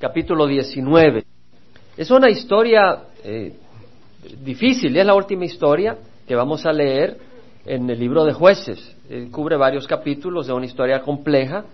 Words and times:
capítulo 0.00 0.46
19. 0.46 1.24
Es 1.98 2.10
una 2.10 2.30
historia 2.30 3.00
eh, 3.22 3.52
difícil, 4.42 4.96
es 4.96 5.04
la 5.04 5.14
última 5.14 5.44
historia 5.44 5.98
que 6.26 6.34
vamos 6.34 6.64
a 6.64 6.72
leer 6.72 7.18
en 7.66 7.88
el 7.90 8.00
libro 8.00 8.24
de 8.24 8.32
jueces. 8.32 8.96
cubre 9.30 9.56
varios 9.56 9.86
capítulos 9.86 10.46
de 10.46 10.54
una 10.54 10.64
historia 10.64 11.02
compleja. 11.02 11.66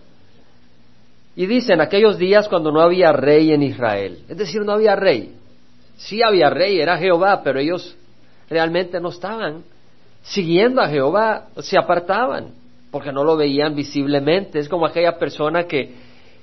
Y 1.36 1.46
dice, 1.46 1.74
en 1.74 1.80
aquellos 1.80 2.18
días 2.18 2.48
cuando 2.48 2.72
no 2.72 2.80
había 2.80 3.12
rey 3.12 3.52
en 3.52 3.62
Israel, 3.62 4.18
es 4.28 4.36
decir, 4.36 4.62
no 4.62 4.72
había 4.72 4.96
rey. 4.96 5.32
Sí 5.96 6.20
había 6.20 6.50
rey, 6.50 6.80
era 6.80 6.98
Jehová, 6.98 7.42
pero 7.44 7.60
ellos 7.60 7.96
realmente 8.50 9.00
no 9.00 9.10
estaban 9.10 9.62
siguiendo 10.22 10.80
a 10.80 10.88
Jehová, 10.88 11.46
se 11.60 11.78
apartaban, 11.78 12.48
porque 12.90 13.12
no 13.12 13.22
lo 13.22 13.36
veían 13.36 13.76
visiblemente. 13.76 14.58
Es 14.58 14.68
como 14.68 14.84
aquella 14.84 15.16
persona 15.16 15.64
que 15.64 15.94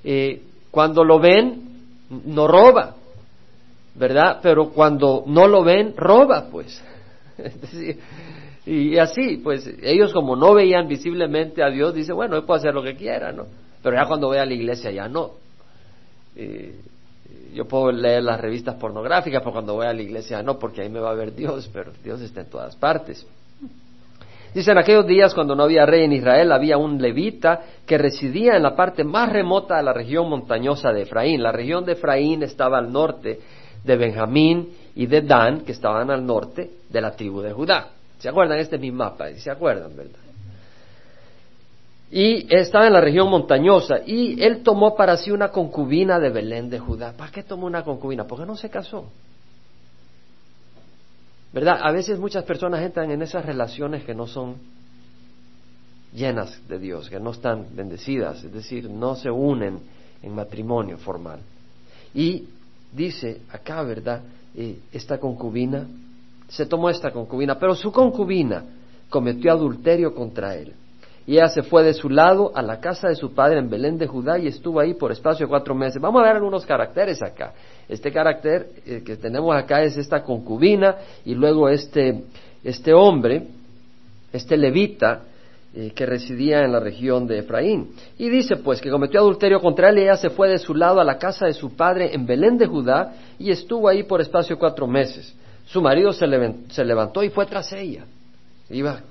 eh, 0.05 0.41
cuando 0.71 1.03
lo 1.03 1.19
ven, 1.19 1.72
no 2.09 2.47
roba, 2.47 2.95
¿verdad? 3.95 4.39
Pero 4.41 4.69
cuando 4.69 5.23
no 5.27 5.47
lo 5.47 5.63
ven, 5.63 5.95
roba, 5.95 6.47
pues. 6.51 6.81
y 8.65 8.97
así, 8.97 9.37
pues 9.37 9.69
ellos 9.81 10.13
como 10.13 10.35
no 10.35 10.53
veían 10.53 10.87
visiblemente 10.87 11.63
a 11.63 11.69
Dios, 11.69 11.93
dice, 11.93 12.13
bueno, 12.13 12.35
él 12.35 12.43
puede 12.43 12.59
hacer 12.59 12.73
lo 12.73 12.83
que 12.83 12.95
quiera, 12.95 13.31
¿no? 13.31 13.45
Pero 13.81 13.95
ya 13.95 14.07
cuando 14.07 14.29
ve 14.29 14.39
a 14.39 14.45
la 14.45 14.53
iglesia 14.53 14.91
ya 14.91 15.07
no. 15.07 15.31
Yo 17.53 17.67
puedo 17.67 17.91
leer 17.91 18.23
las 18.23 18.39
revistas 18.39 18.75
pornográficas, 18.75 19.41
pero 19.41 19.51
cuando 19.51 19.75
voy 19.75 19.85
a 19.85 19.93
la 19.93 20.01
iglesia 20.01 20.41
no, 20.41 20.57
porque 20.57 20.81
ahí 20.81 20.89
me 20.89 20.99
va 20.99 21.11
a 21.11 21.15
ver 21.15 21.35
Dios, 21.35 21.69
pero 21.71 21.91
Dios 22.03 22.21
está 22.21 22.41
en 22.41 22.49
todas 22.49 22.75
partes. 22.75 23.27
Dice, 24.53 24.71
en 24.71 24.77
aquellos 24.77 25.07
días 25.07 25.33
cuando 25.33 25.55
no 25.55 25.63
había 25.63 25.85
rey 25.85 26.03
en 26.03 26.13
Israel, 26.13 26.51
había 26.51 26.77
un 26.77 27.01
levita 27.01 27.61
que 27.85 27.97
residía 27.97 28.55
en 28.55 28.63
la 28.63 28.75
parte 28.75 29.03
más 29.03 29.31
remota 29.31 29.77
de 29.77 29.83
la 29.83 29.93
región 29.93 30.29
montañosa 30.29 30.91
de 30.91 31.03
Efraín. 31.03 31.41
La 31.41 31.51
región 31.51 31.85
de 31.85 31.93
Efraín 31.93 32.43
estaba 32.43 32.77
al 32.77 32.91
norte 32.91 33.39
de 33.83 33.97
Benjamín 33.97 34.69
y 34.95 35.07
de 35.07 35.21
Dan, 35.21 35.61
que 35.61 35.71
estaban 35.71 36.11
al 36.11 36.25
norte 36.25 36.69
de 36.89 37.01
la 37.01 37.15
tribu 37.15 37.41
de 37.41 37.51
Judá. 37.51 37.89
¿Se 38.19 38.29
acuerdan? 38.29 38.59
Este 38.59 38.75
es 38.75 38.81
mi 38.81 38.91
mapa, 38.91 39.27
¿se 39.33 39.49
acuerdan, 39.49 39.95
verdad? 39.95 40.19
y 42.15 42.45
estaba 42.55 42.85
en 42.85 42.93
la 42.93 43.01
región 43.01 43.27
montañosa 43.27 44.01
y 44.05 44.39
él 44.43 44.61
tomó 44.61 44.95
para 44.95 45.17
sí 45.17 45.31
una 45.31 45.49
concubina 45.49 46.19
de 46.19 46.29
Belén 46.29 46.69
de 46.69 46.77
Judá. 46.77 47.13
¿Para 47.17 47.31
qué 47.31 47.41
tomó 47.41 47.65
una 47.65 47.83
concubina? 47.83 48.27
Porque 48.27 48.45
no 48.45 48.55
se 48.55 48.69
casó. 48.69 49.05
¿Verdad? 51.53 51.79
A 51.81 51.91
veces 51.91 52.19
muchas 52.19 52.43
personas 52.43 52.81
entran 52.81 53.11
en 53.11 53.21
esas 53.21 53.45
relaciones 53.45 54.03
que 54.03 54.15
no 54.15 54.25
son 54.25 54.55
llenas 56.11 56.59
de 56.67 56.79
Dios, 56.79 57.09
que 57.09 57.19
no 57.19 57.31
están 57.31 57.67
bendecidas, 57.75 58.43
es 58.43 58.51
decir, 58.51 58.89
no 58.89 59.15
se 59.15 59.29
unen 59.29 59.79
en 60.21 60.35
matrimonio 60.35 60.97
formal. 60.97 61.39
Y 62.13 62.47
dice 62.91 63.41
acá, 63.51 63.83
¿verdad? 63.83 64.21
Eh, 64.55 64.79
esta 64.91 65.19
concubina, 65.19 65.87
se 66.47 66.65
tomó 66.65 66.89
esta 66.89 67.11
concubina, 67.11 67.57
pero 67.57 67.75
su 67.75 67.91
concubina 67.91 68.63
cometió 69.09 69.51
adulterio 69.51 70.13
contra 70.13 70.55
él 70.55 70.73
y 71.25 71.33
ella 71.33 71.47
se 71.47 71.63
fue 71.63 71.83
de 71.83 71.93
su 71.93 72.09
lado 72.09 72.51
a 72.53 72.61
la 72.61 72.79
casa 72.79 73.07
de 73.07 73.15
su 73.15 73.33
padre 73.33 73.59
en 73.59 73.69
Belén 73.69 73.97
de 73.97 74.07
Judá 74.07 74.37
y 74.37 74.47
estuvo 74.47 74.79
ahí 74.79 74.93
por 74.93 75.11
espacio 75.11 75.45
de 75.45 75.49
cuatro 75.49 75.73
meses. 75.73 76.01
Vamos 76.01 76.21
a 76.21 76.25
ver 76.25 76.35
algunos 76.35 76.65
caracteres 76.65 77.21
acá. 77.21 77.53
Este 77.87 78.11
carácter 78.11 78.67
eh, 78.85 79.01
que 79.05 79.15
tenemos 79.15 79.55
acá 79.55 79.83
es 79.83 79.95
esta 79.97 80.21
concubina 80.21 80.95
y 81.23 81.33
luego 81.33 81.69
este, 81.69 82.23
este 82.63 82.93
hombre, 82.93 83.47
este 84.33 84.57
levita, 84.57 85.21
eh, 85.75 85.91
que 85.95 86.05
residía 86.05 86.65
en 86.65 86.73
la 86.73 86.79
región 86.79 87.25
de 87.25 87.39
Efraín. 87.39 87.91
Y 88.17 88.29
dice 88.29 88.57
pues 88.57 88.81
que 88.81 88.91
cometió 88.91 89.21
adulterio 89.21 89.61
contra 89.61 89.89
él 89.89 89.99
y 89.99 90.01
ella 90.01 90.17
se 90.17 90.29
fue 90.29 90.49
de 90.49 90.59
su 90.59 90.75
lado 90.75 90.99
a 90.99 91.05
la 91.05 91.17
casa 91.17 91.45
de 91.45 91.53
su 91.53 91.75
padre 91.75 92.13
en 92.13 92.25
Belén 92.25 92.57
de 92.57 92.67
Judá 92.67 93.13
y 93.39 93.49
estuvo 93.49 93.87
ahí 93.87 94.03
por 94.03 94.19
espacio 94.19 94.57
de 94.57 94.59
cuatro 94.59 94.87
meses. 94.87 95.33
Su 95.65 95.81
marido 95.81 96.11
se, 96.11 96.25
se 96.69 96.83
levantó 96.83 97.23
y 97.23 97.29
fue 97.29 97.45
tras 97.45 97.71
ella. 97.71 98.03
Iba 98.69 99.01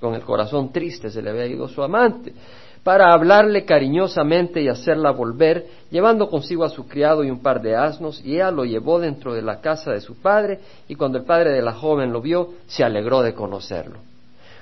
con 0.00 0.14
el 0.14 0.22
corazón 0.22 0.72
triste 0.72 1.10
se 1.10 1.22
le 1.22 1.30
había 1.30 1.46
ido 1.46 1.68
su 1.68 1.82
amante, 1.82 2.32
para 2.82 3.12
hablarle 3.12 3.66
cariñosamente 3.66 4.62
y 4.62 4.68
hacerla 4.68 5.10
volver, 5.10 5.66
llevando 5.90 6.28
consigo 6.28 6.64
a 6.64 6.70
su 6.70 6.88
criado 6.88 7.22
y 7.22 7.30
un 7.30 7.42
par 7.42 7.60
de 7.60 7.76
asnos, 7.76 8.24
y 8.24 8.36
ella 8.36 8.50
lo 8.50 8.64
llevó 8.64 8.98
dentro 8.98 9.34
de 9.34 9.42
la 9.42 9.60
casa 9.60 9.92
de 9.92 10.00
su 10.00 10.16
padre, 10.16 10.60
y 10.88 10.94
cuando 10.94 11.18
el 11.18 11.24
padre 11.24 11.50
de 11.52 11.60
la 11.60 11.74
joven 11.74 12.12
lo 12.12 12.22
vio, 12.22 12.54
se 12.66 12.82
alegró 12.82 13.20
de 13.20 13.34
conocerlo. 13.34 13.98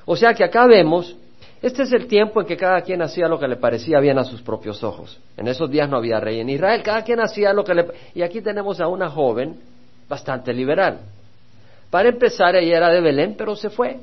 O 0.04 0.16
sea 0.16 0.34
que 0.34 0.42
acá 0.42 0.66
vemos, 0.66 1.16
este 1.62 1.84
es 1.84 1.92
el 1.92 2.08
tiempo 2.08 2.40
en 2.40 2.46
que 2.48 2.56
cada 2.56 2.80
quien 2.80 3.02
hacía 3.02 3.28
lo 3.28 3.38
que 3.38 3.46
le 3.46 3.56
parecía 3.56 4.00
bien 4.00 4.18
a 4.18 4.24
sus 4.24 4.42
propios 4.42 4.82
ojos. 4.82 5.20
En 5.36 5.46
esos 5.46 5.70
días 5.70 5.88
no 5.88 5.98
había 5.98 6.18
rey 6.18 6.40
en 6.40 6.50
Israel, 6.50 6.82
cada 6.82 7.04
quien 7.04 7.20
hacía 7.20 7.52
lo 7.52 7.62
que 7.62 7.74
le... 7.74 7.86
Y 8.14 8.22
aquí 8.22 8.40
tenemos 8.40 8.80
a 8.80 8.88
una 8.88 9.08
joven 9.10 9.60
bastante 10.08 10.52
liberal. 10.52 11.00
Para 11.90 12.08
empezar, 12.08 12.56
ella 12.56 12.78
era 12.78 12.90
de 12.90 13.00
Belén, 13.00 13.34
pero 13.38 13.54
se 13.54 13.70
fue 13.70 14.00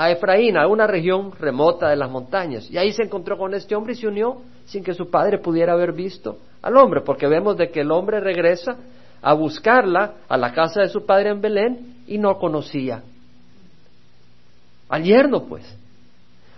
a 0.00 0.12
Efraín, 0.12 0.56
a 0.56 0.68
una 0.68 0.86
región 0.86 1.32
remota 1.32 1.88
de 1.88 1.96
las 1.96 2.08
montañas. 2.08 2.70
Y 2.70 2.78
ahí 2.78 2.92
se 2.92 3.02
encontró 3.02 3.36
con 3.36 3.52
este 3.52 3.74
hombre 3.74 3.94
y 3.94 3.96
se 3.96 4.06
unió 4.06 4.42
sin 4.64 4.84
que 4.84 4.94
su 4.94 5.10
padre 5.10 5.38
pudiera 5.38 5.72
haber 5.72 5.92
visto 5.92 6.38
al 6.62 6.76
hombre, 6.76 7.00
porque 7.00 7.26
vemos 7.26 7.56
de 7.56 7.72
que 7.72 7.80
el 7.80 7.90
hombre 7.90 8.20
regresa 8.20 8.76
a 9.20 9.34
buscarla 9.34 10.18
a 10.28 10.36
la 10.36 10.52
casa 10.52 10.82
de 10.82 10.88
su 10.88 11.04
padre 11.04 11.30
en 11.30 11.40
Belén 11.40 12.04
y 12.06 12.16
no 12.16 12.38
conocía 12.38 13.02
al 14.88 15.02
yerno, 15.02 15.42
pues. 15.46 15.64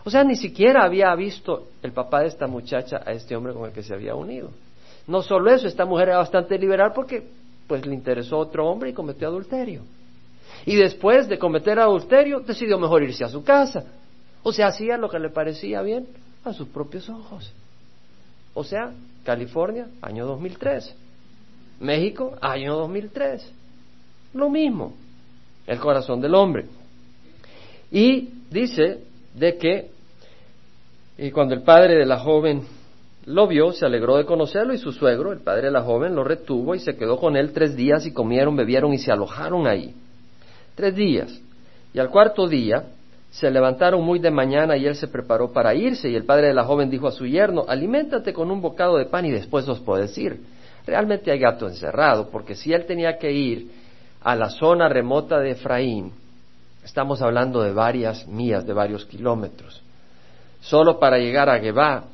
O 0.04 0.10
sea, 0.10 0.22
ni 0.22 0.36
siquiera 0.36 0.84
había 0.84 1.14
visto 1.14 1.68
el 1.82 1.92
papá 1.92 2.20
de 2.20 2.26
esta 2.26 2.46
muchacha 2.46 3.00
a 3.06 3.12
este 3.12 3.34
hombre 3.34 3.54
con 3.54 3.64
el 3.64 3.72
que 3.72 3.82
se 3.82 3.94
había 3.94 4.14
unido. 4.14 4.50
No 5.06 5.22
solo 5.22 5.50
eso, 5.50 5.66
esta 5.66 5.86
mujer 5.86 6.08
era 6.08 6.18
bastante 6.18 6.58
liberal 6.58 6.92
porque 6.94 7.26
pues 7.66 7.86
le 7.86 7.94
interesó 7.94 8.36
otro 8.36 8.68
hombre 8.68 8.90
y 8.90 8.92
cometió 8.92 9.28
adulterio. 9.28 9.80
Y 10.66 10.76
después 10.76 11.28
de 11.28 11.38
cometer 11.38 11.78
adulterio, 11.78 12.40
decidió 12.40 12.78
mejor 12.78 13.02
irse 13.02 13.24
a 13.24 13.28
su 13.28 13.42
casa. 13.42 13.84
O 14.42 14.52
sea, 14.52 14.68
hacía 14.68 14.96
lo 14.96 15.08
que 15.08 15.18
le 15.18 15.30
parecía 15.30 15.82
bien 15.82 16.06
a 16.44 16.52
sus 16.52 16.68
propios 16.68 17.08
ojos. 17.08 17.52
O 18.54 18.64
sea, 18.64 18.92
California, 19.24 19.88
año 20.02 20.26
2003. 20.26 20.94
México, 21.80 22.36
año 22.40 22.76
2003. 22.76 23.52
Lo 24.34 24.50
mismo, 24.50 24.94
el 25.66 25.78
corazón 25.78 26.20
del 26.20 26.34
hombre. 26.34 26.66
Y 27.90 28.30
dice 28.50 29.02
de 29.34 29.56
que 29.56 29.90
y 31.22 31.30
cuando 31.32 31.54
el 31.54 31.62
padre 31.62 31.96
de 31.96 32.06
la 32.06 32.18
joven 32.18 32.62
lo 33.26 33.46
vio, 33.46 33.72
se 33.72 33.84
alegró 33.84 34.16
de 34.16 34.24
conocerlo 34.24 34.72
y 34.72 34.78
su 34.78 34.90
suegro, 34.90 35.32
el 35.32 35.40
padre 35.40 35.66
de 35.66 35.70
la 35.70 35.82
joven, 35.82 36.14
lo 36.14 36.24
retuvo 36.24 36.74
y 36.74 36.78
se 36.78 36.96
quedó 36.96 37.18
con 37.18 37.36
él 37.36 37.52
tres 37.52 37.76
días 37.76 38.06
y 38.06 38.12
comieron, 38.12 38.56
bebieron 38.56 38.94
y 38.94 38.98
se 38.98 39.12
alojaron 39.12 39.66
ahí 39.66 39.94
tres 40.74 40.94
días. 40.94 41.40
Y 41.92 41.98
al 41.98 42.10
cuarto 42.10 42.46
día 42.46 42.84
se 43.30 43.50
levantaron 43.50 44.02
muy 44.02 44.18
de 44.18 44.30
mañana 44.30 44.76
y 44.76 44.86
él 44.86 44.96
se 44.96 45.08
preparó 45.08 45.52
para 45.52 45.74
irse 45.74 46.08
y 46.08 46.16
el 46.16 46.24
padre 46.24 46.48
de 46.48 46.54
la 46.54 46.64
joven 46.64 46.90
dijo 46.90 47.06
a 47.06 47.12
su 47.12 47.26
yerno, 47.26 47.64
aliméntate 47.68 48.32
con 48.32 48.50
un 48.50 48.60
bocado 48.60 48.96
de 48.96 49.06
pan 49.06 49.24
y 49.24 49.30
después 49.30 49.68
os 49.68 49.80
puedes 49.80 50.16
ir. 50.18 50.40
Realmente 50.86 51.30
hay 51.30 51.38
gato 51.38 51.68
encerrado, 51.68 52.28
porque 52.30 52.54
si 52.54 52.72
él 52.72 52.86
tenía 52.86 53.18
que 53.18 53.30
ir 53.30 53.70
a 54.22 54.34
la 54.34 54.50
zona 54.50 54.88
remota 54.88 55.38
de 55.38 55.52
Efraín, 55.52 56.12
estamos 56.82 57.22
hablando 57.22 57.62
de 57.62 57.72
varias 57.72 58.26
millas, 58.26 58.66
de 58.66 58.72
varios 58.72 59.04
kilómetros. 59.04 59.82
Solo 60.60 60.98
para 60.98 61.18
llegar 61.18 61.48
a 61.48 61.60
Gebá, 61.60 62.04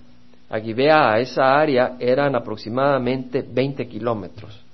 a 0.51 0.61
Gibea, 0.61 1.13
a 1.13 1.21
esa 1.21 1.59
área, 1.59 1.97
eran 1.99 2.35
aproximadamente 2.37 3.43
20 3.43 3.89
kilómetros 3.89 4.66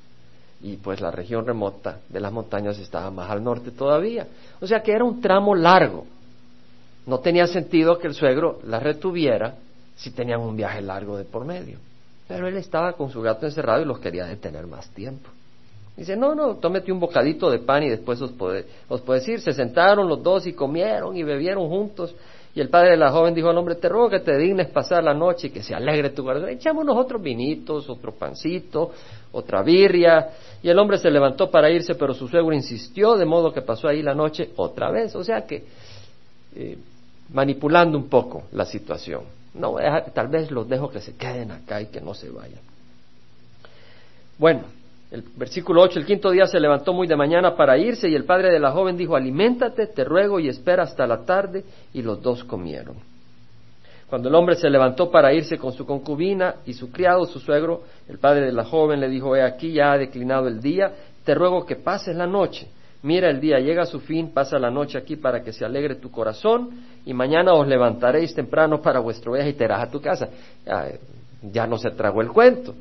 y 0.63 0.77
pues 0.77 1.01
la 1.01 1.11
región 1.11 1.45
remota 1.45 1.99
de 2.09 2.21
las 2.21 2.33
montañas 2.33 2.79
estaba 2.79 3.11
más 3.11 3.31
al 3.31 3.43
norte 3.43 3.73
todavía. 3.73 4.27
O 4.61 4.67
sea 4.67 4.81
que 4.81 4.93
era 4.93 5.05
un 5.05 5.21
tramo 5.21 5.55
largo. 5.55 6.07
No 7.07 7.19
tenía 7.19 7.47
sentido 7.49 7.99
que 7.99 8.07
el 8.07 8.15
suegro 8.15 8.61
la 8.65 8.79
retuviera 8.79 9.57
si 9.97 10.11
tenían 10.13 10.41
un 10.41 10.57
viaje 10.57 10.81
largo 10.81 11.17
de 11.17 11.25
por 11.25 11.45
medio. 11.45 11.79
Pero 12.29 12.47
él 12.47 12.57
estaba 12.57 12.93
con 12.93 13.11
su 13.11 13.21
gato 13.21 13.45
encerrado 13.45 13.83
y 13.83 13.87
los 13.87 13.99
quería 13.99 14.25
detener 14.25 14.67
más 14.67 14.89
tiempo. 14.91 15.29
Dice, 15.97 16.17
no, 16.17 16.35
no, 16.35 16.55
tómete 16.55 16.91
un 16.91 17.01
bocadito 17.01 17.51
de 17.51 17.59
pan 17.59 17.83
y 17.83 17.91
después 17.91 18.21
os, 18.23 18.31
puede, 18.33 18.65
os 18.89 19.29
ir. 19.29 19.41
Se 19.41 19.53
sentaron 19.53 20.09
los 20.09 20.23
dos 20.23 20.47
y 20.47 20.53
comieron 20.53 21.17
y 21.17 21.23
bebieron 21.23 21.69
juntos. 21.69 22.15
Y 22.55 22.61
el 22.61 22.69
padre 22.69 22.91
de 22.91 22.97
la 22.99 23.11
joven 23.11 23.35
dijo 23.35 23.49
al 23.49 23.57
hombre, 23.57 23.77
te 23.77 23.89
ruego 23.89 24.11
que 24.11 24.21
te 24.21 24.37
dignes 24.37 24.69
pasar 24.69 25.03
la 25.03 25.15
noche 25.15 25.47
y 25.47 25.51
que 25.51 25.63
se 25.63 25.75
alegre 25.75 26.11
tu 26.11 26.23
corazón. 26.23 26.51
Echámonos 26.51 26.97
otros 26.97 27.23
vinitos, 27.23 27.89
otro 27.89 28.13
pancito, 28.13 28.93
otra 29.33 29.63
birria. 29.63 30.31
Y 30.63 30.69
el 30.69 30.79
hombre 30.79 30.99
se 30.99 31.11
levantó 31.11 31.51
para 31.51 31.71
irse, 31.71 31.95
pero 31.95 32.13
su 32.13 32.29
suegro 32.29 32.53
insistió, 32.53 33.17
de 33.17 33.25
modo 33.25 33.53
que 33.53 33.63
pasó 33.63 33.89
ahí 33.89 34.03
la 34.03 34.15
noche 34.15 34.51
otra 34.57 34.91
vez. 34.91 35.17
O 35.17 35.25
sea 35.25 35.47
que 35.47 35.65
eh, 36.55 36.77
manipulando 37.33 37.97
un 37.97 38.09
poco 38.09 38.45
la 38.53 38.67
situación. 38.67 39.23
No, 39.55 39.77
tal 40.15 40.29
vez 40.29 40.51
los 40.51 40.69
dejo 40.69 40.91
que 40.91 41.01
se 41.01 41.15
queden 41.15 41.53
acá 41.53 41.81
y 41.81 41.87
que 41.87 42.03
no 42.03 42.13
se 42.13 42.29
vayan. 42.29 42.61
Bueno, 44.39 44.63
el 45.13 45.23
versículo 45.37 45.83
8, 45.83 45.99
el 45.99 46.07
quinto 46.07 46.31
día 46.31 46.47
se 46.47 46.59
levantó 46.59 46.95
muy 46.95 47.07
de 47.07 47.17
mañana 47.17 47.55
para 47.55 47.77
irse 47.77 48.09
y 48.09 48.15
el 48.15 48.25
padre 48.25 48.51
de 48.51 48.59
la 48.59 48.73
joven 48.73 48.97
dijo, 48.97 49.15
aliméntate, 49.15 49.89
te 49.89 50.05
ruego 50.05 50.41
y 50.41 50.49
espera 50.49 50.85
hasta 50.85 51.07
la 51.07 51.27
tarde 51.27 51.65
y 51.93 52.01
los 52.01 52.23
dos 52.23 52.43
comieron. 52.45 52.97
Cuando 54.09 54.31
el 54.31 54.35
hombre 54.35 54.57
se 54.57 54.71
levantó 54.71 55.11
para 55.11 55.35
irse 55.35 55.59
con 55.59 55.73
su 55.73 55.85
concubina 55.85 56.57
y 56.65 56.73
su 56.73 56.91
criado, 56.91 57.27
su 57.27 57.41
suegro, 57.41 57.83
el 58.09 58.19
padre 58.19 58.47
de 58.47 58.53
la 58.53 58.65
joven 58.65 59.01
le 59.01 59.09
dijo, 59.11 59.37
he 59.37 59.43
aquí 59.43 59.73
ya 59.73 59.93
ha 59.93 59.99
declinado 59.99 60.49
el 60.49 60.63
día, 60.63 60.93
te 61.25 61.35
ruego 61.35 61.67
que 61.67 61.77
pases 61.77 62.17
la 62.17 62.27
noche. 62.27 62.67
Mira, 63.03 63.29
el 63.29 63.39
día 63.39 63.59
llega 63.59 63.83
a 63.83 63.87
su 63.87 64.01
fin, 64.01 64.33
pasa 64.33 64.59
la 64.59 64.71
noche 64.71 64.97
aquí 64.97 65.17
para 65.17 65.43
que 65.43 65.53
se 65.53 65.65
alegre 65.65 65.97
tu 65.97 66.11
corazón 66.11 66.71
y 67.05 67.13
mañana 67.13 67.53
os 67.53 67.67
levantaréis 67.67 68.35
temprano 68.35 68.81
para 68.81 69.01
vuestro 69.01 69.33
viaje 69.33 69.51
y 69.51 69.55
te 69.55 69.65
irás 69.65 69.83
a 69.83 69.91
tu 69.91 70.01
casa. 70.01 70.29
Ya, 71.43 71.67
no 71.67 71.77
se 71.77 71.91
tragó 71.91 72.23
el 72.23 72.29
cuento. 72.29 72.75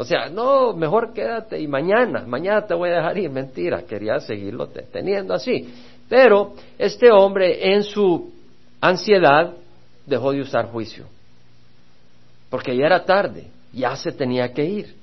O 0.00 0.04
sea, 0.06 0.30
no, 0.30 0.72
mejor 0.72 1.12
quédate 1.12 1.60
y 1.60 1.68
mañana, 1.68 2.24
mañana 2.26 2.66
te 2.66 2.72
voy 2.72 2.88
a 2.88 2.94
dejar 2.94 3.18
ir. 3.18 3.28
Mentira, 3.28 3.82
quería 3.82 4.18
seguirlo 4.18 4.66
teniendo 4.68 5.34
así. 5.34 5.74
Pero 6.08 6.54
este 6.78 7.10
hombre 7.10 7.74
en 7.74 7.82
su 7.82 8.32
ansiedad 8.80 9.52
dejó 10.06 10.32
de 10.32 10.40
usar 10.40 10.70
juicio. 10.70 11.04
Porque 12.48 12.74
ya 12.74 12.86
era 12.86 13.04
tarde, 13.04 13.48
ya 13.74 13.94
se 13.94 14.12
tenía 14.12 14.50
que 14.54 14.64
ir. 14.64 14.94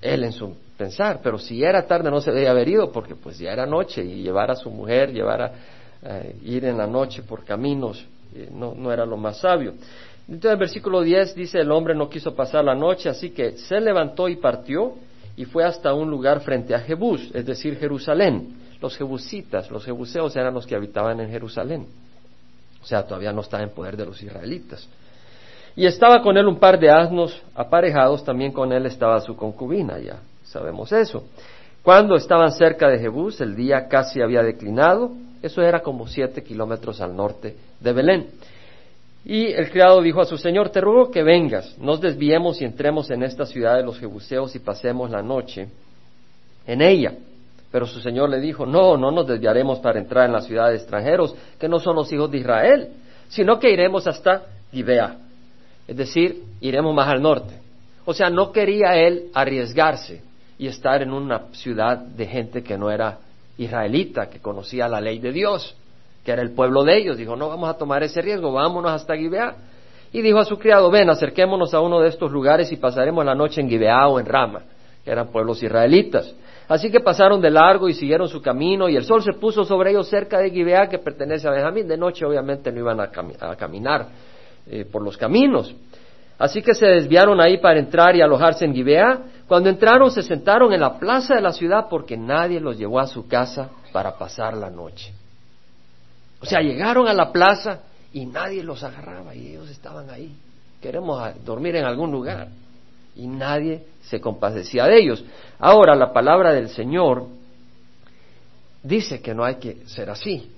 Él 0.00 0.22
en 0.22 0.32
su 0.32 0.54
pensar, 0.78 1.18
pero 1.20 1.36
si 1.36 1.64
era 1.64 1.84
tarde 1.88 2.12
no 2.12 2.20
se 2.20 2.30
debía 2.30 2.52
haber 2.52 2.68
ido 2.68 2.92
porque 2.92 3.16
pues 3.16 3.36
ya 3.38 3.50
era 3.50 3.66
noche 3.66 4.04
y 4.04 4.22
llevar 4.22 4.52
a 4.52 4.54
su 4.54 4.70
mujer, 4.70 5.12
llevar 5.12 5.42
a 5.42 5.52
eh, 6.00 6.36
ir 6.44 6.64
en 6.64 6.78
la 6.78 6.86
noche 6.86 7.24
por 7.24 7.44
caminos 7.44 8.06
eh, 8.34 8.48
no, 8.52 8.74
no 8.74 8.92
era 8.92 9.04
lo 9.04 9.16
más 9.16 9.38
sabio. 9.38 9.74
Entonces 10.30 10.52
el 10.52 10.58
versículo 10.58 11.02
10 11.02 11.34
dice, 11.34 11.58
el 11.58 11.70
hombre 11.72 11.94
no 11.94 12.08
quiso 12.08 12.34
pasar 12.34 12.64
la 12.64 12.74
noche, 12.74 13.08
así 13.08 13.30
que 13.30 13.58
se 13.58 13.80
levantó 13.80 14.28
y 14.28 14.36
partió 14.36 14.94
y 15.36 15.44
fue 15.44 15.64
hasta 15.64 15.92
un 15.92 16.08
lugar 16.08 16.40
frente 16.40 16.74
a 16.74 16.80
Jebús, 16.80 17.30
es 17.34 17.44
decir, 17.44 17.76
Jerusalén. 17.76 18.56
Los 18.80 18.96
jebusitas, 18.96 19.70
los 19.70 19.84
jebuseos 19.84 20.34
eran 20.36 20.54
los 20.54 20.66
que 20.66 20.74
habitaban 20.74 21.20
en 21.20 21.28
Jerusalén. 21.28 21.86
O 22.82 22.86
sea, 22.86 23.02
todavía 23.02 23.32
no 23.32 23.42
estaba 23.42 23.62
en 23.62 23.70
poder 23.70 23.96
de 23.96 24.06
los 24.06 24.22
israelitas. 24.22 24.88
Y 25.76 25.84
estaba 25.84 26.22
con 26.22 26.38
él 26.38 26.46
un 26.46 26.58
par 26.58 26.78
de 26.78 26.88
asnos 26.88 27.42
aparejados, 27.54 28.24
también 28.24 28.52
con 28.52 28.72
él 28.72 28.86
estaba 28.86 29.20
su 29.20 29.36
concubina 29.36 29.98
ya 29.98 30.20
sabemos 30.44 30.92
eso. 30.92 31.24
Cuando 31.82 32.14
estaban 32.16 32.52
cerca 32.52 32.88
de 32.88 32.98
Jebús, 32.98 33.40
el 33.40 33.56
día 33.56 33.88
casi 33.88 34.20
había 34.20 34.42
declinado, 34.42 35.12
eso 35.42 35.62
era 35.62 35.80
como 35.80 36.06
siete 36.06 36.42
kilómetros 36.42 37.00
al 37.00 37.16
norte 37.16 37.56
de 37.80 37.92
Belén. 37.92 38.26
Y 39.24 39.46
el 39.46 39.70
criado 39.70 40.00
dijo 40.00 40.20
a 40.20 40.24
su 40.24 40.38
señor, 40.38 40.70
te 40.70 40.80
ruego 40.80 41.10
que 41.10 41.22
vengas, 41.22 41.76
nos 41.78 42.00
desviemos 42.00 42.60
y 42.60 42.64
entremos 42.64 43.10
en 43.10 43.22
esta 43.22 43.44
ciudad 43.44 43.76
de 43.76 43.82
los 43.82 43.98
jebuseos 43.98 44.54
y 44.54 44.60
pasemos 44.60 45.10
la 45.10 45.22
noche 45.22 45.68
en 46.66 46.80
ella. 46.80 47.12
Pero 47.70 47.86
su 47.86 48.00
señor 48.00 48.30
le 48.30 48.40
dijo, 48.40 48.66
no, 48.66 48.96
no 48.96 49.10
nos 49.10 49.26
desviaremos 49.26 49.78
para 49.78 50.00
entrar 50.00 50.26
en 50.26 50.32
la 50.32 50.40
ciudad 50.40 50.70
de 50.70 50.76
extranjeros, 50.76 51.34
que 51.58 51.68
no 51.68 51.78
son 51.78 51.96
los 51.96 52.12
hijos 52.12 52.30
de 52.30 52.38
Israel, 52.38 52.88
sino 53.28 53.58
que 53.58 53.70
iremos 53.70 54.06
hasta 54.06 54.42
Gibea, 54.72 55.16
es 55.86 55.96
decir, 55.96 56.42
iremos 56.60 56.94
más 56.94 57.08
al 57.08 57.22
norte. 57.22 57.54
O 58.04 58.14
sea, 58.14 58.30
no 58.30 58.52
quería 58.52 58.96
él 58.96 59.26
arriesgarse 59.34 60.22
y 60.58 60.66
estar 60.66 61.02
en 61.02 61.12
una 61.12 61.46
ciudad 61.52 61.98
de 61.98 62.26
gente 62.26 62.62
que 62.62 62.76
no 62.76 62.90
era 62.90 63.18
israelita, 63.58 64.28
que 64.28 64.40
conocía 64.40 64.88
la 64.88 65.00
ley 65.00 65.18
de 65.18 65.32
Dios, 65.32 65.76
que 66.24 66.32
era 66.32 66.42
el 66.42 66.52
pueblo 66.52 66.84
de 66.84 66.96
ellos. 66.96 67.16
Dijo, 67.16 67.36
no 67.36 67.48
vamos 67.48 67.68
a 67.70 67.74
tomar 67.74 68.02
ese 68.02 68.20
riesgo, 68.20 68.52
vámonos 68.52 68.92
hasta 68.92 69.16
Gibeá. 69.16 69.56
Y 70.12 70.22
dijo 70.22 70.38
a 70.38 70.44
su 70.44 70.58
criado, 70.58 70.90
ven, 70.90 71.08
acerquémonos 71.08 71.72
a 71.72 71.80
uno 71.80 72.00
de 72.00 72.08
estos 72.08 72.32
lugares 72.32 72.70
y 72.72 72.76
pasaremos 72.76 73.24
la 73.24 73.34
noche 73.34 73.60
en 73.60 73.68
Gibeá 73.68 74.08
o 74.08 74.18
en 74.18 74.26
Rama, 74.26 74.62
que 75.04 75.10
eran 75.10 75.28
pueblos 75.28 75.62
israelitas. 75.62 76.34
Así 76.68 76.90
que 76.90 77.00
pasaron 77.00 77.40
de 77.40 77.50
largo 77.50 77.88
y 77.88 77.94
siguieron 77.94 78.28
su 78.28 78.40
camino 78.40 78.88
y 78.88 78.96
el 78.96 79.04
sol 79.04 79.22
se 79.22 79.32
puso 79.32 79.64
sobre 79.64 79.90
ellos 79.90 80.08
cerca 80.08 80.38
de 80.38 80.50
Gibeá, 80.50 80.88
que 80.88 80.98
pertenece 80.98 81.46
a 81.48 81.50
Benjamín. 81.50 81.86
De 81.86 81.96
noche 81.96 82.24
obviamente 82.24 82.70
no 82.72 82.78
iban 82.78 83.00
a, 83.00 83.10
caminar 83.56 84.06
eh, 84.66 84.84
por 84.84 85.02
los 85.02 85.16
caminos. 85.16 85.74
Así 86.38 86.62
que 86.62 86.74
se 86.74 86.86
desviaron 86.86 87.40
ahí 87.40 87.58
para 87.58 87.78
entrar 87.78 88.16
y 88.16 88.22
alojarse 88.22 88.64
en 88.64 88.74
Gibeá. 88.74 89.20
Cuando 89.46 89.68
entraron 89.68 90.10
se 90.10 90.22
sentaron 90.22 90.72
en 90.72 90.80
la 90.80 90.98
plaza 90.98 91.34
de 91.34 91.40
la 91.40 91.52
ciudad 91.52 91.86
porque 91.90 92.16
nadie 92.16 92.60
los 92.60 92.78
llevó 92.78 92.98
a 93.00 93.06
su 93.06 93.28
casa 93.28 93.70
para 93.92 94.16
pasar 94.16 94.56
la 94.56 94.70
noche. 94.70 95.12
O 96.40 96.46
sea, 96.46 96.60
llegaron 96.60 97.06
a 97.08 97.12
la 97.12 97.32
plaza 97.32 97.80
y 98.12 98.26
nadie 98.26 98.62
los 98.62 98.82
agarraba 98.82 99.34
y 99.34 99.48
ellos 99.48 99.70
estaban 99.70 100.10
ahí. 100.10 100.34
Queremos 100.80 101.22
dormir 101.44 101.76
en 101.76 101.84
algún 101.84 102.10
lugar. 102.10 102.48
Y 103.16 103.26
nadie 103.26 103.84
se 104.02 104.20
compadecía 104.20 104.86
de 104.86 104.98
ellos. 104.98 105.24
Ahora 105.58 105.94
la 105.94 106.12
palabra 106.12 106.52
del 106.52 106.68
Señor 106.68 107.26
dice 108.82 109.20
que 109.20 109.34
no 109.34 109.44
hay 109.44 109.56
que 109.56 109.86
ser 109.86 110.08
así. 110.08 110.50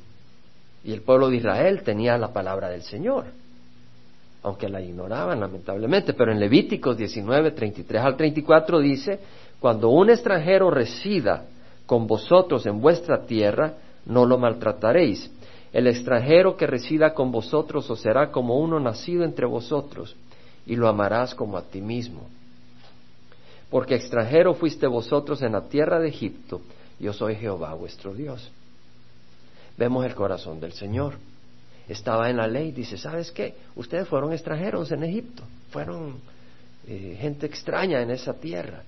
Y 0.84 0.92
el 0.92 1.02
pueblo 1.02 1.28
de 1.28 1.36
Israel 1.36 1.82
tenía 1.82 2.16
la 2.18 2.32
palabra 2.32 2.68
del 2.68 2.82
Señor 2.82 3.26
aunque 4.42 4.68
la 4.68 4.80
ignoraban 4.80 5.38
lamentablemente, 5.40 6.14
pero 6.14 6.32
en 6.32 6.40
Levíticos 6.40 6.96
19, 6.96 7.52
33 7.52 8.02
al 8.02 8.16
34 8.16 8.80
dice, 8.80 9.20
cuando 9.60 9.88
un 9.90 10.10
extranjero 10.10 10.70
resida 10.70 11.44
con 11.86 12.06
vosotros 12.06 12.66
en 12.66 12.80
vuestra 12.80 13.24
tierra, 13.24 13.74
no 14.06 14.26
lo 14.26 14.38
maltrataréis. 14.38 15.30
El 15.72 15.86
extranjero 15.86 16.56
que 16.56 16.66
resida 16.66 17.14
con 17.14 17.32
vosotros 17.32 17.88
os 17.88 18.00
será 18.00 18.30
como 18.30 18.58
uno 18.58 18.78
nacido 18.78 19.24
entre 19.24 19.46
vosotros, 19.46 20.14
y 20.66 20.76
lo 20.76 20.88
amarás 20.88 21.34
como 21.34 21.56
a 21.56 21.62
ti 21.62 21.80
mismo. 21.80 22.28
Porque 23.70 23.94
extranjero 23.94 24.54
fuiste 24.54 24.86
vosotros 24.86 25.42
en 25.42 25.52
la 25.52 25.68
tierra 25.68 25.98
de 25.98 26.08
Egipto, 26.08 26.60
yo 27.00 27.12
soy 27.12 27.36
Jehová 27.36 27.74
vuestro 27.74 28.14
Dios. 28.14 28.50
Vemos 29.78 30.04
el 30.04 30.14
corazón 30.14 30.60
del 30.60 30.72
Señor 30.72 31.14
estaba 31.88 32.30
en 32.30 32.36
la 32.36 32.46
ley, 32.46 32.72
dice, 32.72 32.96
¿sabes 32.96 33.30
qué? 33.30 33.54
Ustedes 33.76 34.08
fueron 34.08 34.32
extranjeros 34.32 34.90
en 34.92 35.04
Egipto, 35.04 35.42
fueron 35.70 36.16
eh, 36.86 37.16
gente 37.20 37.46
extraña 37.46 38.00
en 38.02 38.10
esa 38.10 38.34
tierra. 38.34 38.82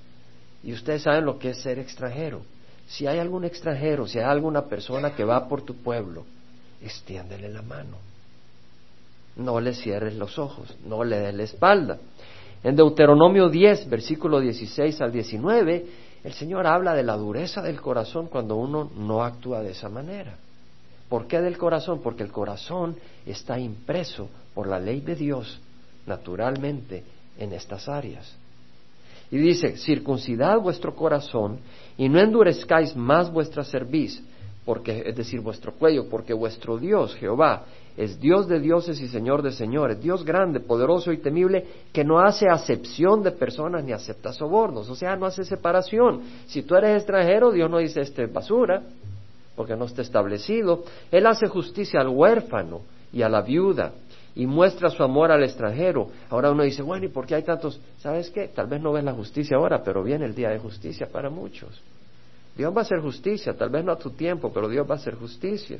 Y 0.63 0.73
ustedes 0.73 1.03
saben 1.03 1.25
lo 1.25 1.39
que 1.39 1.51
es 1.51 1.59
ser 1.59 1.79
extranjero. 1.79 2.43
Si 2.87 3.07
hay 3.07 3.19
algún 3.19 3.45
extranjero, 3.45 4.07
si 4.07 4.19
hay 4.19 4.25
alguna 4.25 4.63
persona 4.63 5.15
que 5.15 5.25
va 5.25 5.49
por 5.49 5.63
tu 5.63 5.75
pueblo, 5.75 6.25
extiéndele 6.82 7.49
la 7.49 7.62
mano. 7.62 7.99
No 9.37 9.61
le 9.61 9.75
cierres 9.75 10.15
los 10.15 10.38
ojos, 10.38 10.76
no 10.87 11.03
le 11.05 11.19
des 11.19 11.35
la 11.35 11.43
espalda. 11.43 11.99
En 12.62 12.76
Deuteronomio 12.76 13.49
10, 13.49 13.88
versículo 13.91 14.41
16 14.41 15.00
al 15.00 15.12
19, 15.12 15.87
el 16.25 16.32
Señor 16.32 16.67
habla 16.67 16.94
de 16.94 17.03
la 17.03 17.17
dureza 17.17 17.61
del 17.61 17.81
corazón 17.81 18.29
cuando 18.29 18.56
uno 18.56 18.91
no 18.97 19.23
actúa 19.23 19.61
de 19.61 19.73
esa 19.73 19.88
manera. 19.88 20.37
¿Por 21.09 21.26
qué 21.26 21.41
del 21.41 21.59
corazón? 21.59 22.00
Porque 22.03 22.23
el 22.23 22.32
corazón 22.32 22.97
está 23.27 23.59
impreso 23.59 24.29
por 24.55 24.67
la 24.67 24.79
ley 24.79 25.00
de 25.00 25.15
Dios 25.15 25.61
naturalmente 26.06 27.05
en 27.38 27.53
estas 27.53 27.88
áreas. 27.88 28.35
Y 29.31 29.38
dice, 29.38 29.77
circuncidad 29.77 30.59
vuestro 30.61 30.94
corazón 30.94 31.58
y 31.99 32.08
no 32.08 32.20
endurezcáis 32.20 32.94
más 32.96 33.31
vuestra 33.31 33.65
cerviz, 33.65 34.22
porque, 34.65 35.03
es 35.06 35.17
decir, 35.17 35.41
vuestro 35.41 35.73
cuello, 35.73 36.09
porque 36.09 36.33
vuestro 36.33 36.79
Dios, 36.79 37.15
Jehová, 37.17 37.65
es 37.97 38.19
Dios 38.19 38.49
de 38.49 38.61
dioses 38.61 39.01
y 39.01 39.09
Señor 39.09 39.43
de 39.43 39.53
señores, 39.53 40.01
Dios 40.01 40.25
grande, 40.25 40.61
poderoso 40.61 41.13
y 41.13 41.19
temible, 41.19 41.65
que 41.93 42.03
no 42.03 42.19
hace 42.19 42.49
acepción 42.49 43.23
de 43.23 43.31
personas 43.31 43.85
ni 43.85 43.93
acepta 43.93 44.33
sobornos, 44.33 44.89
o 44.89 44.97
sea, 44.97 45.17
no 45.17 45.27
hace 45.27 45.44
separación. 45.44 46.23
Si 46.47 46.63
tú 46.63 46.75
eres 46.75 46.97
extranjero, 46.97 47.53
Dios 47.53 47.71
no 47.71 47.79
dice, 47.79 48.01
este 48.01 48.27
basura, 48.27 48.83
porque 49.55 49.77
no 49.77 49.85
está 49.85 50.03
establecido. 50.03 50.83
Él 51.13 51.27
hace 51.27 51.47
justicia 51.47 52.01
al 52.01 52.09
huérfano 52.09 52.81
y 53.13 53.23
a 53.23 53.29
la 53.29 53.43
viuda 53.43 53.93
y 54.35 54.47
muestra 54.47 54.91
su 54.91 55.03
amor 55.03 55.31
al 55.31 55.44
extranjero. 55.44 56.09
Ahora 56.31 56.51
uno 56.51 56.65
dice, 56.65 56.83
bueno, 56.83 57.06
¿y 57.06 57.09
por 57.09 57.27
qué 57.27 57.37
hay 57.37 57.43
tantos? 57.43 57.81
¿Sabes 57.99 58.31
qué? 58.31 58.49
Tal 58.49 58.67
vez 58.67 58.81
no 58.81 58.93
ves 58.93 59.05
la 59.05 59.13
justicia 59.13 59.56
ahora, 59.56 59.83
pero 59.85 60.03
viene 60.03 60.25
el 60.25 60.35
día 60.35 60.51
de 60.51 60.59
justicia 60.59 61.06
para 61.11 61.31
muchos. 61.31 61.81
Dios 62.56 62.75
va 62.75 62.81
a 62.81 62.82
hacer 62.82 63.01
justicia, 63.01 63.55
tal 63.55 63.70
vez 63.70 63.84
no 63.84 63.93
a 63.93 63.99
tu 63.99 64.11
tiempo, 64.11 64.53
pero 64.53 64.69
Dios 64.69 64.89
va 64.89 64.94
a 64.94 64.99
hacer 64.99 65.15
justicia. 65.17 65.79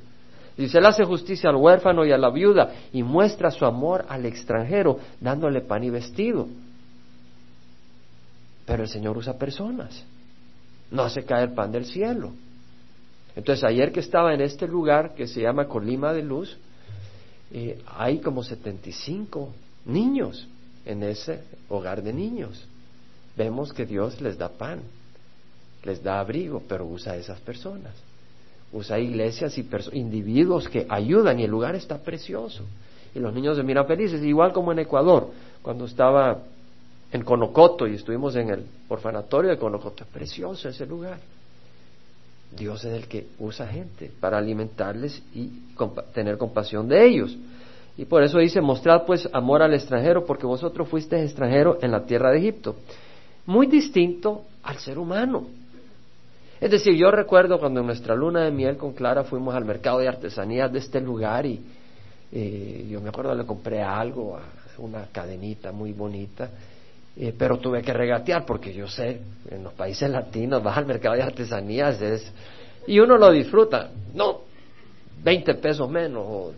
Dice, 0.57 0.79
Él 0.79 0.87
hace 0.87 1.05
justicia 1.05 1.51
al 1.51 1.57
huérfano 1.57 2.05
y 2.05 2.13
a 2.13 2.19
la 2.19 2.31
viuda 2.31 2.73
y 2.93 3.03
muestra 3.03 3.51
su 3.51 3.65
amor 3.65 4.05
al 4.09 4.25
extranjero, 4.27 4.99
dándole 5.21 5.61
pan 5.61 5.83
y 5.85 5.91
vestido. 5.91 6.49
Pero 8.65 8.83
el 8.85 8.89
Señor 8.89 9.17
usa 9.17 9.39
personas, 9.39 10.05
no 10.91 11.03
hace 11.03 11.25
caer 11.25 11.55
pan 11.55 11.73
del 11.73 11.85
cielo. 11.85 12.33
Entonces, 13.37 13.65
ayer 13.65 13.91
que 13.91 14.01
estaba 14.01 14.33
en 14.33 14.41
este 14.41 14.67
lugar 14.69 15.15
que 15.15 15.27
se 15.27 15.43
llama 15.43 15.67
Colima 15.67 16.13
de 16.13 16.23
Luz, 16.23 16.57
eh, 17.53 17.81
hay 17.87 18.19
como 18.19 18.43
75 18.43 19.53
niños 19.87 20.49
en 20.85 21.03
ese 21.03 21.43
hogar 21.69 22.03
de 22.03 22.13
niños. 22.13 22.67
Vemos 23.37 23.73
que 23.73 23.87
Dios 23.87 24.21
les 24.21 24.39
da 24.39 24.49
pan, 24.49 24.81
les 25.85 26.03
da 26.03 26.21
abrigo, 26.21 26.63
pero 26.69 26.87
usa 26.87 27.13
a 27.13 27.17
esas 27.17 27.39
personas. 27.41 27.93
Usa 28.73 28.99
iglesias 28.99 29.57
y 29.57 29.69
individuos 29.93 30.69
que 30.69 30.87
ayudan 30.89 31.39
y 31.39 31.45
el 31.45 31.51
lugar 31.51 31.77
está 31.77 31.99
precioso. 31.99 32.65
Y 33.15 33.21
los 33.21 33.33
niños 33.33 33.57
se 33.57 33.63
miran 33.63 33.87
felices, 33.87 34.23
igual 34.23 34.53
como 34.53 34.73
en 34.73 34.81
Ecuador, 34.81 35.31
cuando 35.63 35.85
estaba 35.85 36.39
en 37.13 37.23
Conocoto 37.23 37.87
y 37.87 37.95
estuvimos 37.95 38.35
en 38.35 38.51
el 38.51 38.67
orfanatorio 38.89 39.51
de 39.51 39.59
Conocoto. 39.59 40.03
Es 40.03 40.11
precioso 40.11 40.69
ese 40.69 40.85
lugar. 40.85 41.19
Dios 42.57 42.85
es 42.85 42.93
el 42.93 43.07
que 43.07 43.29
usa 43.39 43.67
gente 43.67 44.11
para 44.21 44.39
alimentarles 44.39 45.23
y 45.35 45.51
tener 46.13 46.39
compasión 46.39 46.89
de 46.89 47.07
ellos. 47.07 47.37
Y 47.97 48.05
por 48.07 48.25
eso 48.25 48.39
dice, 48.39 48.61
mostrad 48.61 49.05
pues 49.05 49.29
amor 49.33 49.63
al 49.63 49.75
extranjero, 49.75 50.25
porque 50.25 50.47
vosotros 50.47 50.89
fuisteis 50.89 51.27
extranjero 51.27 51.79
en 51.81 51.93
la 51.93 52.05
tierra 52.05 52.33
de 52.33 52.39
Egipto. 52.39 52.75
Muy 53.47 53.67
distinto 53.67 54.43
al 54.63 54.79
ser 54.79 54.99
humano. 54.99 55.47
Es 56.65 56.71
decir, 56.71 56.95
yo 56.95 57.11
recuerdo 57.11 57.59
cuando 57.59 57.81
en 57.81 57.87
nuestra 57.89 58.15
luna 58.15 58.43
de 58.43 58.51
miel 58.51 58.79
con 58.79 58.95
Clara 58.95 59.25
fuimos 59.25 59.55
al 59.55 59.67
mercado 59.67 59.99
de 59.99 60.09
artesanías 60.09 60.73
de 60.73 60.79
este 60.79 60.99
lugar 60.99 61.45
y 61.45 61.61
eh, 62.33 62.87
yo 62.89 63.03
me 63.03 63.11
acuerdo 63.11 63.35
le 63.35 63.45
compré 63.45 63.83
algo, 63.83 64.41
una 64.79 65.05
cadenita 65.13 65.73
muy 65.73 65.93
bonita, 65.93 66.49
eh, 67.19 67.35
pero 67.37 67.59
tuve 67.59 67.83
que 67.83 67.93
regatear 67.93 68.47
porque 68.47 68.73
yo 68.73 68.89
sé, 68.89 69.21
en 69.51 69.63
los 69.63 69.75
países 69.75 70.09
latinos 70.09 70.63
vas 70.63 70.79
al 70.79 70.87
mercado 70.87 71.17
de 71.17 71.23
artesanías 71.23 72.01
es, 72.01 72.33
y 72.87 72.99
uno 72.99 73.19
lo 73.19 73.31
disfruta, 73.31 73.91
no, 74.15 74.41
20 75.23 75.57
pesos 75.57 75.91
menos 75.91 76.25
o 76.27 76.53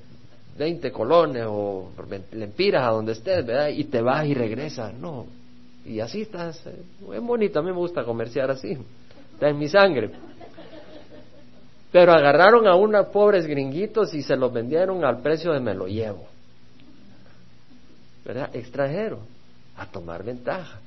20 0.56 0.92
colones 0.92 1.46
o 1.48 1.90
lempiras 2.30 2.84
a 2.84 2.92
donde 2.92 3.10
estés, 3.10 3.44
¿verdad? 3.44 3.70
Y 3.70 3.82
te 3.82 4.00
vas 4.02 4.25
y 4.25 4.34
regresas, 4.34 4.94
no. 4.94 5.26
Y 5.84 5.98
así 5.98 6.20
estás, 6.20 6.64
eh, 6.64 6.80
es 7.12 7.20
bonito, 7.20 7.58
a 7.58 7.62
mí 7.62 7.72
me 7.72 7.76
gusta 7.76 8.04
comerciar 8.04 8.52
así 8.52 8.78
está 9.37 9.50
en 9.50 9.59
mi 9.59 9.69
sangre. 9.69 10.11
Pero 11.93 12.12
agarraron 12.12 12.66
a 12.66 12.75
unos 12.75 13.09
pobres 13.09 13.47
gringuitos 13.47 14.12
y 14.14 14.23
se 14.23 14.35
los 14.37 14.52
vendieron 14.52 15.05
al 15.05 15.21
precio 15.21 15.52
de 15.52 15.61
me 15.61 15.75
lo 15.75 15.87
llevo. 15.87 16.26
¿Verdad? 18.25 18.50
Extranjero, 18.55 19.21
a 19.76 19.87
tomar 19.87 20.25
ventaja. 20.25 20.81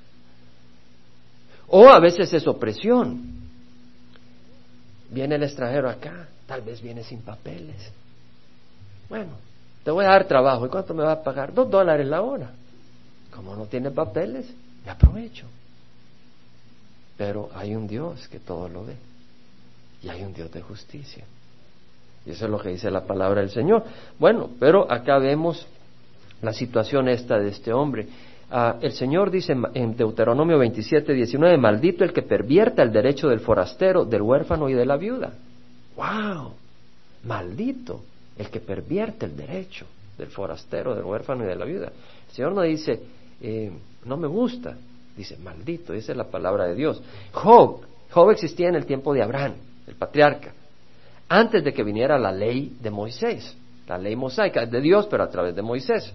O 1.67 1.87
a 1.87 1.99
veces 1.99 2.33
es 2.33 2.47
opresión. 2.47 3.39
Viene 5.11 5.35
el 5.35 5.43
extranjero 5.43 5.89
acá, 5.89 6.27
tal 6.47 6.61
vez 6.61 6.81
viene 6.81 7.03
sin 7.03 7.21
papeles. 7.21 7.91
Bueno, 9.07 9.31
te 9.83 9.91
voy 9.91 10.05
a 10.05 10.09
dar 10.09 10.27
trabajo. 10.27 10.65
¿Y 10.65 10.69
cuánto 10.69 10.93
me 10.93 11.03
va 11.03 11.13
a 11.13 11.23
pagar? 11.23 11.53
Dos 11.53 11.69
dólares 11.69 12.07
la 12.07 12.21
hora. 12.21 12.51
Como 13.31 13.55
no 13.55 13.65
tiene 13.65 13.91
papeles, 13.91 14.51
me 14.83 14.91
aprovecho. 14.91 15.45
Pero 17.19 17.49
hay 17.53 17.75
un 17.75 17.85
Dios 17.85 18.29
que 18.29 18.39
todo 18.39 18.69
lo 18.69 18.85
ve. 18.85 18.95
Y 20.01 20.07
hay 20.07 20.23
un 20.23 20.33
Dios 20.33 20.49
de 20.53 20.61
justicia. 20.61 21.25
Y 22.25 22.31
eso 22.31 22.45
es 22.45 22.51
lo 22.51 22.57
que 22.57 22.69
dice 22.69 22.89
la 22.89 23.05
palabra 23.05 23.41
del 23.41 23.49
Señor. 23.49 23.83
Bueno, 24.17 24.49
pero 24.57 24.89
acá 24.89 25.19
vemos 25.19 25.67
la 26.41 26.53
situación 26.53 27.09
esta 27.09 27.37
de 27.37 27.49
este 27.49 27.73
hombre. 27.73 28.07
Ah, 28.49 28.77
el 28.81 28.93
Señor 28.93 29.31
dice 29.31 29.53
en 29.73 29.97
Deuteronomio 29.97 30.57
27, 30.59 31.13
19, 31.13 31.57
maldito 31.57 32.05
el 32.05 32.13
que 32.13 32.21
pervierta 32.21 32.83
el 32.83 32.93
derecho 32.93 33.27
del 33.27 33.41
forastero, 33.41 34.05
del 34.05 34.21
huérfano 34.21 34.69
y 34.69 34.73
de 34.73 34.85
la 34.85 34.95
viuda. 34.95 35.33
¡Wow! 35.97 36.53
Maldito 37.25 38.01
el 38.37 38.49
que 38.49 38.61
pervierte 38.61 39.25
el 39.25 39.35
derecho 39.35 39.85
del 40.17 40.29
forastero, 40.29 40.95
del 40.95 41.03
huérfano 41.03 41.43
y 41.43 41.47
de 41.47 41.55
la 41.57 41.65
viuda. 41.65 41.87
El 42.29 42.33
Señor 42.33 42.53
no 42.53 42.61
dice, 42.61 42.97
eh, 43.41 43.73
no 44.05 44.15
me 44.15 44.27
gusta, 44.27 44.77
Dice, 45.19 45.35
maldito, 45.35 45.93
esa 45.93 46.13
es 46.13 46.17
la 46.17 46.31
palabra 46.31 46.65
de 46.65 46.75
Dios. 46.75 47.03
Job, 47.33 47.81
Job 48.09 48.31
existía 48.31 48.69
en 48.69 48.75
el 48.75 48.85
tiempo 48.85 49.13
de 49.13 49.21
Abraham, 49.21 49.55
el 49.85 49.95
patriarca, 49.95 50.53
antes 51.27 51.61
de 51.61 51.73
que 51.73 51.83
viniera 51.83 52.17
la 52.17 52.31
ley 52.31 52.77
de 52.79 52.89
Moisés, 52.89 53.53
la 53.85 53.97
ley 53.97 54.15
mosaica 54.15 54.65
de 54.65 54.79
Dios, 54.79 55.07
pero 55.11 55.23
a 55.23 55.29
través 55.29 55.53
de 55.53 55.61
Moisés. 55.61 56.13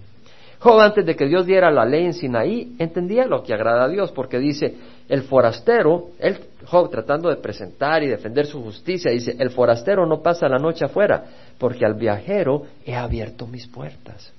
Job, 0.58 0.80
antes 0.80 1.04
de 1.04 1.14
que 1.16 1.26
Dios 1.26 1.44
diera 1.44 1.70
la 1.70 1.84
ley 1.84 2.06
en 2.06 2.14
Sinaí, 2.14 2.76
entendía 2.78 3.26
lo 3.26 3.42
que 3.42 3.52
agrada 3.52 3.84
a 3.84 3.88
Dios, 3.88 4.10
porque 4.10 4.38
dice, 4.38 4.74
el 5.06 5.24
forastero, 5.24 6.12
el, 6.18 6.38
Job 6.64 6.90
tratando 6.90 7.28
de 7.28 7.36
presentar 7.36 8.02
y 8.02 8.08
defender 8.08 8.46
su 8.46 8.62
justicia, 8.62 9.10
dice, 9.10 9.36
el 9.38 9.50
forastero 9.50 10.06
no 10.06 10.22
pasa 10.22 10.48
la 10.48 10.56
noche 10.56 10.86
afuera, 10.86 11.24
porque 11.58 11.84
al 11.84 11.92
viajero 11.92 12.62
he 12.86 12.94
abierto 12.94 13.46
mis 13.46 13.66
puertas. 13.66 14.32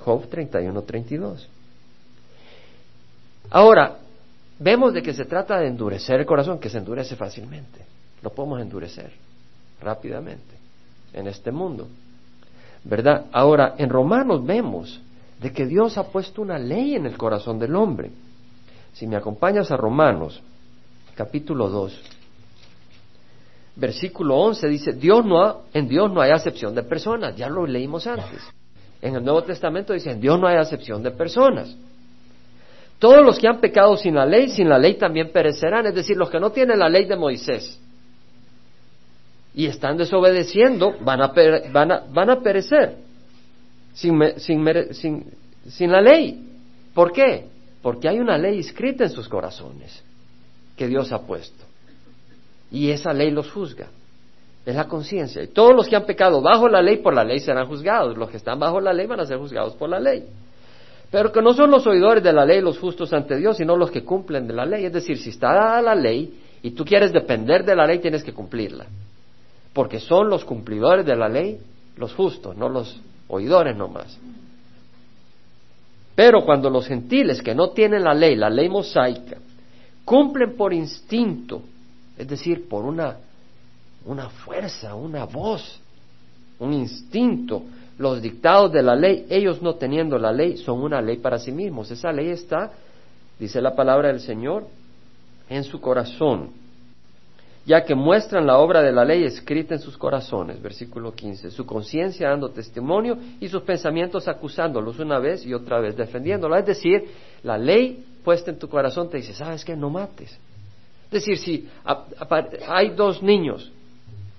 Job 0.00 0.28
31, 0.28 0.82
32. 0.82 1.55
Ahora, 3.50 3.98
vemos 4.58 4.92
de 4.92 5.02
que 5.02 5.14
se 5.14 5.24
trata 5.24 5.58
de 5.58 5.68
endurecer 5.68 6.20
el 6.20 6.26
corazón, 6.26 6.58
que 6.58 6.68
se 6.68 6.78
endurece 6.78 7.16
fácilmente. 7.16 7.84
Lo 8.22 8.30
podemos 8.30 8.60
endurecer 8.60 9.12
rápidamente 9.80 10.54
en 11.12 11.26
este 11.28 11.52
mundo. 11.52 11.88
¿Verdad? 12.84 13.26
Ahora, 13.32 13.74
en 13.78 13.88
Romanos 13.88 14.44
vemos 14.44 15.00
de 15.40 15.52
que 15.52 15.66
Dios 15.66 15.98
ha 15.98 16.04
puesto 16.04 16.42
una 16.42 16.58
ley 16.58 16.94
en 16.94 17.06
el 17.06 17.16
corazón 17.16 17.58
del 17.58 17.74
hombre. 17.74 18.10
Si 18.92 19.06
me 19.06 19.16
acompañas 19.16 19.70
a 19.70 19.76
Romanos, 19.76 20.40
capítulo 21.14 21.68
2, 21.68 22.00
versículo 23.76 24.36
11 24.38 24.68
dice, 24.68 24.92
Dios 24.92 25.24
no 25.24 25.62
en 25.72 25.86
Dios 25.88 26.10
no 26.10 26.20
hay 26.20 26.30
acepción 26.30 26.74
de 26.74 26.82
personas, 26.82 27.36
ya 27.36 27.48
lo 27.48 27.66
leímos 27.66 28.06
antes. 28.06 28.40
En 29.02 29.14
el 29.14 29.22
Nuevo 29.22 29.42
Testamento 29.42 29.92
dice, 29.92 30.10
en 30.10 30.20
Dios 30.20 30.40
no 30.40 30.46
hay 30.46 30.56
acepción 30.56 31.02
de 31.02 31.10
personas. 31.10 31.76
Todos 32.98 33.24
los 33.24 33.38
que 33.38 33.48
han 33.48 33.60
pecado 33.60 33.96
sin 33.96 34.14
la 34.14 34.24
ley, 34.24 34.48
sin 34.48 34.68
la 34.68 34.78
ley 34.78 34.94
también 34.94 35.30
perecerán, 35.30 35.86
es 35.86 35.94
decir, 35.94 36.16
los 36.16 36.30
que 36.30 36.40
no 36.40 36.50
tienen 36.50 36.78
la 36.78 36.88
ley 36.88 37.04
de 37.04 37.16
Moisés 37.16 37.80
y 39.56 39.66
están 39.66 39.96
desobedeciendo 39.96 40.96
van 41.00 41.22
a, 41.22 41.32
van 41.72 41.90
a, 41.90 42.04
van 42.12 42.30
a 42.30 42.40
perecer 42.40 42.98
sin, 43.94 44.20
sin, 44.36 45.32
sin 45.66 45.90
la 45.90 46.02
ley. 46.02 46.38
¿Por 46.92 47.10
qué? 47.10 47.46
Porque 47.80 48.06
hay 48.06 48.18
una 48.18 48.36
ley 48.36 48.58
escrita 48.58 49.04
en 49.04 49.10
sus 49.10 49.28
corazones 49.28 50.04
que 50.76 50.86
Dios 50.86 51.10
ha 51.10 51.22
puesto. 51.22 51.64
Y 52.70 52.90
esa 52.90 53.14
ley 53.14 53.30
los 53.30 53.50
juzga. 53.50 53.88
Es 54.66 54.74
la 54.74 54.88
conciencia. 54.88 55.42
Y 55.42 55.48
todos 55.48 55.74
los 55.74 55.88
que 55.88 55.96
han 55.96 56.04
pecado 56.04 56.42
bajo 56.42 56.68
la 56.68 56.82
ley, 56.82 56.98
por 56.98 57.14
la 57.14 57.24
ley 57.24 57.40
serán 57.40 57.66
juzgados. 57.66 58.18
Los 58.18 58.28
que 58.28 58.36
están 58.36 58.58
bajo 58.58 58.78
la 58.80 58.92
ley 58.92 59.06
van 59.06 59.20
a 59.20 59.24
ser 59.26 59.38
juzgados 59.38 59.74
por 59.76 59.88
la 59.88 60.00
ley. 60.00 60.26
Pero 61.10 61.32
que 61.32 61.40
no 61.40 61.54
son 61.54 61.70
los 61.70 61.86
oidores 61.86 62.22
de 62.22 62.32
la 62.32 62.44
ley 62.44 62.60
los 62.60 62.78
justos 62.78 63.12
ante 63.12 63.36
Dios, 63.36 63.56
sino 63.56 63.76
los 63.76 63.90
que 63.90 64.04
cumplen 64.04 64.46
de 64.46 64.54
la 64.54 64.66
ley. 64.66 64.84
Es 64.84 64.92
decir, 64.92 65.18
si 65.18 65.30
está 65.30 65.52
dada 65.52 65.82
la 65.82 65.94
ley 65.94 66.40
y 66.62 66.72
tú 66.72 66.84
quieres 66.84 67.12
depender 67.12 67.64
de 67.64 67.76
la 67.76 67.86
ley, 67.86 68.00
tienes 68.00 68.24
que 68.24 68.32
cumplirla. 68.32 68.86
Porque 69.72 70.00
son 70.00 70.28
los 70.28 70.44
cumplidores 70.44 71.06
de 71.06 71.16
la 71.16 71.28
ley 71.28 71.58
los 71.96 72.12
justos, 72.14 72.56
no 72.56 72.68
los 72.68 73.00
oidores 73.28 73.76
nomás. 73.76 74.18
Pero 76.14 76.44
cuando 76.44 76.70
los 76.70 76.86
gentiles 76.86 77.42
que 77.42 77.54
no 77.54 77.70
tienen 77.70 78.04
la 78.04 78.14
ley, 78.14 78.36
la 78.36 78.48
ley 78.48 78.68
mosaica, 78.68 79.36
cumplen 80.04 80.56
por 80.56 80.72
instinto, 80.72 81.62
es 82.16 82.26
decir, 82.26 82.68
por 82.68 82.84
una, 82.84 83.16
una 84.06 84.30
fuerza, 84.30 84.94
una 84.94 85.24
voz, 85.24 85.78
un 86.58 86.72
instinto, 86.72 87.62
los 87.98 88.20
dictados 88.20 88.72
de 88.72 88.82
la 88.82 88.94
ley, 88.94 89.26
ellos 89.30 89.62
no 89.62 89.74
teniendo 89.76 90.18
la 90.18 90.32
ley, 90.32 90.58
son 90.58 90.80
una 90.80 91.00
ley 91.00 91.16
para 91.16 91.38
sí 91.38 91.52
mismos. 91.52 91.90
Esa 91.90 92.12
ley 92.12 92.28
está, 92.28 92.72
dice 93.38 93.60
la 93.60 93.74
palabra 93.74 94.08
del 94.08 94.20
Señor, 94.20 94.66
en 95.48 95.64
su 95.64 95.80
corazón, 95.80 96.50
ya 97.64 97.84
que 97.84 97.94
muestran 97.94 98.46
la 98.46 98.58
obra 98.58 98.82
de 98.82 98.92
la 98.92 99.04
ley 99.04 99.24
escrita 99.24 99.74
en 99.74 99.80
sus 99.80 99.96
corazones, 99.96 100.60
versículo 100.62 101.12
15, 101.12 101.50
su 101.50 101.64
conciencia 101.66 102.28
dando 102.28 102.50
testimonio 102.50 103.18
y 103.40 103.48
sus 103.48 103.62
pensamientos 103.62 104.28
acusándolos 104.28 104.98
una 104.98 105.18
vez 105.18 105.44
y 105.44 105.54
otra 105.54 105.80
vez 105.80 105.96
defendiéndolo. 105.96 106.56
Es 106.56 106.66
decir, 106.66 107.08
la 107.42 107.58
ley 107.58 108.04
puesta 108.22 108.50
en 108.50 108.58
tu 108.58 108.68
corazón 108.68 109.08
te 109.08 109.16
dice, 109.16 109.32
¿sabes 109.32 109.64
qué? 109.64 109.74
No 109.74 109.90
mates. 109.90 110.38
Es 111.06 111.10
decir, 111.10 111.38
si 111.38 111.68
hay 112.68 112.90
dos 112.90 113.22
niños 113.22 113.72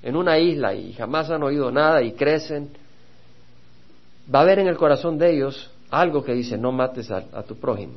en 0.03 0.15
una 0.15 0.37
isla 0.37 0.73
y 0.73 0.93
jamás 0.93 1.29
han 1.29 1.43
oído 1.43 1.71
nada 1.71 2.01
y 2.01 2.11
crecen, 2.11 2.69
va 4.33 4.39
a 4.39 4.41
haber 4.43 4.59
en 4.59 4.67
el 4.67 4.77
corazón 4.77 5.17
de 5.17 5.33
ellos 5.33 5.71
algo 5.89 6.23
que 6.23 6.33
dice, 6.33 6.57
no 6.57 6.71
mates 6.71 7.09
a, 7.11 7.43
tu 7.43 7.55
prójimo. 7.55 7.95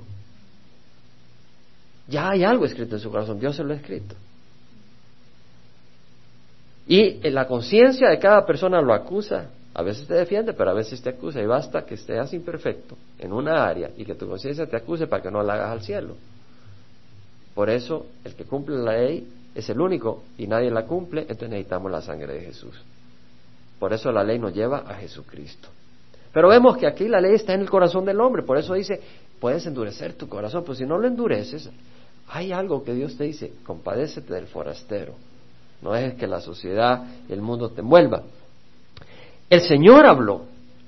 Ya 2.06 2.30
hay 2.30 2.44
algo 2.44 2.64
escrito 2.64 2.96
en 2.96 3.00
su 3.00 3.10
corazón, 3.10 3.38
Dios 3.38 3.56
se 3.56 3.64
lo 3.64 3.72
ha 3.72 3.76
escrito. 3.76 4.14
Y 6.86 7.24
en 7.26 7.34
la 7.34 7.46
conciencia 7.46 8.08
de 8.08 8.18
cada 8.18 8.44
persona 8.44 8.80
lo 8.80 8.92
acusa, 8.92 9.50
a 9.74 9.82
veces 9.82 10.06
te 10.06 10.14
defiende, 10.14 10.52
pero 10.52 10.70
a 10.70 10.74
veces 10.74 11.00
te 11.00 11.10
acusa, 11.10 11.40
y 11.40 11.46
basta 11.46 11.84
que 11.84 11.96
seas 11.96 12.32
imperfecto 12.32 12.96
en 13.18 13.32
una 13.32 13.64
área 13.64 13.90
y 13.96 14.04
que 14.04 14.14
tu 14.14 14.28
conciencia 14.28 14.66
te 14.66 14.76
acuse 14.76 15.06
para 15.06 15.22
que 15.22 15.30
no 15.30 15.42
la 15.42 15.54
hagas 15.54 15.70
al 15.70 15.82
cielo. 15.82 16.16
Por 17.54 17.70
eso, 17.70 18.06
el 18.24 18.34
que 18.34 18.44
cumple 18.44 18.76
la 18.76 18.96
ley 18.96 19.28
es 19.54 19.68
el 19.68 19.80
único 19.80 20.24
y 20.38 20.46
nadie 20.46 20.70
la 20.70 20.86
cumple, 20.86 21.22
entonces 21.22 21.50
necesitamos 21.50 21.90
la 21.90 22.02
sangre 22.02 22.34
de 22.34 22.40
Jesús. 22.40 22.74
Por 23.78 23.92
eso 23.92 24.10
la 24.12 24.24
ley 24.24 24.38
nos 24.38 24.54
lleva 24.54 24.78
a 24.78 24.94
Jesucristo. 24.94 25.68
Pero 26.32 26.48
vemos 26.48 26.76
que 26.76 26.86
aquí 26.86 27.08
la 27.08 27.20
ley 27.20 27.34
está 27.34 27.54
en 27.54 27.60
el 27.60 27.70
corazón 27.70 28.04
del 28.04 28.20
hombre, 28.20 28.42
por 28.42 28.56
eso 28.56 28.74
dice, 28.74 29.00
puedes 29.40 29.66
endurecer 29.66 30.14
tu 30.14 30.28
corazón, 30.28 30.62
pues 30.64 30.78
si 30.78 30.84
no 30.84 30.98
lo 30.98 31.08
endureces, 31.08 31.68
hay 32.28 32.52
algo 32.52 32.84
que 32.84 32.94
Dios 32.94 33.16
te 33.16 33.24
dice, 33.24 33.52
compadécete 33.64 34.34
del 34.34 34.46
forastero, 34.46 35.14
no 35.82 35.94
es 35.96 36.14
que 36.14 36.26
la 36.26 36.40
sociedad, 36.40 37.04
el 37.28 37.40
mundo 37.40 37.70
te 37.70 37.80
envuelva. 37.80 38.22
El 39.48 39.60
Señor 39.62 40.06
habló, 40.06 40.42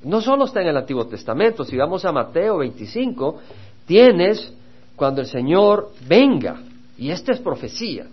no 0.04 0.20
solo 0.20 0.44
está 0.44 0.60
en 0.60 0.68
el 0.68 0.76
Antiguo 0.76 1.06
Testamento, 1.06 1.64
si 1.64 1.76
vamos 1.76 2.04
a 2.04 2.12
Mateo 2.12 2.58
25, 2.58 3.40
tienes 3.86 4.52
cuando 4.94 5.22
el 5.22 5.26
Señor 5.26 5.90
venga, 6.06 6.60
y 6.96 7.10
esta 7.10 7.32
es 7.32 7.40
profecía, 7.40 8.06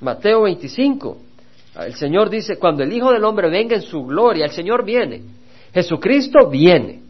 Mateo 0.00 0.42
25, 0.42 1.18
el 1.80 1.94
Señor 1.94 2.30
dice, 2.30 2.56
cuando 2.56 2.82
el 2.82 2.92
Hijo 2.92 3.12
del 3.12 3.24
Hombre 3.24 3.50
venga 3.50 3.74
en 3.76 3.82
su 3.82 4.04
gloria, 4.04 4.46
el 4.46 4.52
Señor 4.52 4.84
viene, 4.84 5.22
Jesucristo 5.74 6.48
viene 6.48 7.00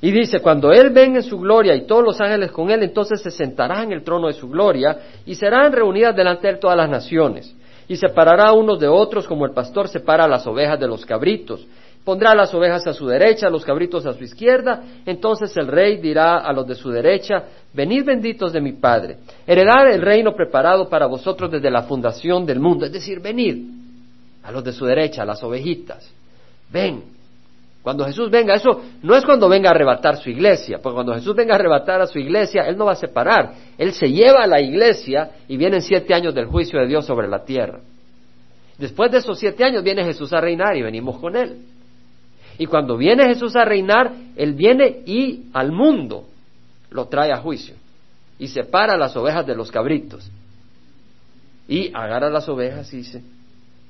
Y 0.00 0.10
dice, 0.10 0.40
cuando 0.40 0.72
Él 0.72 0.90
venga 0.90 1.18
en 1.18 1.22
su 1.22 1.38
gloria 1.38 1.76
y 1.76 1.86
todos 1.86 2.02
los 2.02 2.20
ángeles 2.20 2.50
con 2.50 2.70
Él, 2.70 2.82
entonces 2.82 3.22
se 3.22 3.30
sentará 3.30 3.84
en 3.84 3.92
el 3.92 4.02
trono 4.02 4.26
de 4.26 4.32
su 4.32 4.48
gloria 4.48 4.98
y 5.24 5.36
serán 5.36 5.72
reunidas 5.72 6.14
delante 6.16 6.48
de 6.48 6.54
él 6.54 6.58
todas 6.58 6.76
las 6.76 6.90
naciones. 6.90 7.54
Y 7.86 7.96
separará 7.96 8.52
unos 8.52 8.80
de 8.80 8.88
otros 8.88 9.28
como 9.28 9.46
el 9.46 9.52
pastor 9.52 9.88
separa 9.88 10.26
las 10.26 10.46
ovejas 10.46 10.78
de 10.80 10.88
los 10.88 11.06
cabritos. 11.06 11.64
Pondrá 12.04 12.34
las 12.34 12.52
ovejas 12.52 12.84
a 12.88 12.92
su 12.92 13.06
derecha, 13.06 13.48
los 13.48 13.64
cabritos 13.64 14.04
a 14.06 14.14
su 14.14 14.24
izquierda. 14.24 14.82
Entonces 15.06 15.56
el 15.56 15.68
rey 15.68 15.98
dirá 15.98 16.38
a 16.38 16.52
los 16.52 16.66
de 16.66 16.74
su 16.74 16.90
derecha, 16.90 17.44
venid 17.72 18.04
benditos 18.04 18.52
de 18.52 18.60
mi 18.60 18.72
Padre, 18.72 19.18
heredad 19.46 19.88
el 19.88 20.02
reino 20.02 20.34
preparado 20.34 20.88
para 20.88 21.06
vosotros 21.06 21.50
desde 21.50 21.70
la 21.70 21.82
fundación 21.82 22.44
del 22.44 22.58
mundo. 22.58 22.86
Es 22.86 22.92
decir, 22.92 23.20
venid 23.20 23.68
a 24.42 24.50
los 24.50 24.64
de 24.64 24.72
su 24.72 24.84
derecha, 24.84 25.22
a 25.22 25.26
las 25.26 25.44
ovejitas. 25.44 26.10
Ven, 26.72 27.04
cuando 27.82 28.04
Jesús 28.04 28.30
venga, 28.30 28.54
eso 28.54 28.80
no 29.02 29.16
es 29.16 29.24
cuando 29.24 29.48
venga 29.48 29.68
a 29.68 29.72
arrebatar 29.72 30.16
su 30.16 30.30
iglesia, 30.30 30.78
porque 30.80 30.94
cuando 30.94 31.14
Jesús 31.14 31.34
venga 31.34 31.54
a 31.54 31.56
arrebatar 31.56 32.00
a 32.00 32.06
su 32.06 32.18
iglesia, 32.18 32.62
Él 32.62 32.76
no 32.76 32.84
va 32.84 32.92
a 32.92 32.96
separar, 32.96 33.54
Él 33.76 33.92
se 33.92 34.08
lleva 34.08 34.44
a 34.44 34.46
la 34.46 34.60
iglesia 34.60 35.32
y 35.48 35.56
vienen 35.56 35.82
siete 35.82 36.14
años 36.14 36.32
del 36.32 36.46
juicio 36.46 36.78
de 36.78 36.86
Dios 36.86 37.04
sobre 37.04 37.26
la 37.26 37.44
tierra. 37.44 37.80
Después 38.78 39.10
de 39.10 39.18
esos 39.18 39.38
siete 39.38 39.64
años 39.64 39.82
viene 39.82 40.04
Jesús 40.04 40.32
a 40.32 40.40
reinar 40.40 40.76
y 40.76 40.82
venimos 40.82 41.18
con 41.18 41.34
Él. 41.34 41.58
Y 42.56 42.66
cuando 42.66 42.96
viene 42.96 43.24
Jesús 43.26 43.56
a 43.56 43.64
reinar, 43.64 44.12
Él 44.36 44.54
viene 44.54 45.00
y 45.04 45.46
al 45.52 45.72
mundo 45.72 46.24
lo 46.90 47.06
trae 47.06 47.32
a 47.32 47.38
juicio 47.38 47.74
y 48.38 48.46
separa 48.46 48.96
las 48.96 49.16
ovejas 49.16 49.44
de 49.44 49.56
los 49.56 49.72
cabritos. 49.72 50.30
Y 51.66 51.88
agarra 51.94 52.30
las 52.30 52.48
ovejas 52.48 52.92
y 52.92 52.98
dice, 52.98 53.22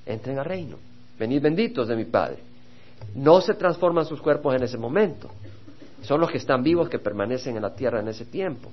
entren 0.07 0.39
al 0.39 0.45
reino, 0.47 0.77
venid 1.19 1.43
benditos 1.43 1.89
de 1.89 1.97
mi 1.97 2.05
Padre. 2.05 2.52
No 3.15 3.41
se 3.41 3.55
transforman 3.55 4.07
sus 4.07 4.21
cuerpos 4.21 4.55
en 4.55 4.63
ese 4.63 4.79
momento. 4.79 5.31
Son 6.03 6.21
los 6.21 6.31
que 6.31 6.39
están 6.39 6.63
vivos 6.63 6.89
que 6.89 6.99
permanecen 6.99 7.57
en 7.57 7.63
la 7.63 7.75
tierra 7.75 8.01
en 8.01 8.09
ese 8.09 8.25
tiempo. 8.25 8.71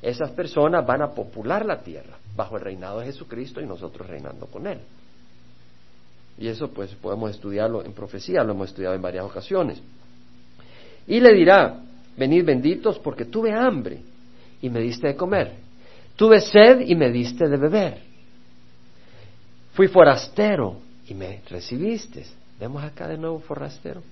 Esas 0.00 0.30
personas 0.30 0.86
van 0.86 1.02
a 1.02 1.10
popular 1.10 1.66
la 1.66 1.80
tierra 1.80 2.16
bajo 2.34 2.56
el 2.56 2.62
reinado 2.62 3.00
de 3.00 3.06
Jesucristo 3.06 3.60
y 3.60 3.66
nosotros 3.66 4.08
reinando 4.08 4.46
con 4.46 4.66
Él. 4.66 4.78
Y 6.38 6.48
eso 6.48 6.68
pues 6.68 6.94
podemos 6.94 7.30
estudiarlo 7.30 7.84
en 7.84 7.92
profecía, 7.92 8.42
lo 8.42 8.52
hemos 8.52 8.70
estudiado 8.70 8.94
en 8.94 9.02
varias 9.02 9.24
ocasiones. 9.24 9.82
Y 11.06 11.20
le 11.20 11.34
dirá, 11.34 11.80
venid 12.16 12.44
benditos 12.44 12.98
porque 12.98 13.26
tuve 13.26 13.52
hambre 13.52 14.00
y 14.62 14.70
me 14.70 14.80
diste 14.80 15.08
de 15.08 15.16
comer. 15.16 15.52
Tuve 16.16 16.40
sed 16.40 16.80
y 16.80 16.94
me 16.94 17.10
diste 17.10 17.46
de 17.46 17.56
beber. 17.56 18.00
Fui 19.72 19.88
forastero 19.88 20.78
y 21.06 21.14
me 21.14 21.42
recibiste. 21.48 22.24
Vemos 22.60 22.84
acá 22.84 23.08
de 23.08 23.16
nuevo 23.16 23.40
forastero, 23.40 24.02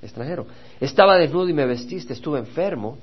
extranjero. 0.00 0.46
Estaba 0.80 1.18
desnudo 1.18 1.48
y 1.50 1.52
me 1.52 1.66
vestiste, 1.66 2.14
estuve 2.14 2.38
enfermo 2.38 2.96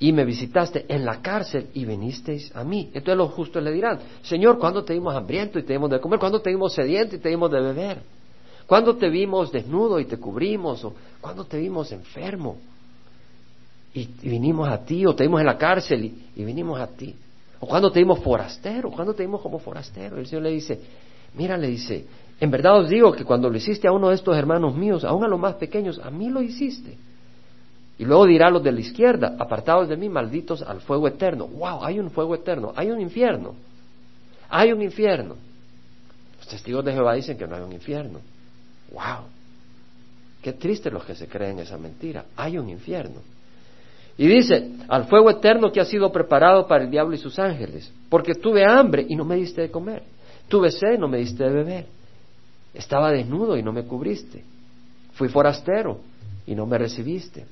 y 0.00 0.12
me 0.12 0.24
visitaste 0.24 0.84
en 0.88 1.04
la 1.04 1.22
cárcel 1.22 1.68
y 1.74 1.84
vinisteis 1.84 2.54
a 2.56 2.64
mí. 2.64 2.90
Entonces 2.92 3.16
los 3.16 3.30
justos 3.30 3.62
le 3.62 3.70
dirán, 3.70 4.00
Señor, 4.22 4.58
¿cuándo 4.58 4.82
te 4.84 4.94
vimos 4.94 5.14
hambriento 5.14 5.60
y 5.60 5.62
te 5.62 5.74
dimos 5.74 5.90
de 5.90 6.00
comer? 6.00 6.18
¿Cuándo 6.18 6.40
te 6.40 6.50
vimos 6.50 6.74
sediento 6.74 7.14
y 7.14 7.18
te 7.20 7.28
dimos 7.28 7.52
de 7.52 7.60
beber? 7.60 7.98
¿Cuándo 8.66 8.96
te 8.96 9.08
vimos 9.08 9.52
desnudo 9.52 10.00
y 10.00 10.06
te 10.06 10.18
cubrimos? 10.18 10.84
¿O 10.84 10.94
cuándo 11.20 11.44
te 11.44 11.58
vimos 11.58 11.92
enfermo 11.92 12.58
y, 13.94 14.06
vinimos 14.22 14.68
a 14.68 14.84
ti? 14.84 15.06
¿O 15.06 15.14
te 15.14 15.22
vimos 15.22 15.40
en 15.40 15.46
la 15.46 15.56
cárcel 15.56 16.04
y, 16.04 16.26
y 16.34 16.44
vinimos 16.44 16.80
a 16.80 16.88
ti? 16.88 17.14
¿O 17.60 17.66
cuándo 17.66 17.92
te 17.92 18.00
vimos 18.00 18.18
forastero? 18.18 18.90
¿Cuándo 18.90 19.14
te 19.14 19.22
vimos 19.22 19.40
como 19.40 19.60
forastero? 19.60 20.18
El 20.18 20.26
Señor 20.26 20.42
le 20.42 20.50
dice, 20.50 20.80
mira, 21.34 21.56
le 21.56 21.68
dice, 21.68 22.04
en 22.40 22.50
verdad 22.50 22.78
os 22.78 22.88
digo 22.88 23.12
que 23.12 23.24
cuando 23.24 23.50
lo 23.50 23.56
hiciste 23.56 23.88
a 23.88 23.92
uno 23.92 24.10
de 24.10 24.14
estos 24.14 24.36
hermanos 24.36 24.74
míos, 24.74 25.04
aún 25.04 25.24
a 25.24 25.28
los 25.28 25.40
más 25.40 25.54
pequeños, 25.54 26.00
a 26.02 26.10
mí 26.10 26.28
lo 26.30 26.40
hiciste. 26.40 26.96
Y 27.98 28.04
luego 28.04 28.26
dirá 28.26 28.46
a 28.46 28.50
los 28.50 28.62
de 28.62 28.70
la 28.70 28.80
izquierda, 28.80 29.34
apartados 29.38 29.88
de 29.88 29.96
mí, 29.96 30.08
malditos 30.08 30.62
al 30.62 30.80
fuego 30.80 31.08
eterno. 31.08 31.48
¡Wow! 31.48 31.84
Hay 31.84 31.98
un 31.98 32.10
fuego 32.10 32.36
eterno, 32.36 32.72
hay 32.76 32.90
un 32.90 33.00
infierno. 33.00 33.54
Hay 34.48 34.72
un 34.72 34.82
infierno. 34.82 35.34
Los 36.38 36.48
testigos 36.48 36.84
de 36.84 36.92
Jehová 36.92 37.14
dicen 37.14 37.36
que 37.36 37.46
no 37.46 37.56
hay 37.56 37.62
un 37.62 37.72
infierno. 37.72 38.20
¡Wow! 38.92 39.24
Qué 40.40 40.52
triste 40.52 40.92
los 40.92 41.04
que 41.04 41.16
se 41.16 41.26
creen 41.26 41.58
esa 41.58 41.76
mentira. 41.76 42.26
Hay 42.36 42.56
un 42.56 42.68
infierno. 42.70 43.20
Y 44.16 44.28
dice, 44.28 44.70
al 44.88 45.06
fuego 45.06 45.30
eterno 45.30 45.72
que 45.72 45.80
ha 45.80 45.84
sido 45.84 46.12
preparado 46.12 46.68
para 46.68 46.84
el 46.84 46.90
diablo 46.90 47.14
y 47.14 47.18
sus 47.18 47.36
ángeles, 47.38 47.92
porque 48.08 48.34
tuve 48.34 48.64
hambre 48.64 49.04
y 49.08 49.16
no 49.16 49.24
me 49.24 49.36
diste 49.36 49.62
de 49.62 49.70
comer, 49.70 50.02
tuve 50.48 50.70
sed 50.70 50.94
y 50.94 50.98
no 50.98 51.06
me 51.06 51.18
diste 51.18 51.44
de 51.44 51.50
beber, 51.50 51.86
estaba 52.78 53.10
desnudo 53.10 53.56
y 53.56 53.62
no 53.62 53.72
me 53.72 53.82
cubriste. 53.82 54.44
Fui 55.14 55.28
forastero 55.28 55.98
y 56.46 56.54
no 56.54 56.64
me 56.64 56.78
recibiste. 56.78 57.44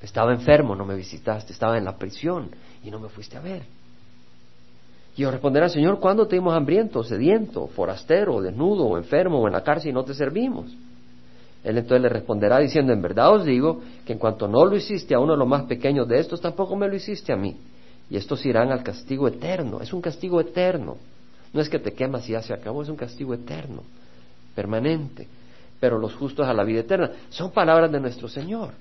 Estaba 0.00 0.32
enfermo, 0.32 0.74
no 0.74 0.86
me 0.86 0.96
visitaste. 0.96 1.52
Estaba 1.52 1.76
en 1.76 1.84
la 1.84 1.96
prisión 1.96 2.48
y 2.82 2.90
no 2.90 2.98
me 2.98 3.10
fuiste 3.10 3.36
a 3.36 3.40
ver. 3.40 3.62
Y 5.14 5.22
yo 5.22 5.30
responderá, 5.30 5.68
Señor, 5.68 6.00
¿cuándo 6.00 6.26
te 6.26 6.36
dimos 6.36 6.54
hambriento, 6.54 7.04
sediento, 7.04 7.66
forastero, 7.68 8.40
desnudo, 8.40 8.96
enfermo, 8.96 9.40
o 9.40 9.46
en 9.46 9.52
la 9.52 9.62
cárcel 9.62 9.90
y 9.90 9.94
no 9.94 10.04
te 10.04 10.14
servimos? 10.14 10.74
Él 11.62 11.76
entonces 11.76 12.02
le 12.02 12.08
responderá 12.08 12.58
diciendo, 12.58 12.94
en 12.94 13.02
verdad 13.02 13.34
os 13.34 13.44
digo 13.44 13.82
que 14.06 14.14
en 14.14 14.18
cuanto 14.18 14.48
no 14.48 14.64
lo 14.64 14.74
hiciste 14.76 15.14
a 15.14 15.18
uno 15.18 15.32
de 15.32 15.38
los 15.38 15.48
más 15.48 15.64
pequeños 15.64 16.08
de 16.08 16.18
estos, 16.18 16.40
tampoco 16.40 16.76
me 16.76 16.88
lo 16.88 16.96
hiciste 16.96 17.32
a 17.32 17.36
mí. 17.36 17.56
Y 18.08 18.16
estos 18.16 18.44
irán 18.46 18.72
al 18.72 18.82
castigo 18.82 19.28
eterno. 19.28 19.80
Es 19.82 19.92
un 19.92 20.00
castigo 20.00 20.40
eterno. 20.40 20.96
No 21.52 21.60
es 21.60 21.68
que 21.68 21.78
te 21.78 21.92
quemas 21.92 22.26
y 22.28 22.32
ya 22.32 22.42
se 22.42 22.54
acabó, 22.54 22.82
es 22.82 22.88
un 22.88 22.96
castigo 22.96 23.34
eterno 23.34 23.82
permanente, 24.56 25.28
pero 25.78 25.98
los 25.98 26.14
justos 26.14 26.48
a 26.48 26.54
la 26.54 26.64
vida 26.64 26.80
eterna. 26.80 27.10
Son 27.28 27.52
palabras 27.52 27.92
de 27.92 28.00
nuestro 28.00 28.26
Señor. 28.26 28.72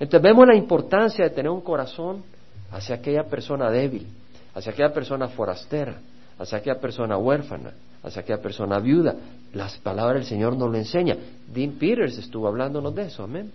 Entonces 0.00 0.22
vemos 0.22 0.46
la 0.46 0.56
importancia 0.56 1.24
de 1.24 1.30
tener 1.30 1.50
un 1.50 1.60
corazón 1.60 2.24
hacia 2.72 2.96
aquella 2.96 3.24
persona 3.24 3.70
débil, 3.70 4.06
hacia 4.54 4.72
aquella 4.72 4.92
persona 4.92 5.28
forastera, 5.28 5.98
hacia 6.38 6.58
aquella 6.58 6.80
persona 6.80 7.16
huérfana, 7.16 7.72
hacia 8.02 8.22
aquella 8.22 8.40
persona 8.40 8.78
viuda. 8.78 9.14
Las 9.52 9.76
palabras 9.78 10.22
del 10.22 10.28
Señor 10.28 10.56
nos 10.56 10.70
lo 10.70 10.76
enseña. 10.76 11.16
Dean 11.46 11.72
Peters 11.72 12.18
estuvo 12.18 12.48
hablándonos 12.48 12.94
de 12.94 13.02
eso, 13.02 13.22
amén. 13.22 13.52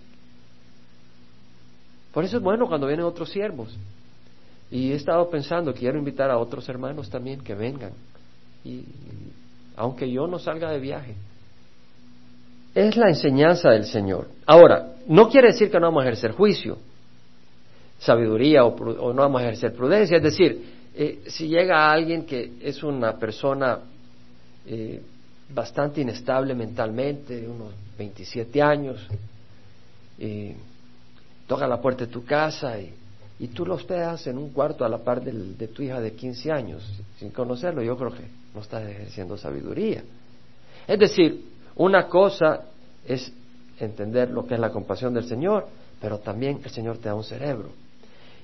Por 2.12 2.24
eso 2.24 2.36
es 2.36 2.42
bueno 2.42 2.66
cuando 2.68 2.86
vienen 2.86 3.06
otros 3.06 3.30
siervos. 3.30 3.76
Y 4.70 4.92
he 4.92 4.94
estado 4.94 5.28
pensando, 5.28 5.74
quiero 5.74 5.98
invitar 5.98 6.30
a 6.30 6.38
otros 6.38 6.68
hermanos 6.68 7.10
también 7.10 7.40
que 7.40 7.54
vengan. 7.54 7.92
Y 8.64 8.84
aunque 9.76 10.10
yo 10.10 10.26
no 10.26 10.38
salga 10.38 10.70
de 10.70 10.78
viaje, 10.78 11.14
es 12.74 12.96
la 12.96 13.08
enseñanza 13.08 13.70
del 13.70 13.84
Señor. 13.84 14.28
Ahora, 14.46 14.94
no 15.06 15.28
quiere 15.28 15.48
decir 15.48 15.70
que 15.70 15.78
no 15.78 15.86
vamos 15.86 16.04
a 16.04 16.06
ejercer 16.06 16.32
juicio, 16.32 16.78
sabiduría 17.98 18.64
o, 18.64 19.12
no 19.12 19.22
vamos 19.22 19.40
a 19.40 19.44
ejercer 19.44 19.74
prudencia. 19.74 20.16
Es 20.16 20.22
decir, 20.22 20.64
eh, 20.94 21.22
si 21.26 21.48
llega 21.48 21.90
alguien 21.90 22.24
que 22.24 22.52
es 22.62 22.82
una 22.82 23.16
persona 23.16 23.78
eh, 24.66 25.00
bastante 25.54 26.00
inestable 26.00 26.54
mentalmente, 26.54 27.46
unos 27.46 27.72
27 27.98 28.62
años, 28.62 29.06
toca 31.46 31.66
la 31.66 31.80
puerta 31.80 32.06
de 32.06 32.12
tu 32.12 32.24
casa 32.24 32.78
y, 32.80 32.94
tú 33.48 33.66
lo 33.66 33.74
hospedas 33.74 34.24
en 34.28 34.38
un 34.38 34.50
cuarto 34.50 34.84
a 34.84 34.88
la 34.88 34.98
par 34.98 35.20
de 35.20 35.68
tu 35.68 35.82
hija 35.82 36.00
de 36.00 36.12
15 36.12 36.52
años, 36.52 36.88
sin 37.18 37.30
conocerlo, 37.30 37.82
yo 37.82 37.96
creo 37.96 38.12
que 38.12 38.22
no 38.54 38.60
estás 38.60 38.88
ejerciendo 38.88 39.36
sabiduría. 39.36 40.04
Es 40.86 40.98
decir, 40.98 41.51
una 41.76 42.08
cosa 42.08 42.64
es 43.06 43.32
entender 43.78 44.30
lo 44.30 44.46
que 44.46 44.54
es 44.54 44.60
la 44.60 44.70
compasión 44.70 45.14
del 45.14 45.24
Señor, 45.24 45.66
pero 46.00 46.18
también 46.18 46.60
el 46.64 46.70
Señor 46.70 46.98
te 46.98 47.08
da 47.08 47.14
un 47.14 47.24
cerebro. 47.24 47.70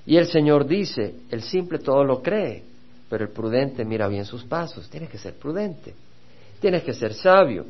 Y 0.05 0.17
el 0.17 0.27
Señor 0.27 0.65
dice, 0.65 1.15
el 1.29 1.43
simple 1.43 1.79
todo 1.79 2.03
lo 2.03 2.21
cree, 2.21 2.63
pero 3.09 3.25
el 3.25 3.31
prudente 3.31 3.85
mira 3.85 4.07
bien 4.07 4.25
sus 4.25 4.43
pasos. 4.43 4.89
Tienes 4.89 5.09
que 5.09 5.17
ser 5.17 5.35
prudente, 5.35 5.93
tienes 6.59 6.83
que 6.83 6.93
ser 6.93 7.13
sabio. 7.13 7.65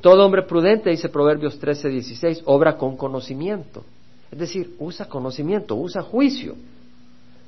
Todo 0.00 0.24
hombre 0.24 0.42
prudente, 0.42 0.90
dice 0.90 1.08
Proverbios 1.08 1.58
13, 1.58 1.88
16, 1.88 2.42
obra 2.46 2.76
con 2.76 2.96
conocimiento. 2.96 3.84
Es 4.30 4.38
decir, 4.38 4.74
usa 4.78 5.06
conocimiento, 5.06 5.76
usa 5.76 6.02
juicio. 6.02 6.56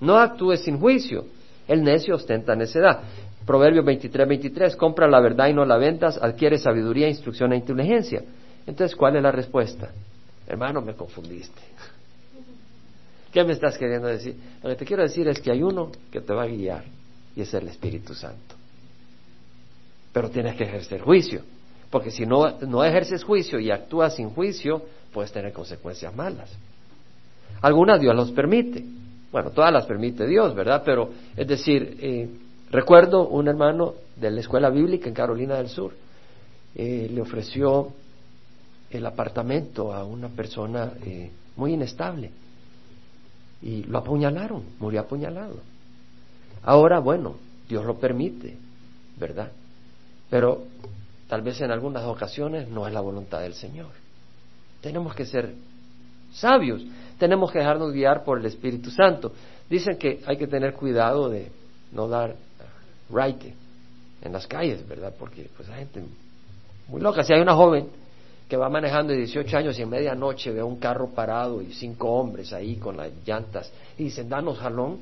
No 0.01 0.19
actúes 0.19 0.61
sin 0.61 0.79
juicio. 0.79 1.25
El 1.67 1.83
necio 1.83 2.15
ostenta 2.15 2.55
necedad. 2.55 3.01
Proverbios 3.47 3.85
23, 3.85 4.27
23, 4.29 4.77
compra 4.77 5.07
la 5.07 5.21
verdad 5.21 5.49
y 5.49 5.53
no 5.53 5.65
la 5.65 5.77
ventas, 5.77 6.19
adquiere 6.21 6.59
sabiduría, 6.59 7.09
instrucción 7.09 7.53
e 7.53 7.57
inteligencia. 7.57 8.23
Entonces, 8.67 8.97
¿cuál 8.97 9.17
es 9.17 9.23
la 9.23 9.31
respuesta? 9.31 9.91
Hermano, 10.47 10.81
me 10.81 10.95
confundiste. 10.95 11.61
¿Qué 13.33 13.45
me 13.45 13.53
estás 13.53 13.77
queriendo 13.77 14.07
decir? 14.07 14.37
Lo 14.63 14.71
que 14.71 14.77
te 14.77 14.85
quiero 14.85 15.03
decir 15.03 15.29
es 15.29 15.41
que 15.41 15.51
hay 15.51 15.63
uno 15.63 15.91
que 16.11 16.21
te 16.21 16.33
va 16.33 16.45
a 16.45 16.47
guiar 16.47 16.85
y 17.37 17.43
es 17.43 17.53
el 17.53 17.69
Espíritu 17.69 18.15
Santo. 18.15 18.55
Pero 20.13 20.31
tienes 20.31 20.55
que 20.55 20.65
ejercer 20.65 21.01
juicio, 21.01 21.43
porque 21.91 22.11
si 22.11 22.25
no, 22.25 22.59
no 22.61 22.85
ejerces 22.85 23.25
juicio 23.25 23.59
y 23.59 23.71
actúas 23.71 24.15
sin 24.15 24.31
juicio, 24.31 24.83
puedes 25.13 25.33
tener 25.33 25.53
consecuencias 25.53 26.15
malas. 26.15 26.51
Algunas 27.61 28.01
Dios 28.01 28.15
los 28.15 28.31
permite. 28.31 28.85
Bueno, 29.33 29.51
todas 29.51 29.73
las 29.73 29.85
permite 29.85 30.27
Dios, 30.27 30.55
¿verdad? 30.55 30.83
Pero, 30.85 31.11
es 31.37 31.49
decir, 31.49 31.97
eh, 32.01 32.29
Recuerdo 32.71 33.29
un 33.29 33.49
hermano 33.49 33.95
de 34.17 34.31
la 34.31 34.41
escuela 34.41 34.71
bíblica 34.71 35.09
en 35.09 35.15
Carolina 35.15 35.57
del 35.57 35.69
Sur, 35.69 35.93
eh, 36.75 37.09
le 37.11 37.21
ofreció 37.21 37.93
el 38.91 39.07
apartamento 39.07 39.93
a 39.93 40.05
una 40.05 40.29
persona 40.29 40.93
eh, 41.05 41.31
muy 41.57 41.75
inestable. 41.75 42.31
Y 43.63 43.85
lo 43.85 43.99
apuñalaron, 43.99 44.63
murió 44.79 45.01
apuñalado. 45.01 45.57
Ahora, 46.63 46.99
bueno, 46.99 47.37
Dios 47.69 47.85
lo 47.85 47.99
permite, 47.99 48.57
¿verdad? 49.19 49.51
Pero 50.31 50.65
tal 51.29 51.43
vez 51.43 51.61
en 51.61 51.71
algunas 51.71 52.05
ocasiones 52.05 52.69
no 52.69 52.87
es 52.87 52.93
la 52.93 53.01
voluntad 53.01 53.41
del 53.41 53.55
Señor. 53.55 53.91
Tenemos 54.81 55.15
que 55.15 55.25
ser 55.25 55.55
sabios, 56.33 56.83
tenemos 57.19 57.51
que 57.53 57.59
dejarnos 57.59 57.93
guiar 57.93 58.25
por 58.25 58.39
el 58.39 58.47
Espíritu 58.47 58.91
Santo. 58.91 59.33
Dicen 59.71 59.97
que 59.97 60.21
hay 60.27 60.37
que 60.37 60.47
tener 60.47 60.75
cuidado 60.75 61.29
de 61.29 61.51
no 61.95 62.09
dar 62.09 62.37
raite 63.11 63.55
en 64.23 64.33
las 64.33 64.47
calles, 64.47 64.87
¿verdad? 64.87 65.15
Porque 65.19 65.49
pues 65.57 65.69
hay 65.69 65.81
gente 65.81 66.03
muy 66.89 67.01
loca. 67.01 67.23
Si 67.23 67.33
hay 67.33 67.41
una 67.41 67.55
joven 67.55 67.89
que 68.49 68.57
va 68.57 68.69
manejando 68.69 69.13
de 69.13 69.21
18 69.21 69.57
años 69.57 69.79
y 69.79 69.83
en 69.83 69.91
medianoche 69.91 70.51
ve 70.51 70.63
un 70.63 70.79
carro 70.79 71.09
parado 71.11 71.63
y 71.63 71.73
cinco 71.73 72.11
hombres 72.11 72.53
ahí 72.53 72.77
con 72.77 72.97
las 72.97 73.11
llantas 73.25 73.71
y 73.97 74.05
dicen, 74.05 74.29
danos 74.29 74.59
jalón, 74.59 75.01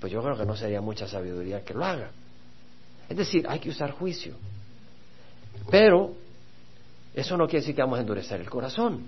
pues 0.00 0.12
yo 0.12 0.22
creo 0.22 0.36
que 0.36 0.44
no 0.44 0.56
sería 0.56 0.80
mucha 0.80 1.06
sabiduría 1.06 1.64
que 1.64 1.74
lo 1.74 1.84
haga. 1.84 2.10
Es 3.08 3.16
decir, 3.16 3.46
hay 3.48 3.58
que 3.58 3.70
usar 3.70 3.92
juicio. 3.92 4.34
Pero 5.70 6.14
eso 7.14 7.36
no 7.36 7.46
quiere 7.46 7.60
decir 7.60 7.74
que 7.74 7.82
vamos 7.82 7.98
a 7.98 8.02
endurecer 8.02 8.40
el 8.40 8.50
corazón. 8.50 9.02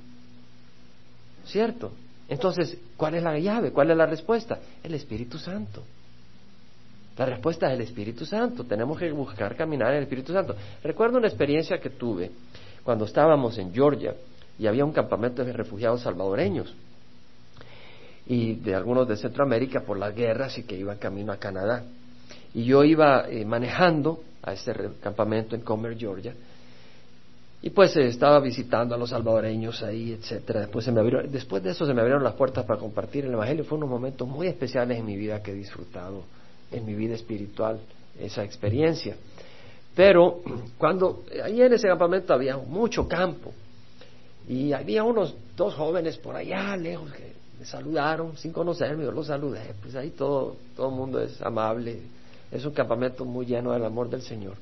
¿Cierto? 1.46 1.92
Entonces, 2.28 2.76
¿cuál 2.96 3.14
es 3.14 3.22
la 3.22 3.38
llave? 3.38 3.72
¿Cuál 3.72 3.90
es 3.90 3.96
la 3.96 4.06
respuesta? 4.06 4.58
El 4.82 4.94
Espíritu 4.94 5.38
Santo. 5.38 5.82
La 7.16 7.24
respuesta 7.24 7.68
es 7.68 7.74
el 7.74 7.80
Espíritu 7.80 8.26
Santo. 8.26 8.64
Tenemos 8.64 8.98
que 8.98 9.10
buscar 9.10 9.56
caminar 9.56 9.90
en 9.92 9.98
el 9.98 10.02
Espíritu 10.02 10.32
Santo. 10.32 10.54
Recuerdo 10.82 11.18
una 11.18 11.28
experiencia 11.28 11.78
que 11.78 11.90
tuve 11.90 12.30
cuando 12.82 13.04
estábamos 13.04 13.56
en 13.58 13.72
Georgia 13.72 14.14
y 14.58 14.66
había 14.66 14.84
un 14.84 14.92
campamento 14.92 15.44
de 15.44 15.52
refugiados 15.52 16.02
salvadoreños 16.02 16.74
y 18.26 18.54
de 18.54 18.74
algunos 18.74 19.06
de 19.08 19.16
Centroamérica 19.16 19.80
por 19.80 19.98
las 19.98 20.14
guerras 20.14 20.58
y 20.58 20.64
que 20.64 20.76
iban 20.76 20.98
camino 20.98 21.32
a 21.32 21.36
Canadá. 21.36 21.84
Y 22.54 22.64
yo 22.64 22.84
iba 22.84 23.28
eh, 23.28 23.44
manejando 23.44 24.20
a 24.42 24.52
ese 24.52 24.72
campamento 25.00 25.54
en 25.54 25.62
Comer, 25.62 25.96
Georgia, 25.96 26.34
y 27.62 27.70
pues 27.70 27.96
eh, 27.96 28.06
estaba 28.06 28.40
visitando 28.40 28.94
a 28.94 28.98
los 28.98 29.10
salvadoreños 29.10 29.82
ahí, 29.82 30.12
etcétera. 30.12 30.60
Después, 30.60 30.84
se 30.84 30.92
me 30.92 31.02
después 31.28 31.62
de 31.62 31.70
eso 31.70 31.86
se 31.86 31.94
me 31.94 32.00
abrieron 32.00 32.22
las 32.22 32.34
puertas 32.34 32.64
para 32.64 32.78
compartir 32.78 33.24
el 33.24 33.32
Evangelio. 33.32 33.64
Fue 33.64 33.78
unos 33.78 33.90
momentos 33.90 34.26
muy 34.26 34.46
especiales 34.46 34.98
en 34.98 35.06
mi 35.06 35.16
vida 35.16 35.42
que 35.42 35.52
he 35.52 35.54
disfrutado, 35.54 36.22
en 36.70 36.84
mi 36.84 36.94
vida 36.94 37.14
espiritual, 37.14 37.80
esa 38.18 38.44
experiencia. 38.44 39.16
Pero 39.94 40.42
cuando 40.78 41.24
ahí 41.42 41.60
en 41.62 41.72
ese 41.72 41.88
campamento 41.88 42.32
había 42.32 42.56
mucho 42.56 43.08
campo 43.08 43.52
y 44.48 44.72
había 44.72 45.02
unos 45.02 45.34
dos 45.56 45.74
jóvenes 45.74 46.16
por 46.18 46.36
allá 46.36 46.76
lejos 46.76 47.12
que 47.12 47.32
me 47.58 47.64
saludaron 47.64 48.36
sin 48.36 48.52
conocerme, 48.52 49.04
yo 49.04 49.10
los 49.10 49.26
saludé, 49.26 49.74
pues 49.82 49.94
ahí 49.96 50.10
todo, 50.10 50.56
todo 50.76 50.90
mundo 50.90 51.20
es 51.20 51.40
amable, 51.40 52.00
es 52.50 52.64
un 52.64 52.72
campamento 52.72 53.24
muy 53.24 53.46
lleno 53.46 53.72
del 53.72 53.84
amor 53.84 54.10
del 54.10 54.22
Señor. 54.22 54.54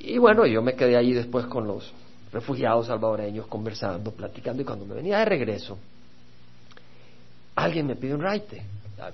Y 0.00 0.18
bueno, 0.18 0.46
yo 0.46 0.62
me 0.62 0.74
quedé 0.74 0.96
allí 0.96 1.12
después 1.12 1.46
con 1.46 1.66
los 1.66 1.92
refugiados 2.32 2.86
salvadoreños 2.86 3.46
conversando, 3.46 4.10
platicando, 4.10 4.62
y 4.62 4.64
cuando 4.64 4.84
me 4.84 4.94
venía 4.94 5.18
de 5.18 5.24
regreso, 5.24 5.78
alguien 7.54 7.86
me 7.86 7.96
pide 7.96 8.14
un 8.14 8.22
raite, 8.22 8.62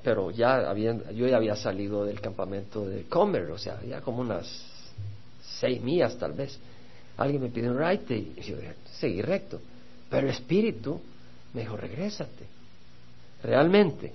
pero 0.02 0.30
ya 0.30 0.68
había, 0.68 0.94
yo 1.12 1.26
ya 1.26 1.36
había 1.36 1.56
salido 1.56 2.04
del 2.04 2.20
campamento 2.20 2.86
de 2.86 3.04
Comer, 3.04 3.50
o 3.50 3.58
sea, 3.58 3.80
ya 3.82 4.00
como 4.00 4.20
unas 4.20 4.46
seis 5.42 5.80
millas 5.82 6.16
tal 6.18 6.32
vez. 6.32 6.58
Alguien 7.16 7.42
me 7.42 7.48
pide 7.48 7.70
un 7.70 7.78
raite 7.78 8.16
y 8.16 8.34
yo 8.42 8.56
seguí 8.98 9.22
recto, 9.22 9.60
pero 10.10 10.26
el 10.26 10.32
espíritu 10.32 11.00
me 11.52 11.60
dijo, 11.62 11.76
regrésate 11.76 12.54
realmente. 13.44 14.12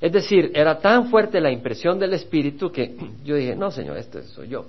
Es 0.00 0.12
decir, 0.12 0.52
era 0.54 0.78
tan 0.78 1.10
fuerte 1.10 1.40
la 1.40 1.50
impresión 1.50 1.98
del 1.98 2.14
Espíritu 2.14 2.72
que 2.72 2.96
yo 3.24 3.36
dije, 3.36 3.54
no, 3.54 3.70
Señor, 3.70 3.98
esto 3.98 4.22
soy 4.22 4.48
yo. 4.48 4.64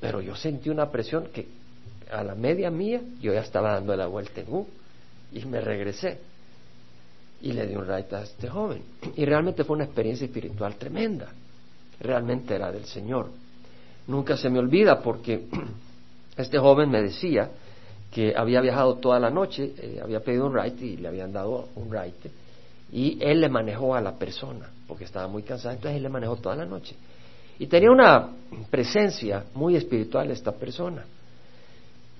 Pero 0.00 0.20
yo 0.20 0.34
sentí 0.34 0.68
una 0.68 0.90
presión 0.90 1.28
que 1.32 1.46
a 2.10 2.22
la 2.22 2.34
media 2.34 2.70
mía 2.70 3.00
yo 3.20 3.32
ya 3.32 3.40
estaba 3.40 3.72
dando 3.72 3.96
la 3.96 4.06
vuelta 4.06 4.40
en 4.40 4.52
U 4.52 4.66
y 5.32 5.44
me 5.46 5.60
regresé. 5.60 6.18
Y 7.42 7.52
le 7.52 7.66
di 7.66 7.74
un 7.74 7.86
right 7.86 8.12
a 8.12 8.22
este 8.22 8.48
joven. 8.48 8.82
Y 9.16 9.24
realmente 9.24 9.64
fue 9.64 9.76
una 9.76 9.84
experiencia 9.84 10.24
espiritual 10.24 10.76
tremenda. 10.76 11.28
Realmente 12.00 12.54
era 12.54 12.70
del 12.70 12.84
Señor. 12.84 13.28
Nunca 14.06 14.36
se 14.36 14.48
me 14.48 14.58
olvida 14.58 15.00
porque 15.00 15.46
este 16.36 16.58
joven 16.58 16.90
me 16.90 17.02
decía 17.02 17.50
que 18.12 18.34
había 18.36 18.60
viajado 18.60 18.96
toda 18.96 19.18
la 19.18 19.30
noche, 19.30 19.72
eh, 19.76 20.00
había 20.02 20.20
pedido 20.20 20.46
un 20.46 20.54
right 20.54 20.80
y 20.80 20.96
le 20.96 21.08
habían 21.08 21.32
dado 21.32 21.68
un 21.76 21.90
right 21.90 22.14
y 22.92 23.16
él 23.20 23.40
le 23.40 23.48
manejó 23.48 23.94
a 23.94 24.00
la 24.02 24.12
persona, 24.12 24.68
porque 24.86 25.04
estaba 25.04 25.26
muy 25.26 25.42
cansado, 25.42 25.74
entonces 25.74 25.96
él 25.96 26.02
le 26.02 26.08
manejó 26.10 26.36
toda 26.36 26.54
la 26.54 26.66
noche. 26.66 26.94
Y 27.58 27.66
tenía 27.66 27.90
una 27.90 28.28
presencia 28.70 29.44
muy 29.54 29.76
espiritual 29.76 30.30
esta 30.30 30.52
persona. 30.52 31.04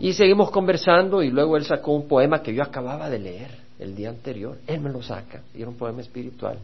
Y 0.01 0.15
seguimos 0.15 0.51
conversando 0.51 1.23
y 1.23 1.31
luego 1.31 1.59
él 1.59 1.65
sacó 1.67 1.93
un 1.93 2.09
poema 2.09 2.43
que 2.43 2.55
yo 2.55 2.63
acababa 2.63 3.11
de 3.11 3.19
leer 3.19 3.62
el 3.83 3.95
día 3.95 4.11
anterior. 4.11 4.59
Él 4.67 4.81
me 4.81 4.91
lo 4.91 5.03
saca 5.03 5.43
y 5.55 5.61
era 5.61 5.69
un 5.69 5.77
poema 5.77 6.01
espiritual 6.01 6.59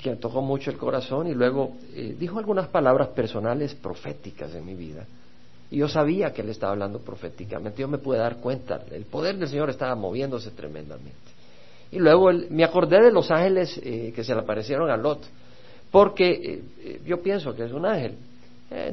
y 0.00 0.02
que 0.02 0.10
me 0.10 0.16
tocó 0.16 0.40
mucho 0.40 0.70
el 0.70 0.78
corazón 0.78 1.26
y 1.26 1.34
luego 1.34 1.72
eh, 1.94 2.16
dijo 2.18 2.38
algunas 2.38 2.68
palabras 2.68 3.08
personales 3.08 3.74
proféticas 3.74 4.52
de 4.52 4.60
mi 4.62 4.74
vida. 4.74 5.04
Y 5.70 5.76
yo 5.76 5.88
sabía 5.88 6.32
que 6.32 6.42
él 6.42 6.48
estaba 6.48 6.72
hablando 6.72 7.00
proféticamente, 7.00 7.82
yo 7.82 7.88
me 7.88 7.98
pude 7.98 8.18
dar 8.18 8.36
cuenta, 8.36 8.80
el 8.90 9.04
poder 9.04 9.36
del 9.36 9.48
Señor 9.48 9.70
estaba 9.70 9.94
moviéndose 9.94 10.50
tremendamente. 10.52 11.14
Y 11.92 11.98
luego 11.98 12.30
me 12.50 12.64
acordé 12.64 13.00
de 13.02 13.12
los 13.12 13.30
ángeles 13.30 13.78
eh, 13.82 14.12
que 14.14 14.24
se 14.24 14.34
le 14.34 14.40
aparecieron 14.40 14.90
a 14.90 14.96
Lot, 14.96 15.20
porque 15.90 16.62
eh, 16.82 17.00
yo 17.04 17.20
pienso 17.20 17.54
que 17.54 17.64
es 17.64 17.72
un 17.72 17.84
ángel. 17.84 18.14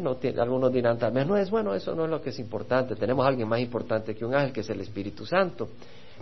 no 0.01 0.17
algunos 0.39 0.73
dirán, 0.73 0.97
tal 0.97 1.13
vez 1.13 1.25
no 1.25 1.38
es 1.38 1.49
bueno, 1.49 1.73
eso 1.73 1.95
no 1.95 2.06
es 2.06 2.12
lo 2.12 2.21
que 2.21 2.32
es 2.32 2.39
importante. 2.39 2.95
Tenemos 2.95 3.25
a 3.25 3.30
alguien 3.30 3.47
más 3.47 3.60
importante 3.60 4.13
que 4.15 4.25
un 4.25 4.36
ángel, 4.36 4.51
que 4.51 4.62
es 4.62 4.69
el 4.69 4.82
Espíritu 4.82 5.25
Santo. 5.25 5.69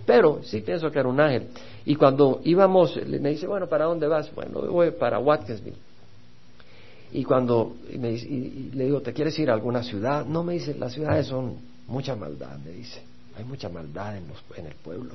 Pero 0.06 0.42
sí 0.44 0.62
pienso 0.62 0.92
que 0.92 1.00
era 1.00 1.10
un 1.10 1.20
ángel. 1.20 1.48
Y 1.86 1.96
cuando 1.96 2.42
íbamos, 2.44 2.96
me 3.08 3.30
dice, 3.30 3.48
bueno, 3.48 3.68
¿para 3.68 3.86
dónde 3.86 4.08
vas? 4.08 4.34
Bueno, 4.34 4.62
voy 4.62 4.92
para 4.92 5.20
Watkinsville. 5.20 5.78
Y 7.12 7.24
cuando 7.24 7.76
me 7.98 8.12
le 8.12 8.84
digo, 8.86 9.02
¿te 9.02 9.14
quieres 9.14 9.38
ir 9.40 9.50
a 9.50 9.54
alguna 9.54 9.84
ciudad? 9.84 10.26
No, 10.26 10.44
me 10.44 10.54
dice, 10.54 10.76
las 10.76 10.94
ciudades 10.94 11.28
son 11.28 11.58
mucha 11.88 12.16
maldad, 12.16 12.58
me 12.58 12.72
dice. 12.72 13.02
Hay 13.38 13.44
mucha 13.46 13.70
maldad 13.70 14.18
en 14.18 14.66
el 14.66 14.76
pueblo. 14.76 15.14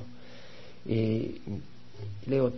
Y 0.85 1.41
le 2.25 2.35
digo, 2.35 2.51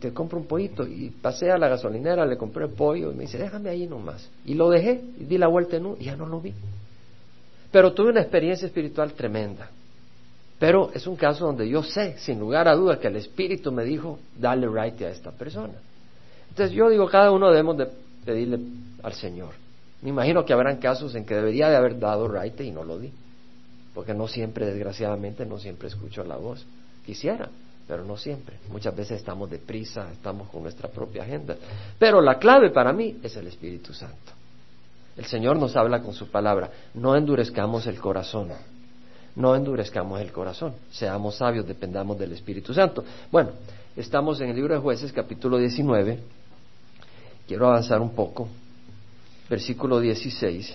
te, 0.00 0.12
compro 0.12 0.38
un 0.38 0.46
pollito. 0.46 0.86
Y 0.86 1.10
pasé 1.10 1.50
a 1.50 1.58
la 1.58 1.68
gasolinera, 1.68 2.24
le 2.24 2.36
compré 2.36 2.64
el 2.64 2.70
pollo 2.70 3.12
y 3.12 3.14
me 3.14 3.22
dice, 3.22 3.38
déjame 3.38 3.70
ahí 3.70 3.86
nomás. 3.86 4.28
Y 4.44 4.54
lo 4.54 4.70
dejé, 4.70 5.02
y 5.18 5.24
di 5.24 5.38
la 5.38 5.48
vuelta 5.48 5.76
en 5.76 5.86
un, 5.86 5.96
y 6.00 6.04
ya 6.04 6.16
no 6.16 6.26
lo 6.26 6.40
vi. 6.40 6.52
Pero 7.70 7.92
tuve 7.92 8.10
una 8.10 8.20
experiencia 8.20 8.66
espiritual 8.66 9.12
tremenda. 9.12 9.70
Pero 10.58 10.90
es 10.94 11.06
un 11.06 11.16
caso 11.16 11.46
donde 11.46 11.68
yo 11.68 11.82
sé, 11.82 12.16
sin 12.18 12.38
lugar 12.40 12.66
a 12.66 12.74
dudas, 12.74 12.98
que 12.98 13.08
el 13.08 13.16
Espíritu 13.16 13.70
me 13.72 13.84
dijo, 13.84 14.18
dale 14.38 14.66
right 14.66 15.00
a 15.02 15.10
esta 15.10 15.30
persona. 15.30 15.74
Entonces 16.48 16.74
yo 16.74 16.88
digo, 16.88 17.08
cada 17.08 17.30
uno 17.30 17.50
debemos 17.50 17.76
de 17.76 17.88
pedirle 18.24 18.58
al 19.02 19.12
Señor. 19.12 19.50
Me 20.00 20.08
imagino 20.08 20.44
que 20.44 20.52
habrán 20.52 20.78
casos 20.78 21.14
en 21.14 21.26
que 21.26 21.34
debería 21.34 21.68
de 21.68 21.76
haber 21.76 21.98
dado 21.98 22.28
right 22.28 22.58
y 22.60 22.70
no 22.70 22.84
lo 22.84 22.98
di. 22.98 23.12
Porque 23.94 24.14
no 24.14 24.28
siempre, 24.28 24.66
desgraciadamente, 24.66 25.44
no 25.44 25.58
siempre 25.58 25.88
escucho 25.88 26.24
la 26.24 26.36
voz. 26.36 26.64
Quisiera, 27.04 27.48
pero 27.86 28.04
no 28.04 28.16
siempre. 28.16 28.56
Muchas 28.70 28.96
veces 28.96 29.18
estamos 29.18 29.50
deprisa, 29.50 30.10
estamos 30.12 30.48
con 30.48 30.62
nuestra 30.62 30.88
propia 30.88 31.22
agenda. 31.22 31.56
Pero 31.98 32.20
la 32.20 32.38
clave 32.38 32.70
para 32.70 32.92
mí 32.92 33.18
es 33.22 33.36
el 33.36 33.46
Espíritu 33.46 33.92
Santo. 33.92 34.32
El 35.16 35.24
Señor 35.26 35.56
nos 35.56 35.76
habla 35.76 36.02
con 36.02 36.12
su 36.12 36.28
palabra. 36.28 36.70
No 36.94 37.16
endurezcamos 37.16 37.86
el 37.86 37.98
corazón. 37.98 38.50
No 39.36 39.54
endurezcamos 39.54 40.20
el 40.20 40.32
corazón. 40.32 40.74
Seamos 40.90 41.36
sabios, 41.36 41.66
dependamos 41.66 42.18
del 42.18 42.32
Espíritu 42.32 42.72
Santo. 42.72 43.04
Bueno, 43.30 43.50
estamos 43.94 44.40
en 44.40 44.48
el 44.48 44.56
libro 44.56 44.74
de 44.74 44.80
jueces, 44.80 45.12
capítulo 45.12 45.58
19. 45.58 46.18
Quiero 47.46 47.68
avanzar 47.68 48.00
un 48.00 48.14
poco. 48.14 48.48
Versículo 49.50 50.00
16. 50.00 50.74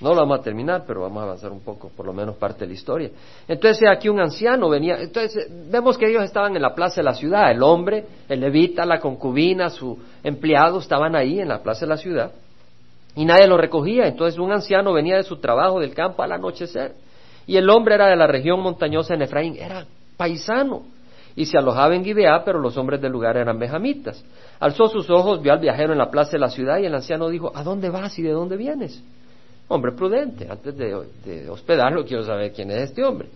No 0.00 0.10
lo 0.10 0.16
vamos 0.16 0.40
a 0.40 0.42
terminar, 0.42 0.84
pero 0.86 1.02
vamos 1.02 1.20
a 1.20 1.24
avanzar 1.24 1.52
un 1.52 1.60
poco, 1.60 1.90
por 1.94 2.06
lo 2.06 2.12
menos 2.14 2.36
parte 2.36 2.60
de 2.60 2.68
la 2.68 2.72
historia. 2.72 3.10
Entonces 3.46 3.86
aquí 3.90 4.08
un 4.08 4.20
anciano 4.20 4.68
venía, 4.68 4.96
entonces 4.98 5.46
vemos 5.70 5.96
que 5.96 6.08
ellos 6.08 6.22
estaban 6.22 6.54
en 6.56 6.62
la 6.62 6.74
plaza 6.74 6.96
de 6.96 7.04
la 7.04 7.14
ciudad, 7.14 7.50
el 7.50 7.62
hombre, 7.62 8.04
el 8.28 8.40
levita, 8.40 8.84
la 8.84 8.98
concubina, 8.98 9.70
su 9.70 9.98
empleado 10.22 10.80
estaban 10.80 11.14
ahí 11.16 11.40
en 11.40 11.48
la 11.48 11.62
plaza 11.62 11.80
de 11.80 11.86
la 11.86 11.96
ciudad 11.96 12.32
y 13.14 13.24
nadie 13.24 13.46
lo 13.46 13.56
recogía. 13.56 14.06
Entonces 14.06 14.38
un 14.38 14.52
anciano 14.52 14.92
venía 14.92 15.16
de 15.16 15.22
su 15.22 15.36
trabajo 15.36 15.80
del 15.80 15.94
campo 15.94 16.22
al 16.22 16.32
anochecer 16.32 17.05
y 17.46 17.56
el 17.56 17.68
hombre 17.70 17.94
era 17.94 18.08
de 18.08 18.16
la 18.16 18.26
región 18.26 18.60
montañosa 18.60 19.16
de 19.16 19.24
Efraín, 19.24 19.56
era 19.56 19.86
paisano 20.16 20.84
y 21.34 21.44
se 21.44 21.58
alojaba 21.58 21.94
en 21.94 22.04
Gibeá, 22.04 22.42
pero 22.44 22.58
los 22.58 22.76
hombres 22.76 23.00
del 23.00 23.12
lugar 23.12 23.36
eran 23.36 23.58
benjamitas. 23.58 24.24
Alzó 24.58 24.88
sus 24.88 25.10
ojos, 25.10 25.42
vio 25.42 25.52
al 25.52 25.58
viajero 25.58 25.92
en 25.92 25.98
la 25.98 26.10
plaza 26.10 26.32
de 26.32 26.38
la 26.38 26.48
ciudad 26.48 26.78
y 26.78 26.86
el 26.86 26.94
anciano 26.94 27.28
dijo, 27.28 27.52
¿a 27.54 27.62
dónde 27.62 27.90
vas 27.90 28.18
y 28.18 28.22
de 28.22 28.30
dónde 28.30 28.56
vienes? 28.56 29.02
hombre 29.68 29.92
prudente. 29.92 30.46
Antes 30.50 30.76
de, 30.76 31.48
hospedarlo 31.48 32.04
quiero 32.04 32.24
saber 32.24 32.52
quién 32.52 32.70
es 32.70 32.90
este 32.90 33.04
hombre. 33.04 33.28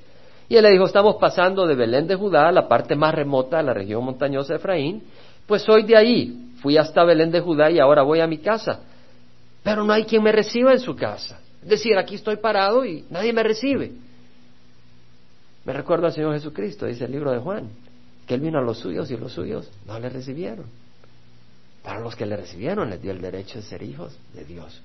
Y 0.49 0.57
él 0.57 0.63
le 0.63 0.71
dijo, 0.71 0.85
estamos 0.85 1.17
pasando 1.17 1.67
de 1.67 1.75
Belén 1.75 2.07
de 2.07 2.17
Judá 2.17 2.49
a 2.49 2.53
la 2.53 2.67
parte 2.67 2.97
más 2.97 3.15
remota 3.15 3.59
de 3.59 3.63
la 3.65 3.75
región 3.75 4.05
montañosa 4.05 4.55
de 4.55 4.59
Efraín, 4.59 5.03
pues 5.47 5.63
soy 5.63 5.85
de 5.85 5.97
ahí, 5.97 6.51
fui 6.61 6.77
hasta 6.77 7.05
Belén 7.05 7.31
de 7.31 7.41
Judá 7.41 7.71
y 7.71 7.79
ahora 7.79 8.03
voy 8.03 8.21
a 8.21 8.27
mi 8.27 8.39
casa, 8.39 8.81
pero 9.63 9.85
no 9.85 9.93
hay 9.93 10.05
quien 10.05 10.23
me 10.23 10.33
reciba 10.33 10.73
en 10.73 10.81
su 10.81 10.97
casa. 10.97 11.40
Decir, 11.63 11.99
aquí 11.99 12.15
estoy 12.15 12.37
parado 12.37 12.85
y 12.85 13.05
nadie 13.11 13.33
me 13.33 13.43
recibe. 13.43 13.93
Me 15.65 15.73
recuerdo 15.73 16.07
al 16.07 16.13
Señor 16.13 16.35
Jesucristo, 16.35 16.87
dice 16.87 17.05
el 17.05 17.13
libro 17.13 17.33
de 17.33 17.39
Juan, 17.39 17.69
que 18.27 18.35
Él 18.35 18.41
vino 18.41 18.59
a 18.59 18.63
los 18.63 18.79
suyos 18.79 19.11
y 19.11 19.17
los 19.17 19.33
suyos 19.33 19.71
no 19.87 19.99
le 19.99 20.09
recibieron. 20.09 20.67
Para 21.83 22.01
los 22.01 22.17
que 22.17 22.27
le 22.27 22.37
recibieron 22.37 22.91
les 22.91 23.01
dio 23.01 23.11
el 23.11 23.21
derecho 23.21 23.59
de 23.59 23.65
ser 23.65 23.83
hijos 23.83 24.17
de 24.35 24.45
Dios. 24.45 24.81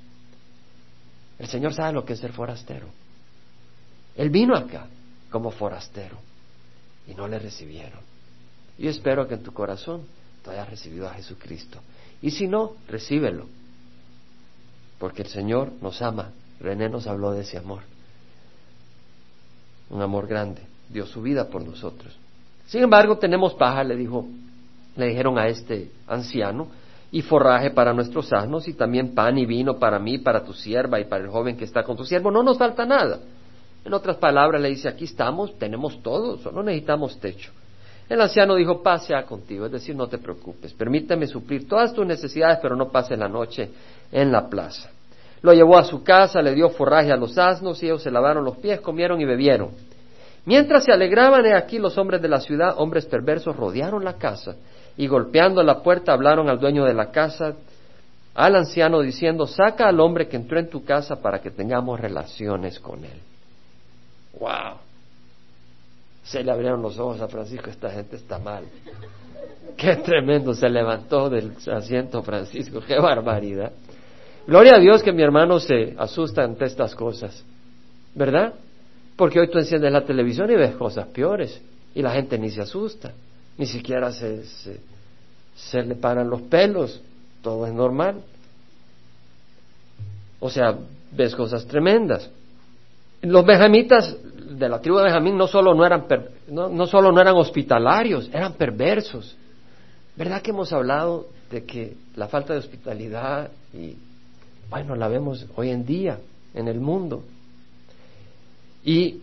El 1.40 1.48
Señor 1.48 1.74
sabe 1.74 1.94
lo 1.94 2.06
que 2.06 2.14
es 2.14 2.20
ser 2.20 2.34
forastero. 2.34 2.88
Él 4.16 4.30
vino 4.30 4.56
acá 4.56 4.88
como 5.30 5.52
forastero 5.52 6.18
y 7.08 7.14
no 7.14 7.28
le 7.28 7.40
recibieron. 7.40 8.00
Yo 8.78 8.90
espero 8.90 9.28
que 9.28 9.36
en 9.36 9.44
tu 9.44 9.54
corazón 9.54 10.04
tú 10.44 10.52
hayas 10.52 10.70
recibido 10.70 11.08
a 11.08 11.14
Jesucristo. 11.14 11.80
Y 12.22 12.32
si 12.32 12.48
no, 12.48 12.76
recíbelo. 12.88 13.48
Porque 15.00 15.24
el 15.24 15.30
Señor 15.30 15.74
nos 15.82 16.02
ama. 16.02 16.32
René 16.60 16.90
nos 16.90 17.08
habló 17.08 17.32
de 17.32 17.42
ese 17.42 17.58
amor. 17.58 17.82
Un 19.90 20.02
amor 20.02 20.28
grande. 20.28 20.62
Dio 20.90 21.06
su 21.06 21.22
vida 21.22 21.50
por 21.50 21.64
nosotros. 21.64 22.16
Sin 22.68 22.84
embargo, 22.84 23.18
tenemos 23.18 23.54
paja, 23.54 23.84
le 23.84 23.96
dijo, 23.96 24.26
le 24.96 25.08
dijeron 25.08 25.38
a 25.38 25.48
este 25.48 25.92
anciano, 26.08 26.68
y 27.12 27.22
forraje 27.22 27.70
para 27.72 27.94
nuestros 27.94 28.34
asnos, 28.34 28.68
y 28.68 28.74
también 28.74 29.14
pan 29.14 29.38
y 29.38 29.46
vino 29.46 29.78
para 29.78 30.00
mí, 30.00 30.18
para 30.18 30.44
tu 30.44 30.54
sierva 30.54 31.00
y 31.00 31.06
para 31.06 31.24
el 31.24 31.30
joven 31.30 31.56
que 31.56 31.64
está 31.64 31.84
con 31.84 31.96
tu 31.96 32.06
siervo. 32.06 32.32
No 32.32 32.44
nos 32.44 32.58
falta 32.58 32.86
nada. 32.86 33.20
En 33.86 33.94
otras 33.94 34.18
palabras, 34.18 34.62
le 34.62 34.70
dice, 34.70 34.90
aquí 34.90 35.06
estamos, 35.06 35.58
tenemos 35.60 36.02
todo, 36.02 36.38
solo 36.40 36.64
necesitamos 36.64 37.20
techo. 37.20 37.52
El 38.10 38.22
anciano 38.22 38.56
dijo, 38.56 38.84
pase 38.84 39.16
a 39.16 39.26
contigo, 39.26 39.66
es 39.66 39.72
decir, 39.72 39.96
no 39.96 40.08
te 40.08 40.18
preocupes, 40.18 40.74
permíteme 40.74 41.26
suplir 41.28 41.68
todas 41.68 41.94
tus 41.94 42.06
necesidades, 42.06 42.60
pero 42.62 42.76
no 42.76 42.90
pase 42.90 43.16
la 43.16 43.28
noche 43.28 43.70
en 44.12 44.32
la 44.32 44.48
plaza. 44.48 44.92
Lo 45.46 45.54
llevó 45.54 45.78
a 45.78 45.84
su 45.84 46.04
casa, 46.04 46.42
le 46.42 46.56
dio 46.56 46.70
forraje 46.70 47.12
a 47.12 47.16
los 47.16 47.38
asnos, 47.38 47.84
y 47.84 47.86
ellos 47.86 48.02
se 48.02 48.10
lavaron 48.10 48.44
los 48.44 48.58
pies, 48.58 48.82
comieron 48.82 49.22
y 49.22 49.26
bebieron. 49.26 49.70
Mientras 50.44 50.86
se 50.86 50.92
alegraban, 50.92 51.46
he 51.46 51.54
aquí 51.54 51.78
los 51.78 52.00
hombres 52.00 52.20
de 52.20 52.28
la 52.28 52.40
ciudad, 52.40 52.74
hombres 52.78 53.06
perversos, 53.06 53.56
rodearon 53.56 54.04
la 54.04 54.14
casa 54.14 54.56
y 54.98 55.06
golpeando 55.06 55.62
la 55.62 55.84
puerta 55.84 56.14
hablaron 56.14 56.50
al 56.50 56.60
dueño 56.60 56.84
de 56.84 56.96
la 56.96 57.12
casa, 57.12 57.54
al 58.34 58.56
anciano, 58.56 59.02
diciendo, 59.02 59.46
saca 59.46 59.88
al 59.88 60.00
hombre 60.00 60.28
que 60.28 60.36
entró 60.36 60.58
en 60.58 60.68
tu 60.68 60.84
casa 60.84 61.22
para 61.22 61.40
que 61.40 61.52
tengamos 61.52 62.00
relaciones 62.00 62.80
con 62.80 63.06
él. 63.06 63.22
¡Wow! 64.40 64.78
Se 66.24 66.44
le 66.44 66.52
abrieron 66.52 66.82
los 66.82 66.98
ojos 66.98 67.22
a 67.22 67.28
Francisco, 67.28 67.70
esta 67.70 67.92
gente 67.92 68.16
está 68.16 68.40
mal. 68.40 68.64
¡Qué 69.78 69.98
tremendo! 69.98 70.56
Se 70.56 70.68
levantó 70.70 71.30
del 71.30 71.54
asiento 71.72 72.24
Francisco, 72.24 72.80
¡qué 72.82 72.98
barbaridad! 72.98 73.72
Gloria 74.48 74.76
a 74.76 74.80
Dios 74.80 75.02
que 75.02 75.12
mi 75.12 75.24
hermano 75.24 75.60
se 75.60 75.96
asusta 75.98 76.44
ante 76.44 76.66
estas 76.66 76.94
cosas, 76.96 77.44
¿verdad? 78.14 78.54
Porque 79.16 79.40
hoy 79.40 79.50
tú 79.50 79.58
enciendes 79.58 79.92
la 79.92 80.06
televisión 80.06 80.52
y 80.52 80.56
ves 80.56 80.76
cosas 80.76 81.08
peores 81.08 81.62
y 81.94 82.02
la 82.02 82.12
gente 82.12 82.38
ni 82.38 82.50
se 82.50 82.62
asusta 82.62 83.14
ni 83.58 83.66
siquiera 83.66 84.12
se, 84.12 84.44
se, 85.56 85.84
le 85.84 85.96
paran 85.96 86.30
los 86.30 86.42
pelos, 86.44 87.02
todo 87.42 87.66
es 87.66 87.74
normal. 87.74 88.22
O 90.40 90.50
sea, 90.50 90.78
ves 91.12 91.36
cosas 91.36 91.66
tremendas. 91.66 92.30
Los 93.22 93.46
benjamitas 93.46 94.16
de 94.50 94.70
la 94.70 94.80
tribu 94.80 94.98
de 94.98 95.06
Benjamín 95.06 95.38
no 95.38 95.48
solo 95.48 95.74
no 95.74 95.86
eran, 95.86 96.06
no, 96.50 96.70
no 96.70 96.86
solo 96.86 97.12
no 97.12 97.22
eran 97.22 97.36
hospitalarios, 97.36 98.30
eran 98.34 98.54
perversos. 98.54 99.36
¿Verdad 100.16 100.42
que 100.42 100.52
hemos 100.52 100.72
hablado 100.72 101.28
de 101.50 101.64
que 101.64 101.96
la 102.16 102.28
falta 102.28 102.54
de 102.54 102.60
hospitalidad 102.60 103.50
y 103.74 103.96
bueno, 104.70 104.96
la 104.96 105.08
vemos 105.08 105.46
hoy 105.56 105.70
en 105.70 105.86
día 105.86 106.20
en 106.54 106.68
el 106.68 106.80
mundo? 106.80 107.24
Y 108.84 109.22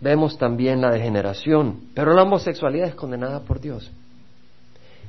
vemos 0.00 0.38
también 0.38 0.80
la 0.80 0.90
degeneración, 0.90 1.90
pero 1.94 2.14
la 2.14 2.22
homosexualidad 2.22 2.88
es 2.88 2.94
condenada 2.94 3.40
por 3.40 3.60
Dios. 3.60 3.90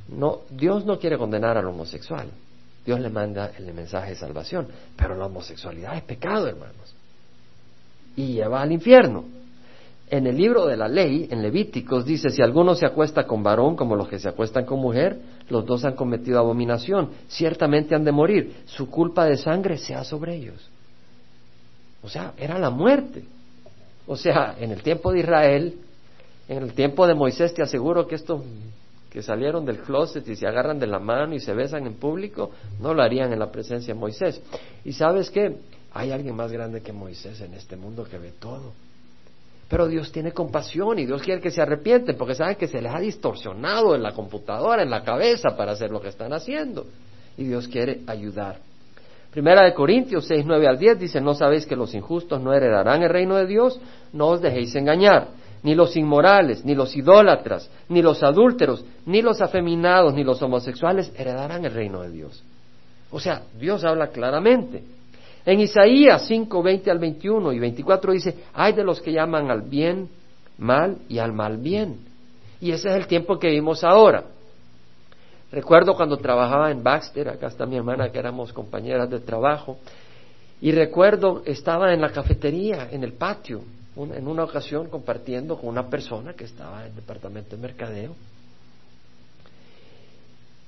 No, 0.10 0.40
Dios 0.50 0.86
no 0.86 1.00
quiere 1.00 1.18
condenar 1.18 1.58
al 1.58 1.68
homosexual. 1.68 2.28
Dios 2.86 3.00
le 3.00 3.10
manda 3.10 3.52
el 3.58 3.72
mensaje 3.74 4.12
de 4.12 4.16
salvación, 4.16 4.68
pero 4.96 5.16
la 5.16 5.28
homosexualidad 5.28 5.96
es 5.96 6.04
pecado, 6.04 6.48
hermanos. 6.48 6.96
Y 8.16 8.34
lleva 8.34 8.62
al 8.62 8.72
infierno. 8.72 9.26
En 10.12 10.26
el 10.26 10.38
libro 10.38 10.66
de 10.66 10.76
la 10.76 10.88
ley, 10.88 11.28
en 11.30 11.44
Levíticos, 11.44 12.04
dice, 12.04 12.32
si 12.32 12.42
alguno 12.42 12.74
se 12.74 12.86
acuesta 12.86 13.28
con 13.28 13.44
varón 13.44 13.76
como 13.76 13.96
los 13.96 14.08
que 14.08 14.18
se 14.18 14.28
acuestan 14.28 14.66
con 14.66 14.80
mujer, 14.80 15.20
los 15.50 15.66
dos 15.66 15.86
han 15.86 15.96
cometido 15.96 16.40
abominación, 16.40 17.12
ciertamente 17.28 17.94
han 17.94 18.04
de 18.04 18.12
morir, 18.12 18.64
su 18.66 18.90
culpa 18.90 19.26
de 19.26 19.38
sangre 19.38 19.78
sea 19.78 20.04
sobre 20.04 20.36
ellos. 20.36 20.70
O 22.02 22.10
sea, 22.10 22.34
era 22.38 22.58
la 22.58 22.72
muerte. 22.72 23.24
O 24.08 24.16
sea, 24.16 24.56
en 24.60 24.72
el 24.72 24.82
tiempo 24.82 25.12
de 25.12 25.20
Israel, 25.20 25.78
en 26.48 26.64
el 26.64 26.74
tiempo 26.74 27.06
de 27.06 27.14
Moisés, 27.14 27.54
te 27.54 27.62
aseguro 27.62 28.08
que 28.08 28.16
estos 28.16 28.42
que 29.12 29.22
salieron 29.22 29.66
del 29.66 29.80
closet 29.80 30.28
y 30.28 30.36
se 30.36 30.48
agarran 30.48 30.80
de 30.80 30.88
la 30.88 31.00
mano 31.00 31.34
y 31.36 31.40
se 31.40 31.54
besan 31.54 31.86
en 31.86 31.96
público, 31.96 32.52
no 32.80 32.94
lo 32.94 33.02
harían 33.02 33.34
en 33.34 33.40
la 33.40 33.52
presencia 33.52 33.94
de 33.94 34.00
Moisés. 34.00 34.42
Y 34.86 34.94
sabes 34.94 35.30
qué, 35.30 35.58
hay 35.94 36.12
alguien 36.12 36.36
más 36.36 36.52
grande 36.52 36.82
que 36.82 36.94
Moisés 36.94 37.42
en 37.42 37.54
este 37.54 37.76
mundo 37.76 38.04
que 38.04 38.18
ve 38.18 38.34
todo. 38.40 38.74
Pero 39.70 39.88
Dios 39.88 40.12
tiene 40.12 40.32
compasión 40.32 40.98
y 40.98 41.06
Dios 41.06 41.22
quiere 41.22 41.40
que 41.40 41.52
se 41.52 41.62
arrepienten 41.62 42.18
porque 42.18 42.34
saben 42.34 42.56
que 42.56 42.68
se 42.68 42.82
les 42.82 42.94
ha 42.94 43.00
distorsionado 43.00 43.96
en 43.96 44.02
la 44.02 44.14
computadora, 44.14 44.82
en 44.82 44.90
la 44.90 45.04
cabeza 45.04 45.56
para 45.56 45.74
hacer 45.74 45.92
lo 45.92 46.02
que 46.02 46.10
están 46.10 46.34
haciendo. 46.34 46.88
Y 47.38 47.44
Dios 47.46 47.68
quiere 47.68 48.02
ayudar. 48.08 48.58
Primera 49.32 49.64
de 49.64 49.76
Corintios 49.76 50.26
6, 50.26 50.44
9 50.48 50.68
al 50.68 50.80
10 50.80 51.00
dice, 51.00 51.22
¿no 51.22 51.36
sabéis 51.36 51.68
que 51.68 51.76
los 51.76 51.94
injustos 51.94 52.42
no 52.42 52.52
heredarán 52.52 53.04
el 53.04 53.10
reino 53.10 53.36
de 53.36 53.46
Dios? 53.46 53.80
No 54.12 54.30
os 54.30 54.42
dejéis 54.42 54.74
engañar. 54.76 55.28
Ni 55.62 55.76
los 55.76 55.96
inmorales, 55.96 56.66
ni 56.66 56.74
los 56.74 56.96
idólatras, 56.96 57.70
ni 57.90 58.02
los 58.02 58.24
adúlteros, 58.24 58.84
ni 59.06 59.22
los 59.22 59.40
afeminados, 59.40 60.16
ni 60.16 60.24
los 60.24 60.42
homosexuales 60.42 61.14
heredarán 61.16 61.64
el 61.66 61.74
reino 61.74 62.02
de 62.02 62.10
Dios. 62.10 62.44
O 63.12 63.20
sea, 63.20 63.44
Dios 63.60 63.84
habla 63.84 64.08
claramente. 64.08 64.84
En 65.46 65.60
Isaías 65.60 66.28
5, 66.28 66.62
20 66.62 66.92
al 66.92 67.00
21 67.00 67.54
y 67.54 67.60
24 67.60 68.14
dice, 68.14 68.36
hay 68.54 68.74
de 68.74 68.84
los 68.84 69.02
que 69.02 69.12
llaman 69.12 69.50
al 69.50 69.62
bien 69.62 70.10
mal 70.58 70.98
y 71.08 71.20
al 71.20 71.34
mal 71.34 71.58
bien. 71.58 71.98
Y 72.62 72.72
ese 72.72 72.90
es 72.90 72.96
el 72.96 73.08
tiempo 73.08 73.40
que 73.40 73.48
vivimos 73.48 73.84
ahora. 73.84 74.26
Recuerdo 75.52 75.96
cuando 75.96 76.18
trabajaba 76.18 76.70
en 76.70 76.84
Baxter, 76.84 77.30
acá 77.30 77.48
está 77.48 77.66
mi 77.66 77.78
hermana 77.78 78.12
que 78.12 78.20
éramos 78.20 78.54
compañeras 78.54 79.10
de 79.10 79.20
trabajo, 79.20 79.78
y 80.62 80.72
recuerdo 80.72 81.42
estaba 81.46 81.94
en 81.94 82.02
la 82.02 82.12
cafetería, 82.12 82.90
en 82.92 83.04
el 83.04 83.14
patio, 83.14 83.64
en 83.96 84.28
una 84.28 84.44
ocasión 84.44 84.90
compartiendo 84.90 85.58
con 85.58 85.70
una 85.70 85.90
persona 85.90 86.34
que 86.34 86.44
estaba 86.44 86.82
en 86.82 86.90
el 86.90 86.96
departamento 86.96 87.56
de 87.56 87.62
mercadeo, 87.62 88.16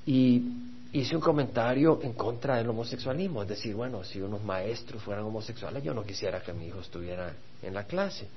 y 0.06 0.42
hice 0.94 1.16
un 1.16 1.22
comentario 1.22 2.00
en 2.04 2.14
contra 2.14 2.58
del 2.58 2.70
homosexualismo, 2.70 3.44
es 3.44 3.50
decir, 3.50 3.76
bueno, 3.76 4.04
si 4.04 4.20
unos 4.22 4.44
maestros 4.44 5.02
fueran 5.02 5.24
homosexuales, 5.26 5.84
yo 5.84 5.94
no 5.94 6.04
quisiera 6.04 6.42
que 6.42 6.54
mi 6.54 6.68
hijo 6.68 6.80
estuviera 6.80 7.34
en 7.62 7.74
la 7.74 7.86
clase. 7.86 8.28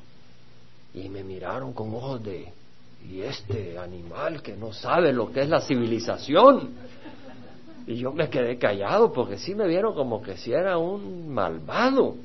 Y 0.94 1.08
me 1.08 1.24
miraron 1.24 1.72
con 1.72 1.92
ojos 1.94 2.22
de, 2.22 2.52
y 3.10 3.22
este 3.22 3.76
animal 3.78 4.40
que 4.40 4.56
no 4.56 4.72
sabe 4.72 5.12
lo 5.12 5.32
que 5.32 5.42
es 5.42 5.48
la 5.48 5.60
civilización. 5.60 6.70
Y 7.86 7.96
yo 7.96 8.12
me 8.12 8.30
quedé 8.30 8.56
callado 8.56 9.12
porque 9.12 9.36
sí 9.36 9.54
me 9.54 9.66
vieron 9.66 9.94
como 9.94 10.22
que 10.22 10.36
si 10.36 10.52
era 10.52 10.78
un 10.78 11.28
malvado. 11.28 12.16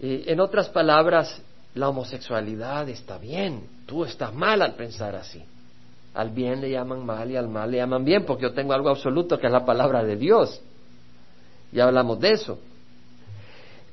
Y 0.00 0.30
en 0.30 0.40
otras 0.40 0.70
palabras, 0.70 1.40
la 1.74 1.90
homosexualidad 1.90 2.88
está 2.88 3.18
bien, 3.18 3.68
tú 3.84 4.04
estás 4.04 4.34
mal 4.34 4.62
al 4.62 4.74
pensar 4.74 5.14
así. 5.14 5.44
Al 6.16 6.30
bien 6.30 6.60
le 6.60 6.70
llaman 6.70 7.04
mal 7.04 7.30
y 7.30 7.36
al 7.36 7.48
mal 7.48 7.70
le 7.70 7.76
llaman 7.76 8.04
bien, 8.04 8.24
porque 8.24 8.44
yo 8.44 8.52
tengo 8.52 8.72
algo 8.72 8.88
absoluto 8.88 9.38
que 9.38 9.46
es 9.46 9.52
la 9.52 9.64
palabra 9.64 10.02
de 10.02 10.16
Dios. 10.16 10.62
Ya 11.72 11.84
hablamos 11.84 12.18
de 12.20 12.30
eso. 12.30 12.58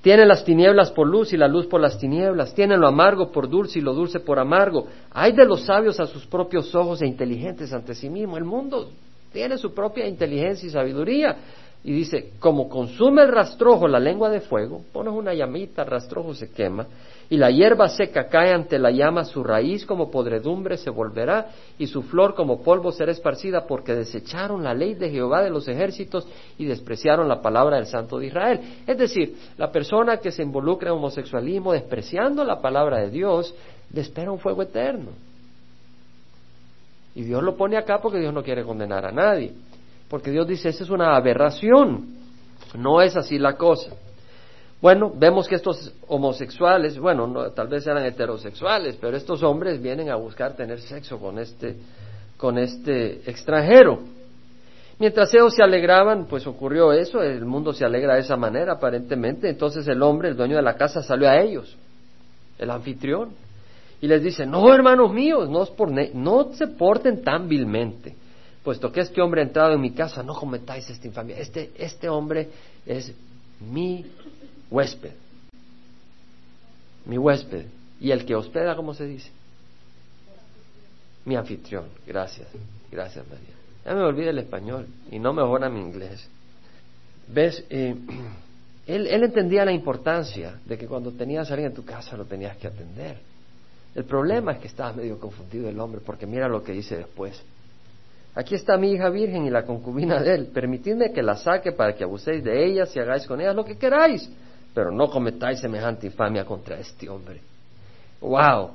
Tienen 0.02 0.28
las 0.28 0.44
tinieblas 0.44 0.92
por 0.92 1.08
luz 1.08 1.34
y 1.34 1.38
la 1.38 1.48
luz 1.48 1.66
por 1.68 1.82
las 1.82 1.98
tinieblas. 1.98 2.54
Tienen 2.54 2.80
lo 2.80 2.88
amargo 2.88 3.32
por 3.32 3.50
dulce 3.50 3.80
y 3.80 3.82
lo 3.82 3.94
dulce 3.94 4.20
por 4.20 4.40
amargo. 4.40 4.88
Hay 5.12 5.34
de 5.34 5.46
los 5.46 5.66
sabios 5.66 6.00
a 6.00 6.08
sus 6.08 6.26
propios 6.26 6.74
ojos 6.76 7.02
e 7.02 7.08
inteligentes 7.08 7.72
ante 7.74 7.94
sí 7.94 8.10
mismo. 8.10 8.38
El 8.38 8.46
mundo 8.46 8.90
tiene 9.34 9.58
su 9.58 9.74
propia 9.74 10.08
inteligencia 10.08 10.68
y 10.68 10.70
sabiduría, 10.70 11.36
y 11.84 11.92
dice, 11.92 12.32
como 12.40 12.70
consume 12.70 13.24
el 13.24 13.30
rastrojo 13.30 13.88
la 13.88 14.00
lengua 14.00 14.30
de 14.30 14.40
fuego, 14.40 14.82
pones 14.94 15.14
una 15.14 15.34
llamita, 15.34 15.82
el 15.82 15.90
rastrojo 15.90 16.34
se 16.34 16.50
quema, 16.50 16.88
y 17.34 17.38
la 17.38 17.50
hierba 17.50 17.90
seca 17.90 18.28
cae 18.28 18.54
ante 18.54 18.78
la 18.78 18.92
llama, 18.92 19.24
su 19.24 19.44
raíz 19.44 19.88
como 19.88 20.12
podredumbre 20.12 20.78
se 20.78 20.92
volverá, 20.92 21.48
y 21.80 21.88
su 21.88 22.04
flor 22.04 22.36
como 22.36 22.62
polvo 22.62 22.92
será 22.92 23.12
esparcida, 23.12 23.66
porque 23.66 23.96
desecharon 23.96 24.64
la 24.64 24.76
ley 24.76 24.94
de 24.94 25.10
Jehová 25.10 25.42
de 25.42 25.50
los 25.50 25.68
ejércitos 25.68 26.28
y 26.60 26.66
despreciaron 26.66 27.28
la 27.28 27.42
palabra 27.42 27.78
del 27.78 27.88
Santo 27.88 28.20
de 28.20 28.28
Israel. 28.28 28.60
Es 28.86 29.00
decir, 29.00 29.36
la 29.58 29.72
persona 29.72 30.18
que 30.18 30.30
se 30.30 30.44
involucra 30.44 30.92
en 30.92 30.98
homosexualismo, 30.98 31.74
despreciando 31.74 32.44
la 32.44 32.62
palabra 32.62 33.00
de 33.00 33.10
Dios, 33.10 33.56
le 33.92 34.02
espera 34.02 34.32
un 34.32 34.38
fuego 34.38 34.62
eterno. 34.62 35.10
Y 37.16 37.24
Dios 37.24 37.42
lo 37.42 37.58
pone 37.58 37.78
acá 37.78 38.00
porque 38.00 38.20
Dios 38.20 38.32
no 38.32 38.44
quiere 38.44 38.64
condenar 38.64 39.08
a 39.08 39.12
nadie 39.12 39.54
porque 40.14 40.30
Dios 40.30 40.48
dice, 40.48 40.70
esa 40.70 40.84
es 40.84 40.92
una 40.92 41.16
aberración, 41.16 42.06
no 42.76 43.02
es 43.02 43.16
así 43.16 43.40
la 43.40 43.54
cosa. 43.58 43.94
Bueno, 44.84 45.14
vemos 45.16 45.48
que 45.48 45.56
estos 45.56 45.94
homosexuales, 46.10 47.00
bueno, 47.00 47.52
tal 47.52 47.70
vez 47.70 47.88
eran 47.88 48.04
heterosexuales, 48.04 48.98
pero 49.00 49.16
estos 49.16 49.42
hombres 49.42 49.82
vienen 49.82 50.10
a 50.10 50.18
buscar 50.18 50.58
tener 50.58 50.82
sexo 50.82 51.20
con 51.20 51.40
este, 51.40 51.78
con 52.36 52.58
este 52.58 53.22
extranjero. 53.26 54.02
Mientras 55.00 55.34
ellos 55.34 55.56
se 55.56 55.64
alegraban, 55.64 56.26
pues 56.26 56.46
ocurrió 56.46 56.92
eso, 56.92 57.24
el 57.24 57.46
mundo 57.46 57.72
se 57.72 57.86
alegra 57.86 58.16
de 58.16 58.24
esa 58.24 58.36
manera 58.36 58.74
aparentemente, 58.74 59.48
entonces 59.48 59.88
el 59.88 60.04
hombre, 60.04 60.28
el 60.28 60.36
dueño 60.36 60.58
de 60.58 60.64
la 60.64 60.76
casa, 60.76 61.02
salió 61.02 61.30
a 61.30 61.40
ellos, 61.40 61.78
el 62.60 62.70
anfitrión, 62.70 63.30
y 64.02 64.08
les 64.08 64.22
dice, 64.22 64.46
no, 64.46 64.74
hermanos 64.74 65.14
míos, 65.14 65.50
no, 65.50 65.66
no 66.14 66.54
se 66.56 66.68
porten 66.68 67.24
tan 67.24 67.48
vilmente 67.48 68.18
puesto 68.62 68.92
que 68.92 69.02
este 69.02 69.22
hombre 69.22 69.42
ha 69.42 69.46
entrado 69.46 69.74
en 69.74 69.82
mi 69.82 69.92
casa, 69.92 70.24
no 70.24 70.34
cometáis 70.36 70.90
esta 70.90 71.06
infamia. 71.06 71.38
Este, 71.38 71.72
este 71.78 72.08
hombre 72.08 72.50
es 72.86 73.14
mi 73.60 74.06
huésped. 74.74 75.14
Mi 77.06 77.18
huésped. 77.18 77.66
Y 78.00 78.12
el 78.12 78.26
que 78.26 78.36
hospeda, 78.36 78.76
¿cómo 78.76 78.94
se 78.94 79.06
dice? 79.06 79.30
Mi 81.26 81.36
anfitrión. 81.36 81.86
Gracias. 82.08 82.48
Gracias, 82.92 83.26
María. 83.28 83.54
Ya 83.86 83.94
me 83.94 84.02
olvidé 84.02 84.30
el 84.30 84.40
español 84.40 84.88
y 85.12 85.20
no 85.20 85.32
mejora 85.32 85.70
mi 85.70 85.80
inglés. 85.80 86.28
¿Ves? 87.28 87.64
Eh, 87.70 87.96
él, 88.88 89.08
él 89.08 89.24
entendía 89.24 89.64
la 89.64 89.72
importancia 89.72 90.60
de 90.66 90.78
que 90.78 90.88
cuando 90.88 91.12
tenías 91.12 91.50
a 91.50 91.54
alguien 91.54 91.70
en 91.70 91.76
tu 91.76 91.86
casa 91.86 92.18
lo 92.18 92.26
tenías 92.26 92.58
que 92.58 92.68
atender. 92.68 93.18
El 93.94 94.06
problema 94.06 94.54
es 94.54 94.58
que 94.58 94.68
estaba 94.68 94.92
medio 94.92 95.20
confundido 95.20 95.70
el 95.70 95.80
hombre, 95.80 96.02
porque 96.04 96.26
mira 96.26 96.48
lo 96.48 96.64
que 96.64 96.72
dice 96.72 96.98
después. 96.98 97.40
Aquí 98.34 98.56
está 98.56 98.76
mi 98.78 98.92
hija 98.92 99.10
virgen 99.10 99.46
y 99.46 99.52
la 99.52 99.64
concubina 99.64 100.20
de 100.20 100.34
él. 100.34 100.46
Permitidme 100.48 101.12
que 101.14 101.22
la 101.22 101.36
saque 101.36 101.72
para 101.72 101.96
que 101.96 102.04
abuséis 102.04 102.44
de 102.44 102.66
ella 102.66 102.86
y 102.92 103.00
hagáis 103.00 103.28
con 103.28 103.40
ella 103.40 103.54
lo 103.54 103.64
que 103.64 103.78
queráis, 103.78 104.28
pero 104.74 104.92
no 104.92 105.10
cometáis 105.10 105.60
semejante 105.60 106.08
infamia 106.08 106.46
contra 106.46 106.80
este 106.80 107.10
hombre. 107.10 107.42
¡Wow! 108.22 108.72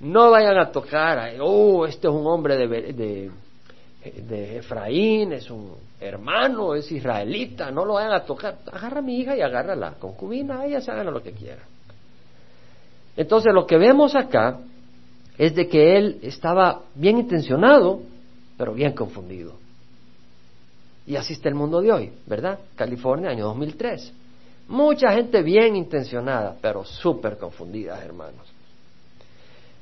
No 0.00 0.30
vayan 0.30 0.58
a 0.58 0.70
tocar, 0.70 1.18
a, 1.18 1.30
oh, 1.40 1.86
este 1.86 2.08
es 2.08 2.12
un 2.12 2.26
hombre 2.26 2.56
de, 2.56 2.92
de, 2.92 3.30
de 4.22 4.58
Efraín, 4.58 5.32
es 5.32 5.50
un 5.50 5.72
hermano, 6.00 6.74
es 6.74 6.90
israelita, 6.92 7.70
no 7.70 7.84
lo 7.84 7.94
vayan 7.94 8.12
a 8.12 8.24
tocar. 8.24 8.58
Agarra 8.70 8.98
a 8.98 9.02
mi 9.02 9.18
hija 9.18 9.36
y 9.36 9.40
agarra 9.40 9.74
la 9.74 9.92
concubina, 9.92 10.64
ellas 10.66 10.88
hagan 10.88 11.12
lo 11.12 11.22
que 11.22 11.32
quieran. 11.32 11.66
Entonces 13.16 13.52
lo 13.54 13.66
que 13.66 13.78
vemos 13.78 14.14
acá 14.14 14.58
es 15.38 15.54
de 15.54 15.68
que 15.68 15.96
él 15.96 16.18
estaba 16.22 16.82
bien 16.94 17.18
intencionado, 17.18 18.00
pero 18.56 18.74
bien 18.74 18.92
confundido. 18.92 19.63
Y 21.06 21.16
así 21.16 21.34
está 21.34 21.48
el 21.48 21.54
mundo 21.54 21.80
de 21.80 21.92
hoy, 21.92 22.12
¿verdad? 22.26 22.58
California, 22.76 23.30
año 23.30 23.44
2003. 23.46 24.12
Mucha 24.68 25.12
gente 25.12 25.42
bien 25.42 25.76
intencionada, 25.76 26.56
pero 26.60 26.84
súper 26.84 27.36
confundida, 27.36 28.02
hermanos. 28.02 28.46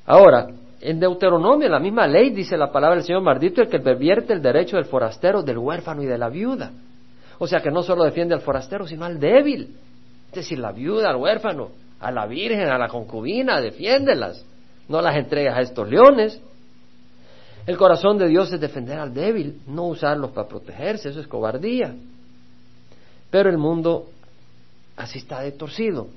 Ahora, 0.05 0.49
en 0.81 0.99
Deuteronomio, 0.99 1.69
la 1.69 1.79
misma 1.79 2.05
ley, 2.07 2.31
dice 2.31 2.57
la 2.57 2.71
palabra 2.71 2.97
del 2.97 3.05
Señor, 3.05 3.21
maldito 3.21 3.61
el 3.61 3.69
que 3.69 3.79
pervierte 3.79 4.33
el 4.33 4.41
derecho 4.41 4.75
del 4.75 4.85
forastero, 4.85 5.41
del 5.41 5.57
huérfano 5.57 6.03
y 6.03 6.05
de 6.05 6.17
la 6.17 6.27
viuda. 6.27 6.71
O 7.39 7.47
sea 7.47 7.61
que 7.61 7.71
no 7.71 7.83
solo 7.83 8.03
defiende 8.03 8.35
al 8.35 8.41
forastero, 8.41 8.85
sino 8.85 9.05
al 9.05 9.19
débil. 9.19 9.77
Es 10.27 10.35
decir, 10.35 10.59
la 10.59 10.73
viuda, 10.73 11.09
al 11.09 11.15
huérfano, 11.15 11.69
a 12.01 12.11
la 12.11 12.25
virgen, 12.27 12.67
a 12.69 12.77
la 12.77 12.89
concubina, 12.89 13.61
defiéndelas 13.61 14.45
no 14.87 15.01
las 15.01 15.15
entregas 15.15 15.57
a 15.57 15.61
estos 15.61 15.89
leones. 15.89 16.41
El 17.65 17.77
corazón 17.77 18.17
de 18.17 18.27
Dios 18.27 18.51
es 18.51 18.59
defender 18.59 18.99
al 18.99 19.13
débil, 19.13 19.61
no 19.67 19.87
usarlos 19.87 20.31
para 20.31 20.47
protegerse, 20.47 21.09
eso 21.09 21.21
es 21.21 21.27
cobardía. 21.27 21.95
Pero 23.29 23.49
el 23.49 23.57
mundo 23.57 24.09
así 24.97 25.19
está 25.19 25.41
de 25.41 25.53
torcido. 25.53 26.07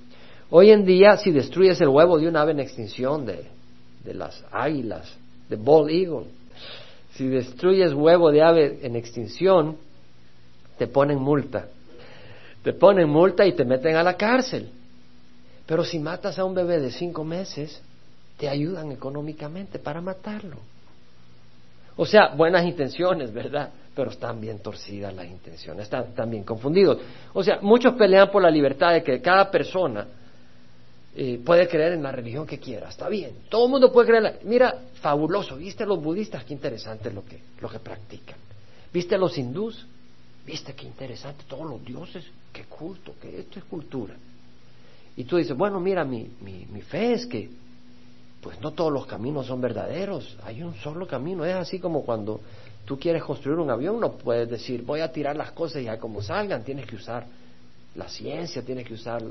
Hoy 0.50 0.70
en 0.70 0.84
día, 0.84 1.16
si 1.16 1.30
destruyes 1.30 1.80
el 1.80 1.88
huevo 1.88 2.18
de 2.18 2.28
un 2.28 2.36
ave 2.36 2.52
en 2.52 2.60
extinción, 2.60 3.26
de, 3.26 3.46
de 4.04 4.14
las 4.14 4.44
águilas, 4.50 5.12
de 5.48 5.56
bald 5.56 5.90
eagle, 5.90 6.26
si 7.14 7.28
destruyes 7.28 7.94
huevo 7.94 8.30
de 8.30 8.42
ave 8.42 8.80
en 8.82 8.96
extinción, 8.96 9.76
te 10.78 10.88
ponen 10.88 11.18
multa. 11.18 11.68
Te 12.62 12.72
ponen 12.72 13.08
multa 13.08 13.46
y 13.46 13.54
te 13.54 13.64
meten 13.64 13.96
a 13.96 14.02
la 14.02 14.16
cárcel. 14.16 14.68
Pero 15.64 15.84
si 15.84 15.98
matas 15.98 16.38
a 16.38 16.44
un 16.44 16.54
bebé 16.54 16.80
de 16.80 16.90
cinco 16.90 17.24
meses, 17.24 17.80
te 18.36 18.48
ayudan 18.48 18.92
económicamente 18.92 19.78
para 19.78 20.00
matarlo. 20.00 20.58
O 21.96 22.04
sea, 22.04 22.28
buenas 22.28 22.64
intenciones, 22.66 23.32
¿verdad? 23.32 23.70
Pero 23.94 24.10
están 24.10 24.40
bien 24.40 24.58
torcidas 24.58 25.14
las 25.14 25.26
intenciones, 25.26 25.84
están, 25.84 26.30
bien 26.30 26.44
confundidos. 26.44 26.98
O 27.32 27.42
sea, 27.42 27.58
muchos 27.62 27.94
pelean 27.94 28.30
por 28.30 28.42
la 28.42 28.50
libertad 28.50 28.92
de 28.92 29.02
que 29.02 29.22
cada 29.22 29.50
persona 29.50 30.06
eh, 31.16 31.40
puede 31.42 31.66
creer 31.66 31.94
en 31.94 32.02
la 32.02 32.12
religión 32.12 32.46
que 32.46 32.58
quiera. 32.58 32.90
Está 32.90 33.08
bien, 33.08 33.32
todo 33.48 33.64
el 33.64 33.70
mundo 33.70 33.90
puede 33.90 34.08
creer. 34.08 34.40
Mira, 34.44 34.82
fabuloso, 35.00 35.56
¿viste 35.56 35.86
los 35.86 36.02
budistas? 36.02 36.44
Qué 36.44 36.52
interesante 36.52 37.10
lo 37.10 37.24
que, 37.24 37.40
lo 37.60 37.68
que 37.70 37.78
practican. 37.78 38.36
¿Viste 38.92 39.16
los 39.16 39.36
hindús? 39.38 39.86
¿Viste 40.46 40.74
qué 40.74 40.86
interesante? 40.86 41.44
Todos 41.48 41.68
los 41.68 41.82
dioses, 41.82 42.24
qué 42.52 42.64
culto, 42.64 43.14
que 43.20 43.40
esto 43.40 43.58
es 43.58 43.64
cultura. 43.64 44.14
Y 45.16 45.24
tú 45.24 45.38
dices, 45.38 45.56
bueno, 45.56 45.80
mira, 45.80 46.04
mi, 46.04 46.30
mi, 46.42 46.66
mi 46.66 46.82
fe 46.82 47.14
es 47.14 47.26
que 47.26 47.48
pues 48.40 48.60
no 48.60 48.72
todos 48.72 48.92
los 48.92 49.06
caminos 49.06 49.46
son 49.46 49.60
verdaderos, 49.60 50.36
hay 50.44 50.62
un 50.62 50.74
solo 50.76 51.06
camino, 51.06 51.44
es 51.44 51.54
así 51.54 51.78
como 51.78 52.04
cuando 52.04 52.40
tú 52.84 52.98
quieres 52.98 53.24
construir 53.24 53.58
un 53.58 53.70
avión, 53.70 54.00
no 54.00 54.12
puedes 54.12 54.48
decir 54.48 54.82
voy 54.82 55.00
a 55.00 55.10
tirar 55.10 55.36
las 55.36 55.52
cosas 55.52 55.82
y 55.82 55.88
a 55.88 55.98
como 55.98 56.22
salgan, 56.22 56.62
tienes 56.62 56.86
que 56.86 56.96
usar 56.96 57.26
la 57.94 58.08
ciencia, 58.08 58.62
tienes 58.62 58.86
que 58.86 58.94
usar, 58.94 59.22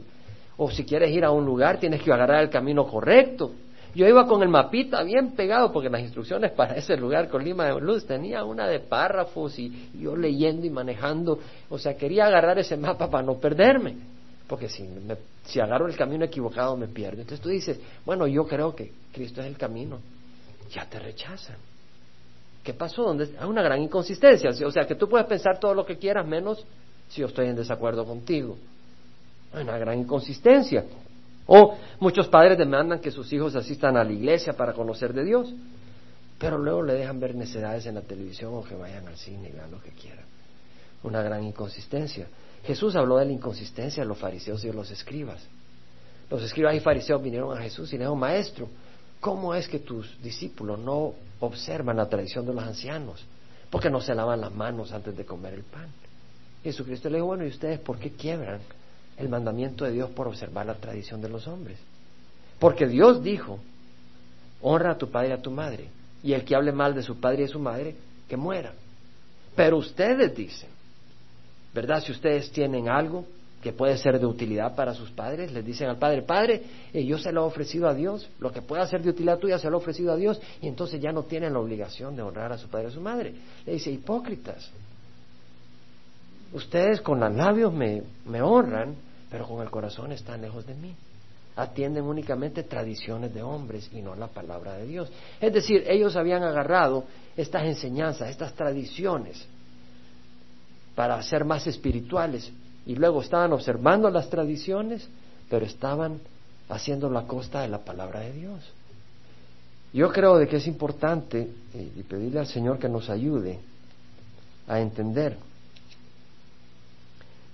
o 0.58 0.72
si 0.72 0.84
quieres 0.84 1.12
ir 1.12 1.24
a 1.24 1.32
un 1.32 1.46
lugar, 1.46 1.80
tienes 1.80 2.02
que 2.02 2.12
agarrar 2.12 2.44
el 2.44 2.50
camino 2.50 2.86
correcto. 2.88 3.52
Yo 3.94 4.06
iba 4.06 4.28
con 4.28 4.42
el 4.42 4.50
mapita 4.50 5.04
bien 5.04 5.32
pegado 5.32 5.72
porque 5.72 5.90
las 5.90 6.02
instrucciones 6.02 6.52
para 6.52 6.76
ese 6.76 6.98
lugar 6.98 7.30
con 7.30 7.42
Lima 7.42 7.66
de 7.66 7.80
Luz 7.80 8.06
tenía 8.06 8.44
una 8.44 8.68
de 8.68 8.82
párrafos 8.82 9.58
y 9.58 9.90
yo 9.98 10.18
leyendo 10.18 10.66
y 10.66 10.70
manejando, 10.70 11.40
o 11.70 11.80
sea, 11.80 11.96
quería 11.96 12.26
agarrar 12.26 12.60
ese 12.60 12.76
mapa 12.76 13.10
para 13.10 13.24
no 13.24 13.36
perderme 13.36 13.96
porque 14.48 14.70
si, 14.70 14.88
si 15.46 15.60
agarro 15.60 15.88
el 15.88 15.96
camino 15.96 16.26
equivocado 16.26 16.78
me 16.78 16.88
pierdo. 16.88 17.22
Entonces 17.22 17.42
tú 17.42 17.50
dices, 17.50 17.80
bueno, 18.06 18.28
yo 18.28 18.46
creo 18.46 18.76
que 18.76 18.92
Cristo 19.12 19.42
es 19.42 19.48
el 19.48 19.58
camino. 19.58 20.00
Ya 20.72 20.88
te 20.88 21.00
rechazan. 21.00 21.58
¿Qué 22.64 22.74
pasó? 22.74 23.12
Hay 23.12 23.48
una 23.48 23.62
gran 23.62 23.82
inconsistencia. 23.82 24.50
O 24.66 24.72
sea, 24.72 24.86
que 24.86 24.96
tú 24.96 25.08
puedes 25.08 25.28
pensar 25.28 25.60
todo 25.60 25.74
lo 25.74 25.86
que 25.86 25.98
quieras 25.98 26.28
menos 26.28 26.66
si 27.10 27.22
yo 27.22 27.28
estoy 27.28 27.48
en 27.48 27.56
desacuerdo 27.56 28.06
contigo. 28.06 28.58
Hay 29.54 29.64
una 29.64 29.78
gran 29.78 30.00
inconsistencia. 30.00 30.84
O 31.48 31.78
muchos 32.00 32.28
padres 32.28 32.58
demandan 32.58 33.00
que 33.00 33.12
sus 33.12 33.32
hijos 33.32 33.56
asistan 33.56 33.98
a 33.98 34.04
la 34.04 34.12
iglesia 34.12 34.54
para 34.54 34.74
conocer 34.74 35.14
de 35.14 35.24
Dios, 35.24 35.54
pero 36.40 36.58
luego 36.58 36.82
le 36.82 36.94
dejan 36.94 37.20
ver 37.20 37.36
necesidades 37.36 37.86
en 37.86 37.96
la 37.96 38.02
televisión 38.02 38.54
o 38.56 38.64
que 38.64 38.76
vayan 38.76 39.08
al 39.08 39.16
cine 39.16 39.50
y 39.50 39.52
vean 39.52 39.70
lo 39.70 39.80
que 39.80 39.92
quieran. 39.92 40.26
Una 41.04 41.22
gran 41.22 41.44
inconsistencia. 41.44 42.28
Jesús 42.66 42.96
habló 42.96 43.18
de 43.18 43.26
la 43.26 43.32
inconsistencia 43.32 44.04
de 44.04 44.10
los 44.10 44.18
fariseos 44.18 44.64
y 44.64 44.68
de 44.68 44.74
los 44.74 44.90
escribas. 44.90 45.42
Los 46.30 46.42
escribas 46.42 46.76
y 46.76 46.80
fariseos 46.80 47.22
vinieron 47.22 47.56
a 47.56 47.62
Jesús 47.62 47.90
y 47.90 47.94
le 47.94 48.00
dijeron, 48.00 48.18
maestro, 48.18 48.68
¿cómo 49.20 49.54
es 49.54 49.68
que 49.68 49.80
tus 49.80 50.20
discípulos 50.22 50.80
no 50.80 51.14
observan 51.40 51.98
la 51.98 52.10
tradición 52.10 52.46
de 52.46 52.54
los 52.54 52.64
ancianos? 52.64 53.24
Porque 53.70 53.90
no 53.90 54.02
se 54.02 54.16
lavan 54.16 54.42
las 54.42 54.54
manos 54.54 54.92
antes 54.92 55.16
de 55.16 55.26
comer 55.26 55.54
el 55.54 55.64
pan. 55.64 55.88
Jesucristo 56.64 57.10
le 57.10 57.18
dijo, 57.18 57.28
bueno, 57.28 57.46
¿y 57.46 57.50
ustedes 57.50 57.80
por 57.80 58.00
qué 58.00 58.12
quiebran 58.12 58.60
el 59.18 59.30
mandamiento 59.30 59.86
de 59.86 59.92
Dios 59.92 60.10
por 60.10 60.28
observar 60.28 60.66
la 60.66 60.76
tradición 60.76 61.22
de 61.22 61.30
los 61.30 61.48
hombres? 61.48 61.78
Porque 62.58 62.88
Dios 62.88 63.22
dijo, 63.22 63.60
honra 64.62 64.92
a 64.92 64.98
tu 64.98 65.12
padre 65.12 65.30
y 65.30 65.34
a 65.34 65.42
tu 65.42 65.52
madre, 65.52 65.90
y 66.24 66.34
el 66.34 66.44
que 66.44 66.56
hable 66.56 66.72
mal 66.72 66.96
de 66.96 67.04
su 67.04 67.20
padre 67.20 67.44
y 67.44 67.46
de 67.46 67.52
su 67.52 67.60
madre, 67.60 67.96
que 68.28 68.38
muera. 68.38 68.74
Pero 69.56 69.78
ustedes 69.78 70.36
dicen, 70.36 70.70
¿verdad? 71.76 72.02
Si 72.02 72.14
ustedes 72.14 72.50
tienen 72.52 72.88
algo 72.88 73.26
que 73.62 73.74
puede 73.74 73.98
ser 73.98 74.18
de 74.18 74.26
utilidad 74.26 74.76
para 74.76 74.94
sus 74.94 75.12
padres, 75.12 75.52
les 75.52 75.66
dicen 75.66 75.90
al 75.90 75.98
padre, 75.98 76.22
padre, 76.22 76.62
eh, 76.94 77.04
yo 77.04 77.18
se 77.18 77.34
lo 77.34 77.42
he 77.42 77.46
ofrecido 77.46 77.90
a 77.90 77.94
Dios, 77.94 78.30
lo 78.40 78.52
que 78.52 78.62
pueda 78.62 78.88
ser 78.88 79.02
de 79.02 79.10
utilidad 79.10 79.40
tuya 79.40 79.60
se 79.60 79.70
lo 79.70 79.78
he 79.78 79.82
ofrecido 79.82 80.14
a 80.14 80.16
Dios, 80.16 80.40
y 80.62 80.70
entonces 80.70 81.02
ya 81.02 81.12
no 81.12 81.24
tienen 81.24 81.52
la 81.52 81.60
obligación 81.60 82.16
de 82.16 82.22
honrar 82.22 82.54
a 82.54 82.58
su 82.58 82.70
padre 82.70 82.86
y 82.86 82.92
a 82.92 82.94
su 82.94 83.02
madre. 83.02 83.34
Le 83.66 83.74
dice, 83.74 83.92
hipócritas, 83.92 84.72
ustedes 86.54 87.02
con 87.02 87.20
los 87.20 87.36
labios 87.36 87.74
me, 87.74 88.04
me 88.26 88.42
honran, 88.42 88.96
pero 89.30 89.46
con 89.46 89.62
el 89.62 89.70
corazón 89.70 90.14
están 90.14 90.42
lejos 90.42 90.66
de 90.66 90.76
mí. 90.76 90.96
Atienden 91.58 92.04
únicamente 92.06 92.64
tradiciones 92.64 93.34
de 93.34 93.42
hombres 93.42 93.90
y 93.94 94.02
no 94.02 94.16
la 94.16 94.28
palabra 94.28 94.78
de 94.78 94.86
Dios. 94.86 95.12
Es 95.42 95.52
decir, 95.52 95.84
ellos 95.88 96.16
habían 96.16 96.44
agarrado 96.44 97.04
estas 97.36 97.64
enseñanzas, 97.64 98.30
estas 98.30 98.54
tradiciones, 98.54 99.48
para 100.96 101.22
ser 101.22 101.46
más 101.46 101.68
espirituales, 101.68 102.52
y 102.86 102.96
luego 102.96 103.22
estaban 103.22 103.52
observando 103.54 104.10
las 104.10 104.30
tradiciones, 104.30 105.08
pero 105.50 105.66
estaban 105.66 106.20
haciendo 106.70 107.10
la 107.10 107.24
costa 107.24 107.62
de 107.62 107.68
la 107.68 107.80
palabra 107.80 108.22
de 108.22 108.34
Dios. 108.34 108.64
Yo 109.94 110.12
creo 110.12 110.38
de 110.38 110.48
que 110.48 110.58
es 110.58 110.68
importante 110.68 111.50
eh, 111.74 111.92
y 111.96 112.04
pedirle 112.04 112.40
al 112.40 112.48
Señor 112.48 112.80
que 112.80 112.90
nos 112.90 113.10
ayude 113.10 113.60
a 114.68 114.80
entender 114.80 115.38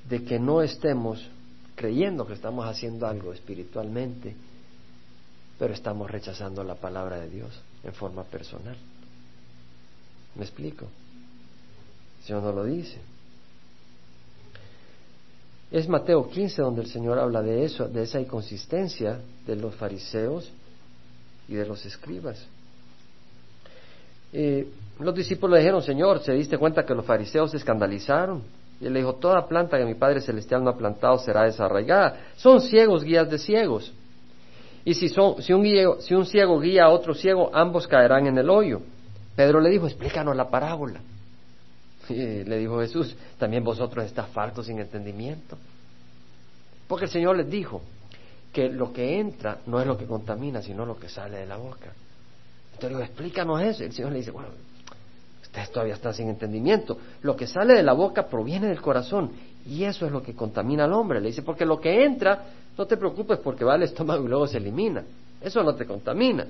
de 0.10 0.24
que 0.24 0.40
no 0.40 0.62
estemos 0.62 1.26
creyendo 1.76 2.26
que 2.26 2.34
estamos 2.34 2.66
haciendo 2.66 3.08
algo 3.08 3.34
espiritualmente, 3.34 4.36
pero 5.58 5.74
estamos 5.74 6.10
rechazando 6.10 6.64
la 6.64 6.76
palabra 6.76 7.18
de 7.18 7.30
Dios 7.30 7.60
en 7.84 7.94
forma 7.94 8.24
personal. 8.24 8.76
¿Me 10.36 10.44
explico? 10.44 10.88
El 12.20 12.26
Señor 12.26 12.44
no 12.44 12.52
lo 12.52 12.64
dice. 12.64 12.98
Es 15.72 15.88
Mateo 15.88 16.30
15 16.30 16.62
donde 16.62 16.82
el 16.82 16.88
Señor 16.88 17.18
habla 17.18 17.42
de 17.42 17.64
eso, 17.64 17.88
de 17.88 18.04
esa 18.04 18.20
inconsistencia 18.20 19.20
de 19.48 19.56
los 19.56 19.74
fariseos 19.76 20.52
y 21.48 21.56
de 21.56 21.66
los 21.66 21.86
escribas. 21.86 22.46
Eh, 24.34 24.68
los 25.00 25.16
discípulos 25.16 25.56
le 25.56 25.60
dijeron, 25.60 25.82
Señor, 25.82 26.20
¿se 26.20 26.34
diste 26.34 26.58
cuenta 26.58 26.86
que 26.86 26.94
los 26.94 27.06
fariseos 27.06 27.52
se 27.52 27.58
escandalizaron? 27.58 28.44
Y 28.82 28.88
él 28.88 28.94
le 28.94 29.00
dijo, 29.00 29.16
toda 29.16 29.48
planta 29.48 29.78
que 29.78 29.86
mi 29.86 29.96
Padre 29.96 30.20
Celestial 30.20 30.64
no 30.64 30.72
ha 30.72 30.78
plantado 30.78 31.18
será 31.20 31.44
desarraigada. 31.44 32.18
Son 32.36 32.60
ciegos 32.60 33.04
guías 33.04 33.30
de 33.30 33.38
ciegos. 33.38 33.94
Y 34.84 34.94
si, 34.96 35.08
son, 35.08 35.42
si, 35.42 35.54
un, 35.54 35.64
si 36.02 36.14
un 36.14 36.26
ciego 36.26 36.60
guía 36.60 36.86
a 36.86 36.90
otro 36.90 37.14
ciego, 37.14 37.50
ambos 37.54 37.88
caerán 37.88 38.28
en 38.28 38.38
el 38.38 38.50
hoyo. 38.50 38.82
Pedro 39.36 39.62
le 39.62 39.70
dijo, 39.70 39.86
explícanos 39.86 40.36
la 40.36 40.50
parábola. 40.50 41.00
Y 42.10 42.44
le 42.44 42.58
dijo 42.58 42.80
Jesús, 42.80 43.16
también 43.38 43.64
vosotros 43.64 44.06
estás 44.06 44.30
faltos 44.30 44.66
sin 44.66 44.80
entendimiento. 44.80 45.58
Porque 46.88 47.06
el 47.06 47.12
Señor 47.12 47.38
les 47.38 47.50
dijo 47.50 47.82
que 48.52 48.70
lo 48.70 48.92
que 48.92 49.20
entra 49.20 49.60
no 49.68 49.80
es 49.80 49.88
lo 49.88 49.98
que 49.98 50.06
contamina, 50.06 50.62
sino 50.62 50.86
lo 50.86 50.98
que 50.98 51.10
sale 51.10 51.38
de 51.38 51.46
la 51.46 51.58
boca. 51.58 51.94
Entonces 52.74 53.00
explícanos 53.02 53.62
eso. 53.62 53.84
Y 53.84 53.88
el 53.88 53.94
Señor 53.94 54.12
le 54.12 54.18
dice, 54.18 54.32
bueno, 54.32 54.50
ustedes 55.42 55.72
todavía 55.72 55.94
están 55.94 56.14
sin 56.14 56.30
entendimiento. 56.30 56.98
Lo 57.22 57.36
que 57.36 57.48
sale 57.48 57.76
de 57.76 57.84
la 57.84 57.94
boca 57.94 58.28
proviene 58.28 58.68
del 58.68 58.82
corazón 58.82 59.32
y 59.66 59.84
eso 59.84 60.06
es 60.06 60.12
lo 60.12 60.22
que 60.22 60.34
contamina 60.34 60.86
al 60.86 60.94
hombre. 60.94 61.22
Le 61.22 61.28
dice, 61.28 61.44
porque 61.44 61.66
lo 61.66 61.80
que 61.80 62.04
entra, 62.04 62.46
no 62.78 62.86
te 62.86 62.98
preocupes 62.98 63.40
porque 63.40 63.64
va 63.64 63.76
al 63.76 63.84
estómago 63.84 64.26
y 64.26 64.28
luego 64.28 64.48
se 64.48 64.58
elimina. 64.58 65.04
Eso 65.40 65.64
no 65.64 65.76
te 65.76 65.86
contamina. 65.86 66.46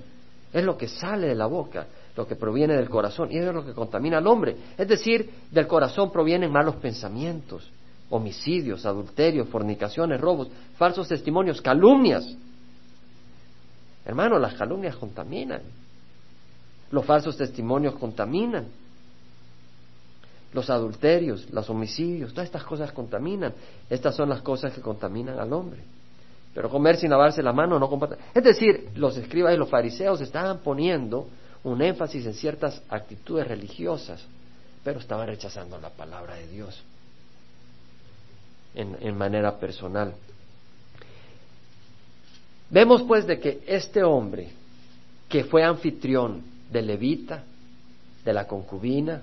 Es 0.52 0.64
lo 0.64 0.78
que 0.78 0.88
sale 0.88 1.28
de 1.28 1.36
la 1.36 1.46
boca 1.46 1.86
lo 2.16 2.28
que 2.28 2.36
proviene 2.36 2.76
del 2.76 2.90
corazón, 2.90 3.32
y 3.32 3.38
eso 3.38 3.50
es 3.50 3.56
lo 3.56 3.66
que 3.66 3.74
contamina 3.74 4.18
al 4.18 4.28
hombre. 4.28 4.56
Es 4.78 4.88
decir, 4.88 5.30
del 5.50 5.68
corazón 5.68 6.12
provienen 6.12 6.52
malos 6.52 6.76
pensamientos, 6.76 7.70
homicidios, 8.10 8.86
adulterios, 8.86 9.48
fornicaciones, 9.48 10.20
robos, 10.20 10.50
falsos 10.78 11.08
testimonios, 11.08 11.62
calumnias. 11.62 12.26
Hermano, 14.06 14.38
las 14.40 14.56
calumnias 14.56 14.96
contaminan. 14.98 15.62
Los 16.92 17.06
falsos 17.06 17.38
testimonios 17.38 17.96
contaminan. 17.96 18.66
Los 20.54 20.70
adulterios, 20.70 21.50
los 21.52 21.70
homicidios, 21.70 22.32
todas 22.32 22.48
estas 22.48 22.66
cosas 22.66 22.92
contaminan. 22.92 23.54
Estas 23.90 24.16
son 24.16 24.28
las 24.28 24.42
cosas 24.42 24.74
que 24.74 24.82
contaminan 24.82 25.40
al 25.40 25.54
hombre. 25.54 25.80
Pero 26.54 26.70
comer 26.70 26.98
sin 26.98 27.10
lavarse 27.10 27.42
la 27.42 27.54
mano 27.54 27.80
no 27.80 27.90
comparte. 27.90 28.18
Es 28.34 28.44
decir, 28.44 28.90
los 28.96 29.16
escribas 29.16 29.54
y 29.54 29.58
los 29.58 29.70
fariseos 29.70 30.20
estaban 30.20 30.60
poniendo 30.60 31.28
un 31.64 31.82
énfasis 31.82 32.26
en 32.26 32.34
ciertas 32.34 32.82
actitudes 32.90 33.48
religiosas, 33.48 34.22
pero 34.84 35.00
estaban 35.00 35.28
rechazando 35.28 35.80
la 35.80 35.90
palabra 35.90 36.36
de 36.36 36.48
Dios 36.48 36.84
en, 38.74 39.18
manera 39.18 39.60
personal. 39.60 40.14
Vemos 42.70 43.04
pues 43.04 43.28
de 43.28 43.40
que 43.40 43.62
este 43.68 44.02
hombre, 44.04 44.50
que 45.30 45.44
fue 45.44 45.64
anfitrión 45.64 46.42
de 46.72 46.82
Levita, 46.82 47.44
de 48.24 48.34
la 48.34 48.48
concubina, 48.48 49.22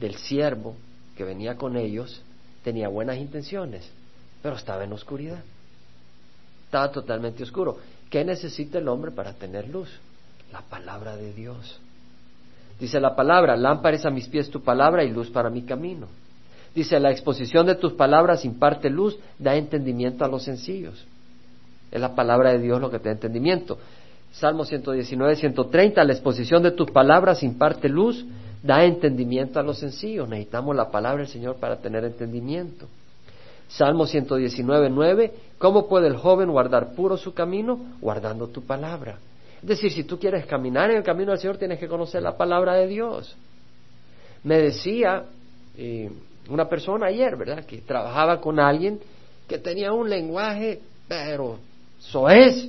del 0.00 0.16
siervo 0.16 0.76
que 1.16 1.24
venía 1.24 1.56
con 1.56 1.76
ellos, 1.76 2.20
tenía 2.64 2.88
buenas 2.88 3.16
intenciones, 3.18 3.88
pero 4.42 4.56
estaba 4.56 4.84
en 4.84 4.92
oscuridad. 4.92 5.42
Estaba 6.64 6.90
totalmente 6.90 7.44
oscuro. 7.44 7.78
¿Qué 8.10 8.24
necesita 8.24 8.78
el 8.78 8.88
hombre 8.88 9.12
para 9.12 9.32
tener 9.32 9.68
luz? 9.68 9.88
La 10.52 10.60
palabra 10.62 11.16
de 11.16 11.32
Dios. 11.32 11.80
Dice 12.78 13.00
la 13.00 13.16
palabra, 13.16 13.56
lámpara 13.56 13.96
a 14.04 14.10
mis 14.10 14.28
pies 14.28 14.50
tu 14.50 14.62
palabra 14.62 15.02
y 15.04 15.10
luz 15.10 15.30
para 15.30 15.50
mi 15.50 15.62
camino. 15.62 16.06
Dice, 16.74 17.00
la 17.00 17.10
exposición 17.10 17.66
de 17.66 17.74
tus 17.74 17.94
palabras 17.94 18.44
imparte 18.44 18.90
luz, 18.90 19.18
da 19.38 19.56
entendimiento 19.56 20.24
a 20.24 20.28
los 20.28 20.42
sencillos. 20.42 21.06
Es 21.90 22.00
la 22.00 22.14
palabra 22.14 22.52
de 22.52 22.58
Dios 22.58 22.80
lo 22.80 22.90
que 22.90 22.98
te 22.98 23.08
da 23.08 23.12
entendimiento. 23.12 23.78
Salmo 24.32 24.66
119, 24.66 25.36
130, 25.36 26.04
la 26.04 26.12
exposición 26.12 26.62
de 26.62 26.72
tus 26.72 26.90
palabras 26.90 27.42
imparte 27.42 27.88
luz, 27.88 28.26
da 28.62 28.84
entendimiento 28.84 29.58
a 29.58 29.62
los 29.62 29.78
sencillos. 29.78 30.28
Necesitamos 30.28 30.76
la 30.76 30.90
palabra 30.90 31.22
del 31.22 31.32
Señor 31.32 31.56
para 31.56 31.76
tener 31.76 32.04
entendimiento. 32.04 32.86
Salmo 33.68 34.06
119, 34.06 34.90
9, 34.90 35.32
¿cómo 35.56 35.88
puede 35.88 36.08
el 36.08 36.16
joven 36.16 36.50
guardar 36.50 36.94
puro 36.94 37.16
su 37.16 37.32
camino? 37.32 37.80
Guardando 38.02 38.48
tu 38.48 38.62
palabra. 38.62 39.16
Es 39.66 39.70
decir, 39.70 39.90
si 39.90 40.04
tú 40.04 40.16
quieres 40.16 40.46
caminar 40.46 40.92
en 40.92 40.98
el 40.98 41.02
camino 41.02 41.32
del 41.32 41.40
Señor, 41.40 41.58
tienes 41.58 41.80
que 41.80 41.88
conocer 41.88 42.22
la 42.22 42.36
palabra 42.36 42.74
de 42.74 42.86
Dios. 42.86 43.36
Me 44.44 44.58
decía 44.58 45.24
eh, 45.76 46.08
una 46.48 46.68
persona 46.68 47.06
ayer, 47.06 47.34
¿verdad?, 47.34 47.66
que 47.66 47.78
trabajaba 47.78 48.40
con 48.40 48.60
alguien 48.60 49.00
que 49.48 49.58
tenía 49.58 49.92
un 49.92 50.08
lenguaje, 50.08 50.80
pero 51.08 51.58
soez. 51.98 52.68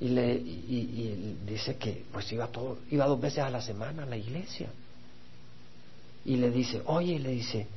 Y, 0.00 0.08
le, 0.08 0.34
y, 0.34 1.38
dice 1.46 1.76
que 1.76 2.02
pues 2.12 2.32
iba, 2.32 2.48
todo, 2.48 2.78
iba 2.90 3.06
dos 3.06 3.20
veces 3.20 3.38
a 3.38 3.48
la 3.48 3.62
semana 3.62 4.02
a 4.02 4.06
la 4.06 4.16
iglesia. 4.16 4.66
Y 6.24 6.34
le 6.34 6.50
dice, 6.50 6.82
oye, 6.86 7.16
le 7.20 7.30
dice, 7.30 7.68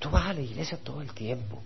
tú 0.00 0.10
vas 0.10 0.26
a 0.26 0.34
la 0.34 0.40
iglesia 0.40 0.78
todo 0.82 1.00
el 1.00 1.12
tiempo, 1.14 1.62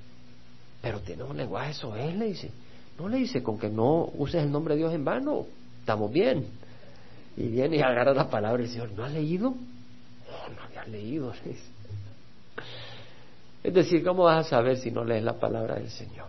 pero 0.82 1.00
tienes 1.00 1.26
un 1.26 1.38
lenguaje 1.38 1.72
soez, 1.72 2.14
le 2.14 2.26
dice. 2.26 2.50
No 2.99 3.09
le 3.09 3.18
dice, 3.18 3.42
con 3.42 3.59
que 3.59 3.68
no 3.68 4.11
uses 4.16 4.42
el 4.42 4.51
nombre 4.51 4.74
de 4.74 4.78
Dios 4.78 4.94
en 4.94 5.05
vano, 5.05 5.47
estamos 5.80 6.11
bien. 6.11 6.47
Y 7.36 7.49
viene 7.49 7.76
y 7.76 7.82
agarra 7.82 8.14
la 8.14 8.30
palabra 8.30 8.62
y 8.62 8.66
dice, 8.66 8.82
¿no 8.97 9.05
has 9.05 9.12
leído? 9.12 9.51
No, 9.51 10.55
no 10.55 10.62
había 10.62 10.84
leído. 10.86 11.32
Es 13.62 13.74
decir, 13.74 14.05
¿cómo 14.05 14.22
vas 14.22 14.47
a 14.47 14.49
saber 14.49 14.76
si 14.76 14.92
no 14.92 15.03
lees 15.05 15.24
la 15.24 15.40
palabra 15.40 15.74
del 15.74 15.90
Señor? 15.90 16.28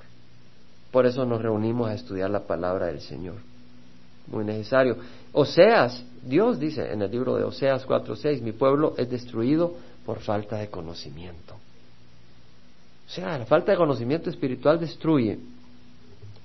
Por 0.92 1.06
eso 1.06 1.24
nos 1.24 1.40
reunimos 1.40 1.88
a 1.88 1.94
estudiar 1.94 2.32
la 2.32 2.48
palabra 2.48 2.88
del 2.88 3.00
Señor. 3.00 3.36
Muy 4.26 4.44
necesario. 4.44 4.98
Oseas, 5.34 6.04
Dios 6.24 6.60
dice 6.60 6.92
en 6.92 7.04
el 7.04 7.12
libro 7.12 7.36
de 7.36 7.44
Oseas 7.44 7.86
4:6, 7.86 8.42
mi 8.42 8.54
pueblo 8.54 8.96
es 8.98 9.08
destruido 9.08 9.76
por 10.04 10.20
falta 10.20 10.58
de 10.58 10.70
conocimiento. 10.70 11.54
O 13.06 13.10
sea, 13.10 13.38
la 13.38 13.46
falta 13.46 13.72
de 13.72 13.78
conocimiento 13.78 14.32
espiritual 14.32 14.80
destruye. 14.80 15.38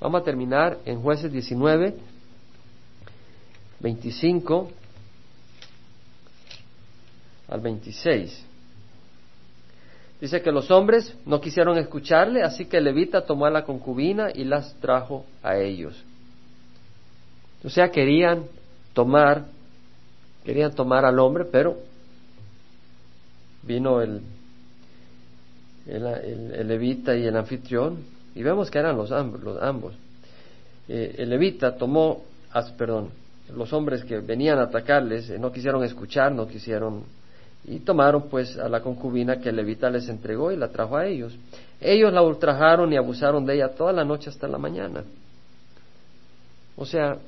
Vamos 0.03 0.23
a 0.23 0.25
terminar 0.25 0.81
en 0.85 1.01
jueces 1.01 1.31
19, 1.31 1.95
25 3.79 4.71
al 7.47 7.61
26. 7.61 8.45
Dice 10.21 10.43
que 10.43 10.51
los 10.51 10.73
hombres 10.73 11.15
no 11.25 11.41
quisieron 11.41 11.79
escucharle, 11.79 12.43
así 12.43 12.65
que 12.65 12.81
Levita 12.81 13.25
tomó 13.25 13.47
a 13.47 13.51
la 13.51 13.65
concubina 13.65 14.31
y 14.35 14.43
las 14.43 14.75
trajo 14.81 15.25
a 15.41 15.57
ellos. 15.59 15.95
O 17.63 17.71
sea, 17.71 17.93
querían 17.93 18.47
tomar, 18.95 19.45
querían 20.45 20.75
tomar 20.75 21.05
al 21.05 21.21
hombre, 21.21 21.45
pero 21.45 21.79
vino 23.63 24.01
el, 24.01 24.21
el 25.87 26.67
levita 26.67 27.17
y 27.17 27.25
el 27.25 27.37
anfitrión 27.37 28.12
y 28.35 28.43
vemos 28.43 28.71
que 28.71 28.79
eran 28.79 28.97
los 28.97 29.13
ambos. 29.13 29.43
Los 29.43 29.63
ambos. 29.63 29.95
Eh, 30.89 31.17
el 31.19 31.31
levita 31.31 31.77
tomó, 31.77 32.25
perdón, 32.77 33.11
los 33.55 33.73
hombres 33.73 34.05
que 34.05 34.19
venían 34.19 34.59
a 34.59 34.63
atacarles 34.63 35.31
eh, 35.31 35.39
no 35.39 35.53
quisieron 35.53 35.85
escuchar, 35.85 36.33
no 36.33 36.47
quisieron, 36.47 37.05
y 37.65 37.81
tomaron 37.81 38.29
pues 38.29 38.57
a 38.59 38.69
la 38.69 38.81
concubina 38.81 39.41
que 39.41 39.51
el 39.51 39.57
levita 39.57 39.89
les 39.91 40.09
entregó 40.09 40.51
y 40.51 40.57
la 40.57 40.69
trajo 40.69 40.97
a 40.97 41.07
ellos. 41.07 41.37
Ellos 41.81 42.13
la 42.13 42.23
ultrajaron 42.23 42.93
y 42.93 42.97
abusaron 42.97 43.45
de 43.45 43.55
ella 43.55 43.69
toda 43.69 43.93
la 43.93 44.05
noche 44.05 44.31
hasta 44.31 44.49
la 44.49 44.59
mañana. 44.59 45.05
O 46.77 46.87
sea, 46.87 47.19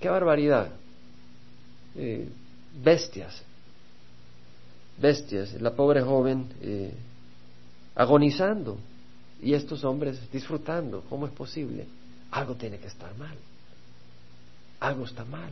qué 0.00 0.08
barbaridad. 0.08 0.68
Eh, 1.96 2.28
bestias, 2.82 3.42
bestias. 4.98 5.60
La 5.60 5.70
pobre 5.70 6.02
joven 6.02 6.46
agonizando 7.94 8.78
y 9.42 9.54
estos 9.54 9.84
hombres 9.84 10.30
disfrutando. 10.30 11.02
¿Cómo 11.10 11.26
es 11.26 11.32
posible? 11.32 11.86
Algo 12.30 12.54
tiene 12.54 12.78
que 12.78 12.86
estar 12.86 13.14
mal. 13.16 13.36
Algo 14.80 15.04
está 15.04 15.24
mal. 15.24 15.50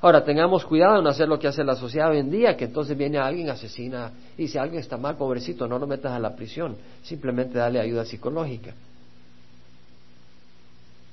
Ahora, 0.00 0.24
tengamos 0.24 0.64
cuidado 0.64 1.00
en 1.00 1.06
hacer 1.06 1.28
lo 1.28 1.38
que 1.38 1.48
hace 1.48 1.64
la 1.64 1.74
sociedad 1.74 2.10
hoy 2.10 2.18
en 2.18 2.30
día, 2.30 2.56
que 2.56 2.64
entonces 2.64 2.96
viene 2.96 3.18
alguien, 3.18 3.48
asesina, 3.48 4.12
y 4.36 4.46
si 4.48 4.58
alguien 4.58 4.80
está 4.80 4.96
mal, 4.96 5.16
pobrecito, 5.16 5.66
no 5.66 5.78
lo 5.78 5.86
metas 5.86 6.12
a 6.12 6.18
la 6.18 6.34
prisión, 6.36 6.76
simplemente 7.02 7.58
dale 7.58 7.80
ayuda 7.80 8.04
psicológica. 8.04 8.74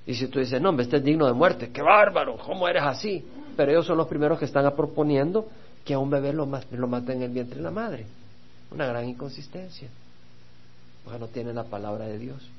Y 0.06 0.14
si 0.16 0.28
tú 0.28 0.40
dices, 0.40 0.62
no, 0.62 0.78
este 0.82 0.98
es 0.98 1.04
digno 1.04 1.26
de 1.28 1.34
muerte, 1.34 1.70
qué 1.72 1.82
bárbaro, 1.82 2.38
¿cómo 2.38 2.68
eres 2.68 2.84
así? 2.84 3.26
Pero 3.56 3.72
ellos 3.72 3.86
son 3.86 3.98
los 3.98 4.08
primeros 4.08 4.38
que 4.38 4.46
están 4.46 4.70
proponiendo 4.76 5.48
que 5.86 5.94
a 5.94 6.00
un 6.00 6.10
bebé 6.10 6.34
lo, 6.34 6.46
lo 6.46 6.98
en 6.98 7.22
el 7.22 7.32
vientre 7.32 7.58
de 7.58 7.64
la 7.64 7.72
madre. 7.72 8.06
Una 8.72 8.86
gran 8.86 9.08
inconsistencia. 9.08 9.88
No 11.20 11.28
tienen 11.28 11.56
la 11.56 11.66
palabra 11.66 12.06
de 12.06 12.18
Dios. 12.18 12.50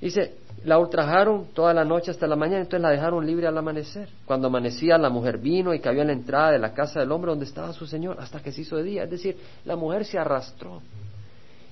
Dice, 0.00 0.34
la 0.64 0.78
ultrajaron 0.78 1.46
toda 1.52 1.74
la 1.74 1.84
noche 1.84 2.12
hasta 2.12 2.28
la 2.28 2.36
mañana, 2.36 2.60
entonces 2.60 2.80
la 2.80 2.90
dejaron 2.90 3.26
libre 3.26 3.48
al 3.48 3.58
amanecer. 3.58 4.08
Cuando 4.24 4.46
amanecía, 4.46 4.96
la 4.96 5.10
mujer 5.10 5.38
vino 5.38 5.74
y 5.74 5.80
cayó 5.80 6.02
en 6.02 6.08
la 6.08 6.12
entrada 6.12 6.52
de 6.52 6.58
la 6.60 6.72
casa 6.72 7.00
del 7.00 7.10
hombre 7.10 7.30
donde 7.30 7.46
estaba 7.46 7.72
su 7.72 7.86
señor, 7.86 8.16
hasta 8.20 8.40
que 8.40 8.52
se 8.52 8.60
hizo 8.60 8.76
de 8.76 8.84
día. 8.84 9.04
Es 9.04 9.10
decir, 9.10 9.36
la 9.64 9.74
mujer 9.74 10.04
se 10.04 10.18
arrastró. 10.18 10.80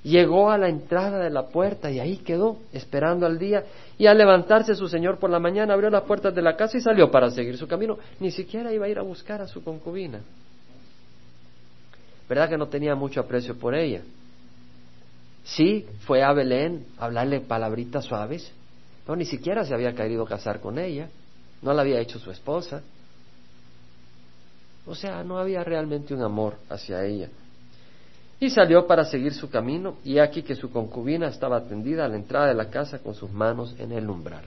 Llegó 0.02 0.50
a 0.50 0.58
la 0.58 0.68
entrada 0.68 1.18
de 1.18 1.30
la 1.30 1.46
puerta 1.46 1.90
y 1.90 2.00
ahí 2.00 2.18
quedó, 2.18 2.56
esperando 2.72 3.26
al 3.26 3.38
día. 3.38 3.64
Y 3.96 4.06
al 4.06 4.18
levantarse 4.18 4.74
su 4.74 4.88
señor 4.88 5.18
por 5.18 5.30
la 5.30 5.38
mañana, 5.38 5.74
abrió 5.74 5.90
las 5.90 6.02
puertas 6.02 6.34
de 6.34 6.42
la 6.42 6.56
casa 6.56 6.78
y 6.78 6.80
salió 6.80 7.10
para 7.10 7.30
seguir 7.30 7.56
su 7.56 7.68
camino. 7.68 7.98
Ni 8.18 8.32
siquiera 8.32 8.72
iba 8.72 8.86
a 8.86 8.88
ir 8.88 8.98
a 8.98 9.02
buscar 9.02 9.40
a 9.40 9.46
su 9.46 9.62
concubina. 9.62 10.20
¿Verdad 12.28 12.48
que 12.48 12.58
no 12.58 12.66
tenía 12.66 12.96
mucho 12.96 13.20
aprecio 13.20 13.56
por 13.56 13.74
ella? 13.74 14.02
Sí, 15.46 15.86
fue 16.06 16.24
a 16.24 16.32
Belén 16.32 16.86
a 16.98 17.04
hablarle 17.06 17.40
palabritas 17.40 18.04
suaves, 18.04 18.50
pero 19.04 19.14
ni 19.14 19.24
siquiera 19.24 19.64
se 19.64 19.72
había 19.72 19.94
querido 19.94 20.24
casar 20.26 20.60
con 20.60 20.78
ella, 20.78 21.08
no 21.62 21.72
la 21.72 21.82
había 21.82 22.00
hecho 22.00 22.18
su 22.18 22.32
esposa. 22.32 22.82
O 24.86 24.94
sea, 24.94 25.22
no 25.22 25.38
había 25.38 25.62
realmente 25.62 26.14
un 26.14 26.22
amor 26.22 26.56
hacia 26.68 27.04
ella. 27.04 27.28
Y 28.40 28.50
salió 28.50 28.86
para 28.86 29.04
seguir 29.04 29.32
su 29.34 29.48
camino, 29.48 29.96
y 30.04 30.18
aquí 30.18 30.42
que 30.42 30.56
su 30.56 30.70
concubina 30.70 31.28
estaba 31.28 31.62
tendida 31.62 32.04
a 32.04 32.08
la 32.08 32.16
entrada 32.16 32.48
de 32.48 32.54
la 32.54 32.68
casa 32.68 32.98
con 32.98 33.14
sus 33.14 33.30
manos 33.30 33.74
en 33.78 33.92
el 33.92 34.10
umbral. 34.10 34.44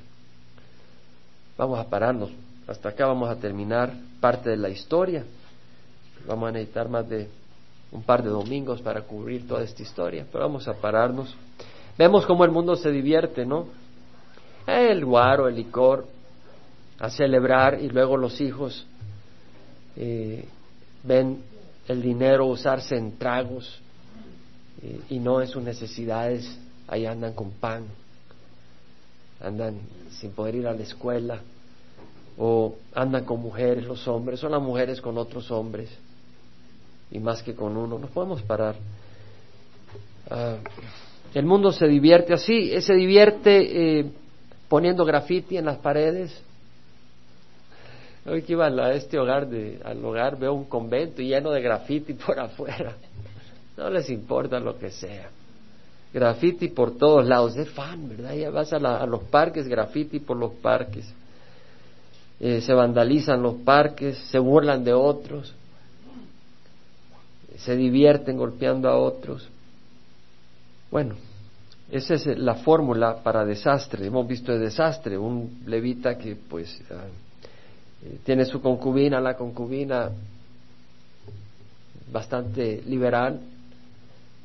Vamos 1.57 1.79
a 1.79 1.89
pararnos. 1.89 2.29
Hasta 2.67 2.89
acá 2.89 3.07
vamos 3.07 3.29
a 3.29 3.37
terminar 3.37 3.93
parte 4.19 4.49
de 4.49 4.57
la 4.57 4.69
historia. 4.69 5.23
Vamos 6.27 6.49
a 6.49 6.51
necesitar 6.51 6.87
más 6.89 7.09
de 7.09 7.27
un 7.91 8.03
par 8.03 8.23
de 8.23 8.29
domingos 8.29 8.81
para 8.81 9.01
cubrir 9.01 9.47
toda 9.47 9.63
esta 9.63 9.81
historia, 9.81 10.25
pero 10.31 10.43
vamos 10.45 10.67
a 10.67 10.73
pararnos. 10.73 11.35
Vemos 11.97 12.25
cómo 12.25 12.45
el 12.45 12.51
mundo 12.51 12.75
se 12.75 12.91
divierte, 12.91 13.45
¿no? 13.45 13.67
El 14.67 15.03
guaro, 15.03 15.47
el 15.47 15.55
licor, 15.55 16.05
a 16.99 17.09
celebrar 17.09 17.81
y 17.81 17.89
luego 17.89 18.17
los 18.17 18.39
hijos 18.41 18.85
eh, 19.95 20.45
ven 21.03 21.41
el 21.87 22.01
dinero 22.01 22.45
usarse 22.45 22.95
en 22.95 23.17
tragos 23.17 23.79
eh, 24.83 25.01
y 25.09 25.19
no 25.19 25.41
en 25.41 25.47
sus 25.47 25.63
necesidades, 25.63 26.57
ahí 26.87 27.05
andan 27.05 27.33
con 27.33 27.51
pan, 27.51 27.85
andan 29.41 29.79
sin 30.11 30.31
poder 30.31 30.55
ir 30.55 30.67
a 30.67 30.73
la 30.73 30.83
escuela 30.83 31.39
o 32.37 32.75
andan 32.93 33.25
con 33.25 33.41
mujeres, 33.41 33.85
los 33.85 34.07
hombres, 34.07 34.39
son 34.39 34.51
las 34.51 34.61
mujeres 34.61 35.01
con 35.01 35.17
otros 35.17 35.49
hombres 35.49 35.89
y 37.11 37.19
más 37.19 37.41
que 37.43 37.55
con 37.55 37.75
uno. 37.75 37.97
No 37.97 38.07
podemos 38.07 38.41
parar. 38.41 38.75
Ah, 40.29 40.57
el 41.33 41.45
mundo 41.45 41.71
se 41.71 41.87
divierte 41.87 42.33
así, 42.33 42.71
eh, 42.73 42.81
se 42.81 42.93
divierte 42.93 43.99
eh, 43.99 44.11
poniendo 44.67 45.05
graffiti 45.05 45.57
en 45.57 45.65
las 45.65 45.77
paredes. 45.77 46.41
Hoy 48.25 48.43
que 48.43 48.53
iba 48.53 48.67
a 48.67 48.93
este 48.93 49.17
hogar, 49.17 49.47
de, 49.47 49.79
al 49.83 50.03
hogar, 50.03 50.37
veo 50.37 50.53
un 50.53 50.65
convento 50.65 51.21
lleno 51.21 51.51
de 51.51 51.61
graffiti 51.61 52.13
por 52.13 52.39
afuera. 52.39 52.95
No 53.77 53.89
les 53.89 54.09
importa 54.09 54.59
lo 54.59 54.77
que 54.77 54.91
sea. 54.91 55.29
Graffiti 56.11 56.69
por 56.69 56.97
todos 56.97 57.27
lados, 57.27 57.55
es 57.55 57.69
fan, 57.69 58.09
¿verdad? 58.09 58.33
Ya 58.33 58.49
vas 58.49 58.73
a, 58.73 59.05
los 59.05 59.23
parques, 59.25 59.67
graffiti 59.67 60.19
por 60.19 60.37
los 60.37 60.53
parques. 60.53 61.11
Eh, 62.39 62.61
se 62.61 62.73
vandalizan 62.73 63.41
los 63.41 63.55
parques, 63.55 64.17
se 64.17 64.39
burlan 64.39 64.83
de 64.83 64.93
otros 64.93 65.53
se 67.59 67.75
divierten 67.75 68.37
golpeando 68.37 68.89
a 68.89 68.97
otros. 68.97 69.47
Bueno, 70.91 71.15
esa 71.91 72.15
es 72.15 72.25
la 72.25 72.55
fórmula 72.55 73.21
para 73.23 73.45
desastre. 73.45 74.05
Hemos 74.05 74.27
visto 74.27 74.53
el 74.53 74.59
desastre, 74.59 75.17
un 75.17 75.63
levita 75.65 76.17
que 76.17 76.35
pues 76.35 76.81
ah, 76.91 77.05
eh, 78.03 78.19
tiene 78.23 78.45
su 78.45 78.61
concubina, 78.61 79.19
la 79.19 79.35
concubina 79.35 80.09
bastante 82.11 82.81
liberal, 82.85 83.39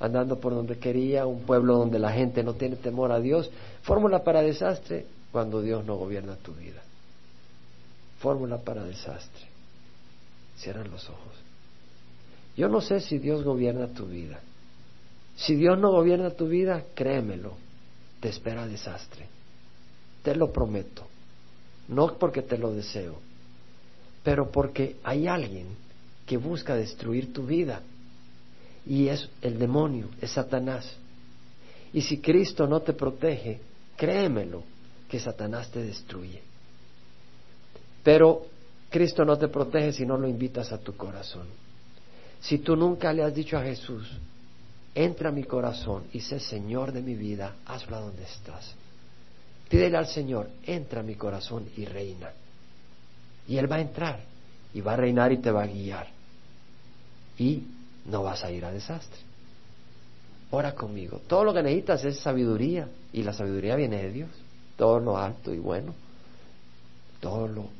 andando 0.00 0.38
por 0.38 0.54
donde 0.54 0.78
quería, 0.78 1.26
un 1.26 1.42
pueblo 1.42 1.78
donde 1.78 1.98
la 1.98 2.12
gente 2.12 2.42
no 2.42 2.54
tiene 2.54 2.76
temor 2.76 3.12
a 3.12 3.20
Dios. 3.20 3.50
Fórmula 3.82 4.24
para 4.24 4.42
desastre 4.42 5.06
cuando 5.30 5.62
Dios 5.62 5.84
no 5.84 5.96
gobierna 5.96 6.36
tu 6.36 6.52
vida. 6.52 6.82
Fórmula 8.18 8.58
para 8.58 8.84
desastre. 8.84 9.44
Cierran 10.56 10.90
los 10.90 11.08
ojos. 11.08 11.43
Yo 12.56 12.68
no 12.68 12.80
sé 12.80 13.00
si 13.00 13.18
Dios 13.18 13.42
gobierna 13.42 13.88
tu 13.88 14.06
vida. 14.06 14.40
Si 15.36 15.54
Dios 15.56 15.78
no 15.78 15.90
gobierna 15.90 16.30
tu 16.30 16.46
vida, 16.46 16.84
créemelo, 16.94 17.56
te 18.20 18.28
espera 18.28 18.66
desastre. 18.66 19.26
Te 20.22 20.34
lo 20.36 20.52
prometo. 20.52 21.06
No 21.88 22.16
porque 22.18 22.42
te 22.42 22.56
lo 22.56 22.72
deseo, 22.72 23.18
pero 24.22 24.50
porque 24.50 24.96
hay 25.04 25.26
alguien 25.26 25.66
que 26.26 26.38
busca 26.38 26.74
destruir 26.74 27.32
tu 27.32 27.44
vida. 27.44 27.82
Y 28.86 29.08
es 29.08 29.28
el 29.42 29.58
demonio, 29.58 30.08
es 30.20 30.30
Satanás. 30.30 30.96
Y 31.92 32.00
si 32.00 32.18
Cristo 32.18 32.66
no 32.66 32.80
te 32.80 32.92
protege, 32.92 33.60
créemelo, 33.96 34.62
que 35.08 35.18
Satanás 35.18 35.70
te 35.70 35.82
destruye. 35.82 36.40
Pero 38.02 38.46
Cristo 38.90 39.24
no 39.24 39.36
te 39.36 39.48
protege 39.48 39.92
si 39.92 40.06
no 40.06 40.16
lo 40.16 40.26
invitas 40.26 40.72
a 40.72 40.78
tu 40.78 40.96
corazón. 40.96 41.46
Si 42.44 42.58
tú 42.58 42.76
nunca 42.76 43.10
le 43.14 43.22
has 43.22 43.34
dicho 43.34 43.56
a 43.56 43.62
Jesús, 43.62 44.06
entra 44.94 45.30
a 45.30 45.32
mi 45.32 45.44
corazón 45.44 46.04
y 46.12 46.20
sé 46.20 46.38
Señor 46.38 46.92
de 46.92 47.00
mi 47.00 47.14
vida, 47.14 47.56
hazlo 47.64 47.98
donde 47.98 48.24
estás. 48.24 48.74
Pídele 49.70 49.96
al 49.96 50.06
Señor, 50.06 50.50
entra 50.62 51.00
a 51.00 51.02
mi 51.02 51.14
corazón 51.14 51.66
y 51.74 51.86
reina. 51.86 52.32
Y 53.48 53.56
Él 53.56 53.70
va 53.70 53.76
a 53.76 53.80
entrar 53.80 54.20
y 54.74 54.82
va 54.82 54.92
a 54.92 54.96
reinar 54.96 55.32
y 55.32 55.38
te 55.38 55.50
va 55.50 55.62
a 55.62 55.66
guiar. 55.66 56.08
Y 57.38 57.62
no 58.04 58.22
vas 58.22 58.44
a 58.44 58.50
ir 58.50 58.62
a 58.66 58.70
desastre. 58.70 59.20
Ora 60.50 60.74
conmigo. 60.74 61.22
Todo 61.26 61.44
lo 61.44 61.54
que 61.54 61.62
necesitas 61.62 62.04
es 62.04 62.20
sabiduría 62.20 62.88
y 63.10 63.22
la 63.22 63.32
sabiduría 63.32 63.74
viene 63.74 64.02
de 64.02 64.12
Dios. 64.12 64.30
Todo 64.76 65.00
lo 65.00 65.16
alto 65.16 65.54
y 65.54 65.58
bueno, 65.58 65.94
todo 67.20 67.48
lo 67.48 67.70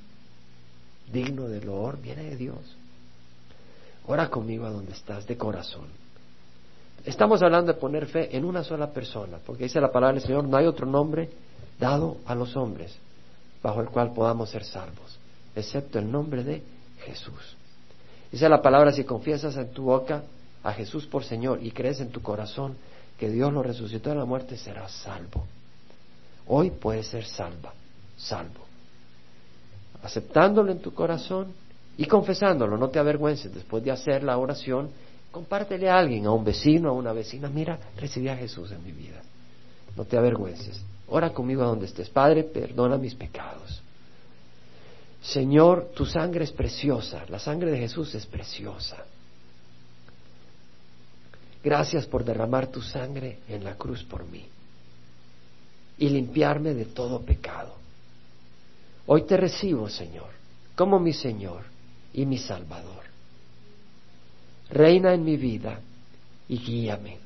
digno 1.13 1.49
de 1.49 1.61
loor 1.61 2.01
viene 2.01 2.23
de 2.31 2.37
Dios. 2.37 2.77
Ora 4.07 4.29
conmigo 4.29 4.67
a 4.67 4.71
donde 4.71 4.93
estás, 4.93 5.27
de 5.27 5.37
corazón. 5.37 5.87
Estamos 7.05 7.43
hablando 7.43 7.73
de 7.73 7.79
poner 7.79 8.07
fe 8.07 8.35
en 8.37 8.45
una 8.45 8.65
sola 8.65 8.91
persona, 8.91 9.39
porque 9.45 9.65
dice 9.65 9.81
la 9.81 9.93
palabra 9.93 10.15
del 10.15 10.27
Señor, 10.27 10.45
no 10.45 10.57
hay 10.57 10.67
otro 10.67 10.87
nombre 10.87 11.31
dado 11.79 12.19
a 12.27 12.35
los 12.35 12.57
hombres 12.57 12.97
bajo 13.63 13.81
el 13.81 13.89
cual 13.89 14.13
podamos 14.13 14.51
ser 14.51 14.65
salvos, 14.65 15.19
excepto 15.55 15.99
el 15.99 16.11
nombre 16.11 16.45
de 16.45 16.63
Jesús. 17.01 17.57
Dice 18.31 18.49
la 18.49 18.61
palabra, 18.61 18.93
si 18.93 19.05
confiesas 19.05 19.57
en 19.57 19.71
tu 19.73 19.85
boca 19.85 20.23
a 20.63 20.73
Jesús 20.73 21.07
por 21.07 21.25
Señor 21.25 21.63
y 21.63 21.71
crees 21.71 22.01
en 22.01 22.11
tu 22.11 22.21
corazón 22.21 22.77
que 23.19 23.31
Dios 23.31 23.53
lo 23.53 23.63
resucitó 23.63 24.11
de 24.11 24.17
la 24.17 24.25
muerte, 24.25 24.57
serás 24.57 24.93
salvo. 24.93 25.47
Hoy 26.47 26.71
puedes 26.71 27.07
ser 27.07 27.25
salva, 27.25 27.73
salvo. 28.17 28.61
Aceptándolo 30.03 30.73
en 30.73 30.81
tu 30.81 30.93
corazón 30.93 31.53
y 31.97 32.07
confesándolo, 32.07 32.77
no 32.77 32.89
te 32.89 32.99
avergüences, 32.99 33.55
después 33.55 33.85
de 33.85 33.93
hacer 33.93 34.25
la 34.25 34.37
oración, 34.37 34.91
compártele 35.31 35.89
a 35.89 35.99
alguien, 35.99 36.27
a 36.27 36.33
un 36.33 36.45
vecino, 36.45 36.89
a 36.89 36.93
una 36.93 37.13
vecina, 37.13 37.49
mira, 37.49 37.79
recibí 37.97 38.29
a 38.29 38.37
Jesús 38.37 38.73
en 38.73 38.83
mi 38.83 38.93
vida. 38.93 39.23
No 39.97 40.05
te 40.05 40.17
avergüences. 40.17 40.81
Ora 41.09 41.31
conmigo 41.31 41.63
a 41.63 41.67
donde 41.67 41.87
estés. 41.87 42.09
Padre, 42.09 42.45
perdona 42.45 42.97
mis 42.97 43.15
pecados. 43.15 43.81
Señor, 45.23 45.93
tu 45.95 46.05
sangre 46.05 46.45
es 46.45 46.53
preciosa, 46.53 47.25
la 47.29 47.39
sangre 47.39 47.71
de 47.71 47.79
Jesús 47.79 48.15
es 48.15 48.27
preciosa. 48.27 49.05
Gracias 51.63 52.05
por 52.07 52.25
derramar 52.25 52.67
tu 52.67 52.83
sangre 52.83 53.39
en 53.49 53.65
la 53.65 53.77
cruz 53.77 54.05
por 54.05 54.27
mí 54.27 54.47
y 55.97 56.09
limpiarme 56.09 56.75
de 56.75 56.85
todo 56.87 57.21
pecado. 57.23 57.75
Hoy 59.07 59.23
te 59.23 59.37
recibo, 59.37 59.89
Señor, 59.89 60.29
como 60.77 60.99
mi 60.99 61.13
Señor 61.13 61.74
y 62.15 62.25
mi 62.25 62.39
Salvador. 62.39 63.05
Reina 64.71 65.13
en 65.13 65.25
mi 65.25 65.37
vida 65.37 65.81
y 66.49 66.59
guíame. 66.59 67.19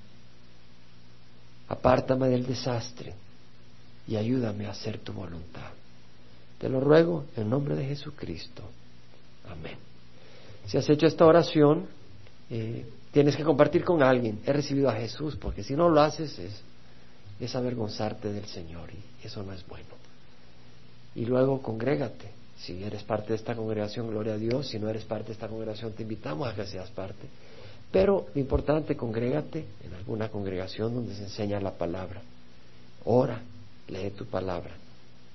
Apártame 1.68 2.28
del 2.28 2.46
desastre 2.46 3.14
y 4.06 4.16
ayúdame 4.16 4.66
a 4.66 4.70
hacer 4.70 4.98
tu 4.98 5.12
voluntad. 5.12 5.70
Te 6.58 6.68
lo 6.68 6.80
ruego 6.80 7.26
en 7.36 7.48
nombre 7.48 7.76
de 7.76 7.86
Jesucristo. 7.86 8.62
Amén. 9.48 9.76
Si 10.66 10.76
has 10.76 10.88
hecho 10.88 11.06
esta 11.06 11.24
oración, 11.24 11.86
eh, 12.50 12.86
tienes 13.12 13.36
que 13.36 13.44
compartir 13.44 13.84
con 13.84 14.02
alguien. 14.02 14.40
He 14.44 14.52
recibido 14.52 14.88
a 14.88 14.94
Jesús, 14.94 15.36
porque 15.36 15.62
si 15.62 15.74
no 15.74 15.88
lo 15.88 16.00
haces 16.00 16.38
es, 16.38 16.62
es 17.38 17.54
avergonzarte 17.54 18.32
del 18.32 18.46
Señor 18.46 18.90
y 18.90 19.26
eso 19.26 19.42
no 19.42 19.52
es 19.52 19.66
bueno. 19.66 19.86
Y 21.14 21.24
luego 21.26 21.62
congrégate. 21.62 22.37
Si 22.60 22.82
eres 22.82 23.02
parte 23.04 23.28
de 23.28 23.36
esta 23.36 23.54
congregación, 23.54 24.08
gloria 24.08 24.34
a 24.34 24.36
Dios. 24.36 24.68
Si 24.68 24.78
no 24.78 24.88
eres 24.88 25.04
parte 25.04 25.28
de 25.28 25.32
esta 25.32 25.48
congregación, 25.48 25.92
te 25.92 26.02
invitamos 26.02 26.48
a 26.48 26.54
que 26.54 26.66
seas 26.66 26.90
parte. 26.90 27.28
Pero 27.90 28.26
lo 28.34 28.40
importante, 28.40 28.96
congrégate 28.96 29.64
en 29.84 29.94
alguna 29.94 30.28
congregación 30.28 30.94
donde 30.94 31.14
se 31.14 31.24
enseña 31.24 31.60
la 31.60 31.72
palabra. 31.72 32.20
Ora, 33.04 33.40
lee 33.86 34.10
tu 34.10 34.26
palabra, 34.26 34.72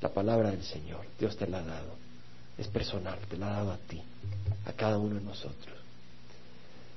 la 0.02 0.10
palabra 0.10 0.52
del 0.52 0.64
Señor. 0.64 1.02
Dios 1.18 1.36
te 1.38 1.48
la 1.48 1.60
ha 1.60 1.64
dado. 1.64 2.04
Es 2.58 2.68
personal, 2.68 3.18
te 3.30 3.38
la 3.38 3.48
ha 3.48 3.52
dado 3.58 3.72
a 3.72 3.78
ti, 3.78 4.02
a 4.66 4.74
cada 4.74 5.00
uno 5.00 5.16
de 5.16 5.22
nosotros. 5.22 5.76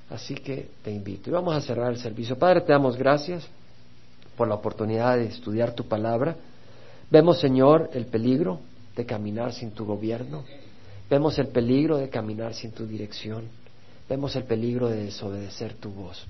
Así 0.09 0.35
que 0.35 0.69
te 0.83 0.91
invito. 0.91 1.29
Y 1.29 1.33
vamos 1.33 1.55
a 1.55 1.61
cerrar 1.61 1.91
el 1.91 1.99
servicio. 1.99 2.37
Padre, 2.37 2.61
te 2.61 2.71
damos 2.71 2.95
gracias 2.95 3.47
por 4.35 4.47
la 4.47 4.55
oportunidad 4.55 5.17
de 5.17 5.25
estudiar 5.25 5.73
tu 5.73 5.87
palabra. 5.87 6.35
Vemos, 7.09 7.39
Señor, 7.39 7.89
el 7.93 8.05
peligro 8.05 8.59
de 8.97 9.05
caminar 9.05 9.53
sin 9.53 9.71
tu 9.71 9.85
gobierno. 9.85 10.43
Vemos 11.07 11.37
el 11.37 11.49
peligro 11.49 11.97
de 11.97 12.09
caminar 12.09 12.55
sin 12.55 12.71
tu 12.71 12.87
dirección. 12.87 13.45
Vemos 14.09 14.35
el 14.35 14.43
peligro 14.43 14.89
de 14.89 15.05
desobedecer 15.05 15.75
tu 15.75 15.91
voz. 15.91 16.25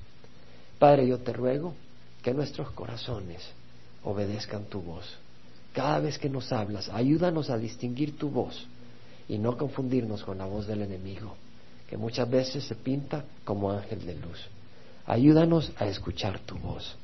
Padre, 0.78 1.08
yo 1.08 1.18
te 1.20 1.32
ruego 1.32 1.74
que 2.22 2.34
nuestros 2.34 2.70
corazones 2.72 3.42
obedezcan 4.04 4.66
tu 4.66 4.82
voz. 4.82 5.06
Cada 5.74 6.00
vez 6.00 6.20
que 6.20 6.30
nos 6.30 6.52
hablas, 6.52 6.90
ayúdanos 6.90 7.50
a 7.50 7.58
distinguir 7.58 8.18
tu 8.18 8.30
voz 8.30 8.68
y 9.30 9.38
no 9.38 9.58
confundirnos 9.58 10.24
con 10.24 10.38
la 10.38 10.46
voz 10.46 10.68
del 10.68 10.82
enemigo, 10.82 11.36
que 11.90 11.96
muchas 11.96 12.30
veces 12.30 12.66
se 12.66 12.76
pinta 12.76 13.24
como 13.46 13.72
ángel 13.72 14.06
de 14.06 14.16
luz. 14.16 14.40
Ayúdanos 15.06 15.72
a 15.78 15.88
escuchar 15.88 16.40
tu 16.40 16.58
voz. 16.58 16.96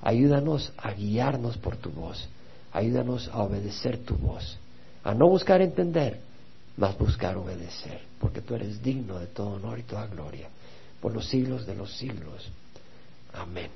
Ayúdanos 0.00 0.72
a 0.78 0.92
guiarnos 0.92 1.58
por 1.58 1.76
tu 1.76 1.90
voz. 1.90 2.28
Ayúdanos 2.72 3.28
a 3.28 3.42
obedecer 3.42 3.98
tu 3.98 4.16
voz 4.16 4.58
a 5.04 5.14
no 5.14 5.28
buscar 5.28 5.60
entender, 5.60 6.20
mas 6.76 6.96
buscar 6.96 7.36
obedecer, 7.36 8.00
porque 8.18 8.40
tú 8.40 8.54
eres 8.54 8.82
digno 8.82 9.18
de 9.18 9.26
todo 9.26 9.48
honor 9.48 9.78
y 9.78 9.82
toda 9.82 10.06
gloria, 10.06 10.48
por 11.00 11.12
los 11.12 11.28
siglos 11.28 11.66
de 11.66 11.74
los 11.74 11.92
siglos. 11.96 12.48
Amén. 13.34 13.70